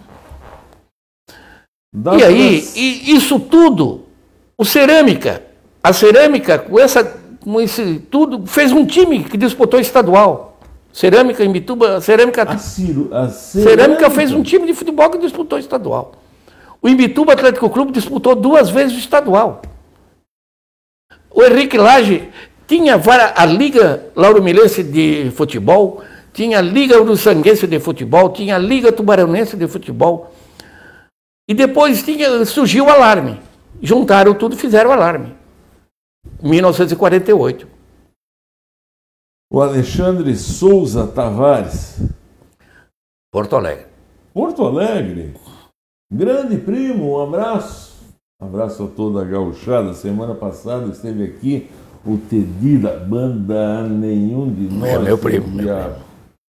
e 2.17 2.23
aí, 2.23 2.67
e 2.75 3.15
isso 3.15 3.39
tudo, 3.39 4.05
o 4.57 4.65
cerâmica, 4.65 5.43
a 5.83 5.93
cerâmica, 5.93 6.57
com, 6.57 6.79
essa, 6.79 7.03
com 7.39 7.61
esse 7.61 7.99
tudo, 8.09 8.47
fez 8.47 8.71
um 8.71 8.85
time 8.85 9.23
que 9.23 9.37
disputou 9.37 9.79
estadual. 9.79 10.59
Cerâmica 10.91 11.43
em 11.43 11.51
Bituba, 11.51 12.01
cerâmica. 12.01 12.43
A, 12.43 12.57
Ciro, 12.57 13.09
a 13.13 13.29
cerâmica... 13.29 13.69
cerâmica 13.69 14.09
fez 14.09 14.31
um 14.31 14.41
time 14.41 14.65
de 14.65 14.73
futebol 14.73 15.09
que 15.11 15.19
disputou 15.19 15.59
estadual. 15.59 16.13
O 16.81 16.89
Imbituba 16.89 17.33
Atlético 17.33 17.69
Clube 17.69 17.91
disputou 17.91 18.35
duas 18.35 18.69
vezes 18.69 18.95
o 18.95 18.99
estadual. 18.99 19.61
O 21.29 21.43
Henrique 21.43 21.77
Lage 21.77 22.29
tinha 22.67 22.99
a 23.35 23.45
Liga 23.45 24.05
Lauro 24.15 24.41
Milense 24.41 24.81
de 24.83 25.31
Futebol, 25.35 26.03
tinha 26.33 26.59
a 26.59 26.61
Liga 26.61 27.01
Uruçanguense 27.01 27.67
de 27.67 27.79
Futebol, 27.79 28.29
tinha 28.31 28.55
a 28.55 28.59
Liga 28.59 28.91
Tubaronense 28.91 29.57
de 29.57 29.67
Futebol. 29.67 30.33
E 31.47 31.53
depois 31.53 32.03
tinha, 32.03 32.45
surgiu 32.45 32.85
o 32.85 32.89
alarme. 32.89 33.39
Juntaram 33.81 34.33
tudo 34.33 34.55
e 34.55 34.57
fizeram 34.57 34.89
o 34.89 34.93
alarme. 34.93 35.35
1948. 36.41 37.67
O 39.51 39.61
Alexandre 39.61 40.35
Souza 40.35 41.07
Tavares. 41.07 41.99
Porto 43.31 43.55
Alegre. 43.55 43.87
Porto 44.33 44.63
Alegre. 44.63 45.33
Grande 46.11 46.57
primo, 46.57 47.17
um 47.17 47.21
abraço. 47.21 47.97
Um 48.41 48.45
abraço 48.45 48.83
a 48.83 48.87
toda 48.87 49.21
a 49.21 49.25
gauchada. 49.25 49.93
Semana 49.93 50.35
passada 50.35 50.87
esteve 50.91 51.23
aqui 51.23 51.69
o 52.05 52.17
Tedi 52.17 52.77
da 52.77 52.95
banda 52.95 53.83
Nenhum 53.83 54.53
de 54.53 54.73
Nós. 54.73 54.89
É 54.89 54.99
meu 54.99 55.17
primo. 55.17 55.47
Meu 55.47 56.08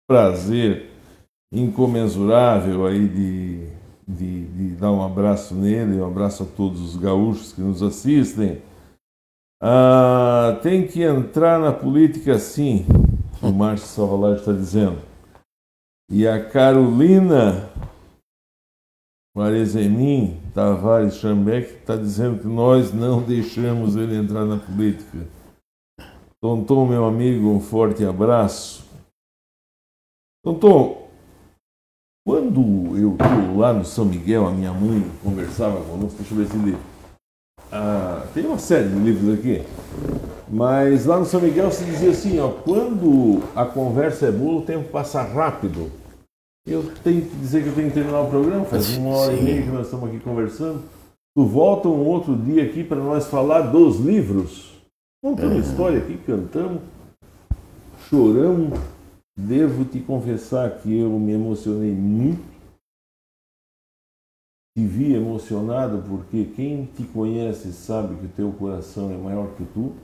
prazer 0.09 0.89
incomensurável 1.53 2.87
aí 2.87 3.07
de, 3.07 3.67
de, 4.07 4.45
de, 4.47 4.75
dar 4.75 4.91
um 4.91 5.03
abraço 5.05 5.53
nele, 5.53 6.01
um 6.01 6.07
abraço 6.07 6.41
a 6.41 6.45
todos 6.47 6.81
os 6.81 6.95
gaúchos 6.95 7.53
que 7.53 7.61
nos 7.61 7.83
assistem. 7.83 8.59
Ah, 9.61 10.59
tem 10.63 10.87
que 10.87 11.03
entrar 11.03 11.59
na 11.59 11.71
política 11.71 12.39
sim, 12.39 12.87
o 13.39 13.51
Márcio 13.51 13.87
Salvalade 13.87 14.39
está 14.39 14.51
dizendo. 14.51 14.97
E 16.11 16.27
a 16.27 16.43
Carolina 16.43 17.69
Marezemin 19.37 20.39
Tavares 20.55 21.17
Chambeck 21.17 21.71
está 21.71 21.95
dizendo 21.95 22.39
que 22.39 22.47
nós 22.47 22.91
não 22.91 23.21
deixamos 23.21 23.95
ele 23.95 24.15
entrar 24.15 24.43
na 24.43 24.57
política. 24.57 25.27
Tonton, 26.41 26.87
meu 26.87 27.05
amigo, 27.05 27.47
um 27.47 27.59
forte 27.59 28.03
abraço. 28.03 28.88
Tonton, 30.43 31.09
quando 32.25 32.97
eu 32.97 33.11
estou 33.11 33.57
lá 33.57 33.73
no 33.73 33.83
São 33.83 34.05
Miguel, 34.05 34.47
a 34.47 34.51
minha 34.51 34.71
mãe 34.71 35.03
conversava 35.21 35.83
conosco, 35.83 36.17
deixa 36.17 36.33
eu 36.33 36.37
ver 36.37 36.47
se 36.47 36.55
ele. 36.55 36.77
Ah, 37.71 38.25
tem 38.33 38.45
uma 38.45 38.57
série 38.57 38.87
de 38.87 38.95
livros 38.95 39.37
aqui, 39.37 39.61
mas 40.47 41.05
lá 41.05 41.19
no 41.19 41.25
São 41.25 41.41
Miguel 41.41 41.69
se 41.71 41.83
dizia 41.83 42.11
assim: 42.11 42.39
ó, 42.39 42.49
quando 42.49 43.43
a 43.53 43.65
conversa 43.65 44.27
é 44.27 44.31
boa, 44.31 44.61
o 44.61 44.65
tempo 44.65 44.89
passa 44.89 45.21
rápido. 45.21 45.91
Eu 46.65 46.89
tenho 47.03 47.21
que 47.21 47.35
dizer 47.35 47.63
que 47.63 47.69
eu 47.69 47.75
tenho 47.75 47.87
que 47.89 47.95
terminar 47.95 48.21
o 48.21 48.29
programa, 48.29 48.63
faz 48.63 48.95
uma 48.95 49.17
hora 49.17 49.35
Sim. 49.35 49.39
e 49.39 49.43
meia 49.43 49.61
que 49.63 49.69
nós 49.69 49.85
estamos 49.87 50.07
aqui 50.07 50.19
conversando. 50.19 50.83
Tu 51.35 51.45
volta 51.45 51.89
um 51.89 52.05
outro 52.05 52.35
dia 52.35 52.63
aqui 52.63 52.83
para 52.83 52.97
nós 52.97 53.27
falar 53.27 53.61
dos 53.61 53.99
livros. 53.99 54.71
Contamos 55.21 55.55
uhum. 55.55 55.61
história 55.61 55.97
aqui, 55.97 56.17
cantamos, 56.25 56.81
choramos. 58.09 58.79
Devo 59.47 59.85
te 59.85 60.01
confessar 60.01 60.81
que 60.81 60.99
eu 60.99 61.17
me 61.17 61.31
emocionei 61.31 61.93
muito. 61.93 62.43
Te 64.75 64.85
vi 64.85 65.13
emocionado 65.13 66.03
porque 66.09 66.51
quem 66.55 66.85
te 66.87 67.05
conhece 67.05 67.71
sabe 67.71 68.17
que 68.17 68.25
o 68.25 68.31
teu 68.33 68.51
coração 68.51 69.11
é 69.11 69.17
maior 69.17 69.55
que 69.55 69.63
tu. 69.67 69.95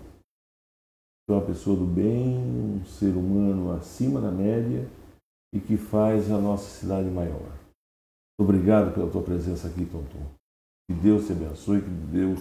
Tu 1.28 1.34
é 1.34 1.34
uma 1.34 1.46
pessoa 1.46 1.76
do 1.76 1.86
bem, 1.86 2.38
um 2.38 2.86
ser 2.86 3.10
humano 3.10 3.74
acima 3.74 4.22
da 4.22 4.32
média 4.32 4.88
e 5.54 5.60
que 5.60 5.76
faz 5.76 6.32
a 6.32 6.40
nossa 6.40 6.70
cidade 6.70 7.10
maior. 7.10 7.52
Obrigado 8.40 8.94
pela 8.94 9.12
tua 9.12 9.22
presença 9.22 9.68
aqui, 9.68 9.86
Tonton. 9.86 10.32
Que 10.88 10.94
Deus 10.94 11.26
te 11.26 11.34
abençoe, 11.34 11.82
que 11.82 11.90
Deus 11.90 12.40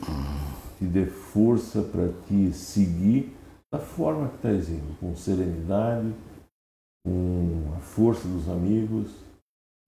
te 0.79 0.85
dê 0.85 1.07
força 1.07 1.83
para 1.83 2.13
te 2.29 2.53
seguir 2.53 3.35
da 3.73 3.81
forma 3.81 4.29
que 4.29 4.37
estás 4.37 4.69
indo, 4.69 4.97
com 5.01 5.17
serenidade, 5.17 6.15
com 7.05 7.75
a 7.77 7.81
força 7.81 8.27
dos 8.27 8.49
amigos 8.49 9.11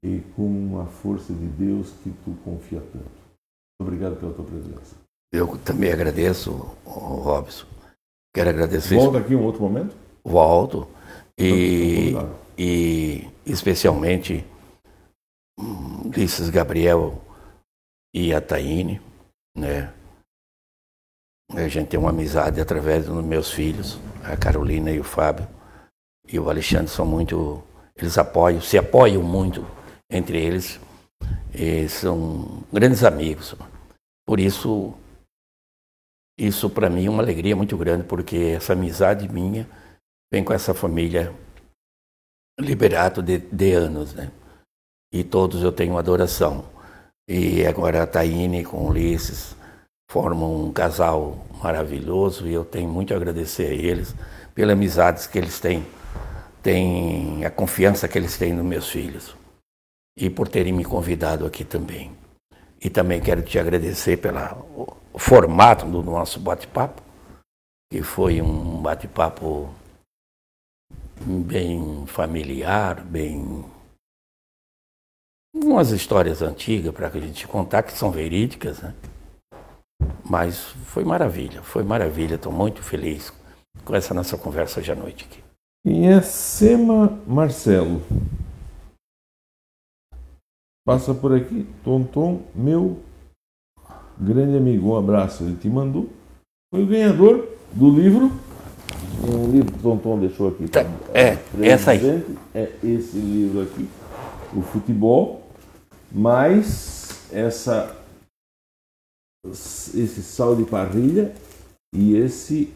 e 0.05 0.21
com 0.37 0.81
a 0.81 0.87
força 0.87 1.33
de 1.33 1.47
Deus 1.47 1.91
que 2.03 2.11
tu 2.25 2.37
confia 2.45 2.81
tanto. 2.81 3.27
Obrigado 3.81 4.17
pela 4.17 4.33
tua 4.33 4.45
presença. 4.45 4.97
Eu 5.33 5.57
também 5.59 5.93
agradeço, 5.93 6.53
Robson. 6.85 7.67
Quero 8.35 8.51
agradecer. 8.51 8.97
Volta 8.97 9.19
aqui 9.19 9.35
um 9.35 9.45
outro 9.45 9.63
momento? 9.63 9.97
Volto. 10.25 10.89
E, 11.39 12.13
e 12.57 13.29
especialmente 13.45 14.45
Ulisses 15.59 16.51
Gabriel 16.51 17.21
e 18.15 18.33
a 18.35 18.41
Taine, 18.41 19.01
né? 19.57 19.93
A 21.53 21.69
gente 21.69 21.89
tem 21.89 22.01
uma 22.01 22.11
amizade 22.11 22.61
através 22.61 23.07
dos 23.07 23.25
meus 23.25 23.51
filhos, 23.51 23.99
a 24.25 24.37
Carolina 24.37 24.91
e 24.91 24.99
o 24.99 25.05
Fábio. 25.05 25.47
E 26.29 26.39
o 26.39 26.49
Alexandre 26.49 26.89
são 26.89 27.07
muito. 27.07 27.63
Eles 27.97 28.19
apoiam, 28.19 28.61
se 28.61 28.77
apoiam 28.77 29.23
muito 29.23 29.67
entre 30.11 30.39
eles. 30.39 30.81
E 31.55 31.89
são 31.89 32.65
grandes 32.73 33.05
amigos. 33.05 33.55
Por 34.27 34.41
isso, 34.41 34.95
isso 36.39 36.69
para 36.69 36.91
mim 36.91 37.07
é 37.07 37.11
uma 37.11 37.23
alegria 37.23 37.57
muito 37.57 37.77
grande, 37.77 38.05
porque 38.05 38.55
essa 38.57 38.73
amizade 38.73 39.29
minha 39.29 39.67
vem 40.33 40.45
com 40.45 40.53
essa 40.53 40.75
família 40.75 41.33
Liberato 42.59 43.23
de, 43.23 43.39
de 43.39 43.73
anos, 43.73 44.15
né? 44.15 44.31
E 45.13 45.23
todos 45.23 45.63
eu 45.63 45.71
tenho 45.71 45.99
adoração. 45.99 46.65
E 47.29 47.67
agora 47.67 48.03
a 48.03 48.07
Taine 48.07 48.65
com 48.65 48.79
o 48.79 48.89
Ulisses 48.89 49.55
formam 50.11 50.65
um 50.65 50.73
casal 50.73 51.45
maravilhoso 51.63 52.47
e 52.47 52.55
eu 52.55 52.65
tenho 52.65 52.89
muito 52.89 53.13
a 53.13 53.17
agradecer 53.17 53.67
a 53.67 53.75
eles 53.75 54.15
pelas 54.55 54.73
amizades 54.73 55.27
que 55.27 55.37
eles 55.37 55.61
têm, 55.61 55.85
têm 56.67 57.45
a 57.45 57.51
confiança 57.51 58.09
que 58.09 58.19
eles 58.19 58.37
têm 58.37 58.53
nos 58.53 58.65
meus 58.65 58.89
filhos 58.89 59.37
e 60.19 60.29
por 60.29 60.49
terem 60.49 60.73
me 60.73 60.85
convidado 60.85 61.47
aqui 61.47 61.65
também. 61.65 62.11
E 62.83 62.91
também 62.91 63.21
quero 63.21 63.41
te 63.41 63.57
agradecer 63.57 64.17
pelo 64.17 64.99
formato 65.17 65.87
do 65.87 66.03
nosso 66.03 66.41
bate-papo, 66.41 67.01
que 67.89 68.03
foi 68.03 68.43
um 68.43 68.83
bate-papo 68.83 69.73
bem 71.21 72.05
familiar, 72.09 73.01
bem. 73.01 73.65
umas 75.55 75.91
histórias 75.91 76.43
antigas 76.43 76.93
para 76.93 77.07
a 77.07 77.21
gente 77.21 77.47
contar, 77.47 77.85
que 77.85 77.93
são 77.93 78.11
verídicas, 78.11 78.81
né? 78.81 78.93
Mas 80.29 80.59
foi 80.87 81.05
maravilha, 81.05 81.63
foi 81.63 81.85
maravilha. 81.85 82.35
Estou 82.35 82.51
muito 82.51 82.83
feliz 82.83 83.33
com 83.85 83.95
essa 83.95 84.13
nossa 84.13 84.37
conversa 84.37 84.81
hoje 84.81 84.91
à 84.91 84.97
noite 84.97 85.27
aqui. 85.31 85.46
Quem 85.87 86.13
é 86.13 86.21
Sema 86.21 87.17
Marcelo? 87.29 88.03
Passa 90.85 91.15
por 91.15 91.33
aqui, 91.33 91.65
Tonton, 91.85 92.43
meu 92.53 92.99
grande 94.19 94.57
amigo. 94.57 94.89
Um 94.89 94.97
abraço, 94.97 95.45
ele 95.45 95.55
te 95.55 95.69
mandou. 95.69 96.11
Foi 96.75 96.83
o 96.83 96.89
ganhador 96.89 97.49
do 97.73 97.89
livro. 97.89 98.33
Um 99.33 99.49
livro 99.53 99.73
que 99.75 99.79
o 99.79 99.83
Tonton 99.83 100.19
deixou 100.19 100.49
aqui. 100.49 100.67
Tá, 100.67 100.81
é, 101.15 101.39
essa 101.63 101.93
aí. 101.93 102.01
É 102.53 102.73
esse 102.83 103.19
livro 103.19 103.63
aqui, 103.63 103.89
o 104.57 104.63
futebol, 104.63 105.49
mais 106.11 107.31
essa 107.33 107.97
esse 109.47 110.21
sal 110.21 110.57
de 110.57 110.65
parrilha 110.65 111.33
e 111.95 112.17
esse 112.17 112.75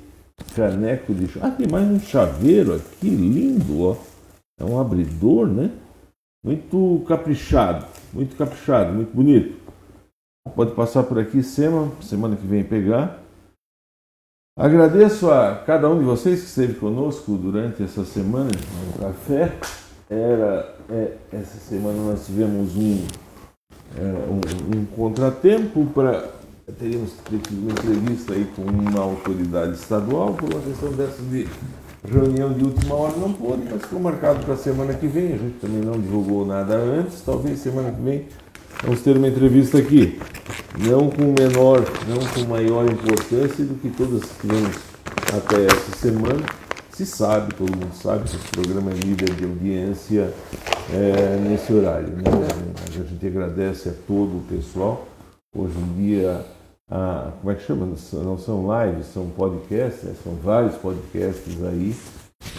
caneco 0.54 1.14
de 1.14 1.28
Ah, 1.40 1.50
tem 1.50 1.66
mais 1.68 1.88
um 1.88 2.00
chaveiro 2.00 2.74
aqui, 2.74 3.08
lindo, 3.08 3.82
ó. 3.82 3.96
É 4.58 4.64
um 4.64 4.80
abridor, 4.80 5.46
né? 5.46 5.70
Muito 6.44 7.04
caprichado, 7.06 7.86
muito 8.12 8.36
caprichado, 8.36 8.92
muito 8.92 9.14
bonito. 9.14 9.58
Pode 10.54 10.72
passar 10.72 11.02
por 11.02 11.18
aqui, 11.18 11.42
Sema, 11.42 11.90
semana 12.02 12.36
que 12.36 12.46
vem 12.46 12.64
pegar. 12.64 13.22
Agradeço 14.58 15.30
a 15.30 15.56
cada 15.56 15.88
um 15.88 15.98
de 15.98 16.04
vocês 16.04 16.40
que 16.40 16.46
esteve 16.46 16.74
conosco 16.74 17.36
durante 17.36 17.82
essa 17.82 18.04
semana 18.04 18.50
no 18.50 19.06
café. 19.06 19.56
Era, 20.08 20.74
é, 20.90 21.16
essa 21.32 21.58
semana 21.60 22.02
nós 22.02 22.26
tivemos 22.26 22.76
um, 22.76 23.06
é, 23.96 24.02
um, 24.02 24.80
um 24.80 24.84
contratempo 24.86 25.86
para 25.86 26.28
teríamos 26.78 27.12
tido 27.28 27.62
uma 27.62 27.72
entrevista 27.72 28.32
aí 28.32 28.46
com 28.56 28.62
uma 28.62 29.00
autoridade 29.00 29.74
estadual 29.74 30.34
por 30.34 30.52
uma 30.52 30.62
questão 30.62 30.92
dessa 30.92 31.22
de 31.22 31.48
reunião 32.04 32.52
de 32.52 32.64
última 32.64 32.94
hora 32.94 33.16
não 33.16 33.32
pôde, 33.32 33.62
mas 33.70 33.82
ficou 33.82 34.00
marcado 34.00 34.44
para 34.44 34.54
a 34.54 34.56
semana 34.56 34.94
que 34.94 35.06
vem. 35.06 35.34
A 35.34 35.36
gente 35.36 35.58
também 35.60 35.80
não 35.80 36.00
divulgou 36.00 36.46
nada 36.46 36.74
antes, 36.74 37.20
talvez 37.20 37.58
semana 37.60 37.90
que 37.90 38.00
vem 38.00 38.26
vamos 38.82 39.00
ter 39.02 39.16
uma 39.16 39.28
entrevista 39.28 39.78
aqui, 39.78 40.18
não 40.78 41.10
com 41.10 41.34
menor, 41.38 41.84
não 42.08 42.18
com 42.34 42.50
maior 42.50 42.90
importância 42.90 43.64
do 43.64 43.74
que 43.74 43.90
todas 43.90 44.22
que 44.22 44.46
tivemos 44.46 44.76
até 45.34 45.66
essa 45.66 45.96
semana. 45.96 46.44
Se 46.92 47.06
sabe, 47.06 47.54
todo 47.54 47.70
mundo 47.70 47.94
sabe 47.94 48.28
que 48.28 48.36
esse 48.36 48.48
programa 48.48 48.90
é 48.90 48.94
líder 48.94 49.34
de 49.34 49.44
audiência 49.44 50.32
é, 50.92 51.36
nesse 51.48 51.72
horário. 51.72 52.08
Né? 52.08 52.22
A 52.86 52.90
gente 52.90 53.26
agradece 53.26 53.88
a 53.88 53.92
todo 54.06 54.38
o 54.38 54.44
pessoal. 54.48 55.06
Hoje 55.54 55.74
em 55.78 56.02
dia 56.02 56.44
ah, 56.90 57.32
como 57.40 57.52
é 57.52 57.54
que 57.54 57.62
chama? 57.62 57.86
Não 57.86 58.36
são 58.36 58.66
lives, 58.84 59.06
são 59.06 59.28
podcasts, 59.30 60.02
né? 60.02 60.14
são 60.24 60.34
vários 60.34 60.74
podcasts 60.76 61.62
aí 61.64 61.94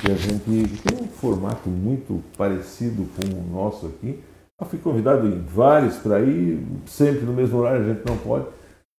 que 0.01 0.11
a 0.11 0.15
gente 0.15 0.79
tem 0.83 1.03
um 1.03 1.07
formato 1.07 1.67
muito 1.69 2.23
parecido 2.37 3.05
com 3.15 3.27
o 3.27 3.61
nosso 3.61 3.87
aqui. 3.87 4.23
Eu 4.59 4.65
fui 4.67 4.79
convidado 4.79 5.27
em 5.27 5.41
vários 5.41 5.97
para 5.97 6.21
ir, 6.21 6.63
sempre 6.85 7.25
no 7.25 7.33
mesmo 7.33 7.59
horário, 7.59 7.81
a 7.81 7.93
gente 7.93 8.05
não 8.05 8.15
pode, 8.17 8.45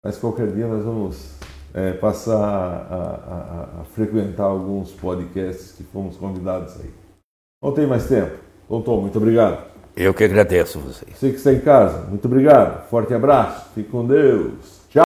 mas 0.04 0.18
qualquer 0.18 0.48
dia 0.48 0.66
nós 0.66 0.84
vamos 0.84 1.34
é, 1.72 1.92
passar 1.92 2.36
a, 2.36 3.78
a, 3.78 3.80
a, 3.80 3.84
frequentar 3.84 4.44
alguns 4.44 4.90
podcasts 4.90 5.72
que 5.72 5.84
fomos 5.84 6.16
convidados 6.16 6.78
aí. 6.80 6.90
Não 7.62 7.72
tem 7.72 7.86
mais 7.86 8.06
tempo. 8.06 8.36
Tom, 8.68 9.00
muito 9.00 9.18
obrigado. 9.18 9.64
Eu 9.96 10.12
que 10.14 10.24
agradeço 10.24 10.80
vocês. 10.80 11.16
Você 11.16 11.30
que 11.30 11.36
está 11.36 11.52
em 11.52 11.60
casa, 11.60 12.06
muito 12.09 12.24
obrigado. 12.24 12.88
Forte 12.88 13.14
abraço. 13.14 13.70
Fique 13.74 13.90
com 13.90 14.06
Deus. 14.06 14.71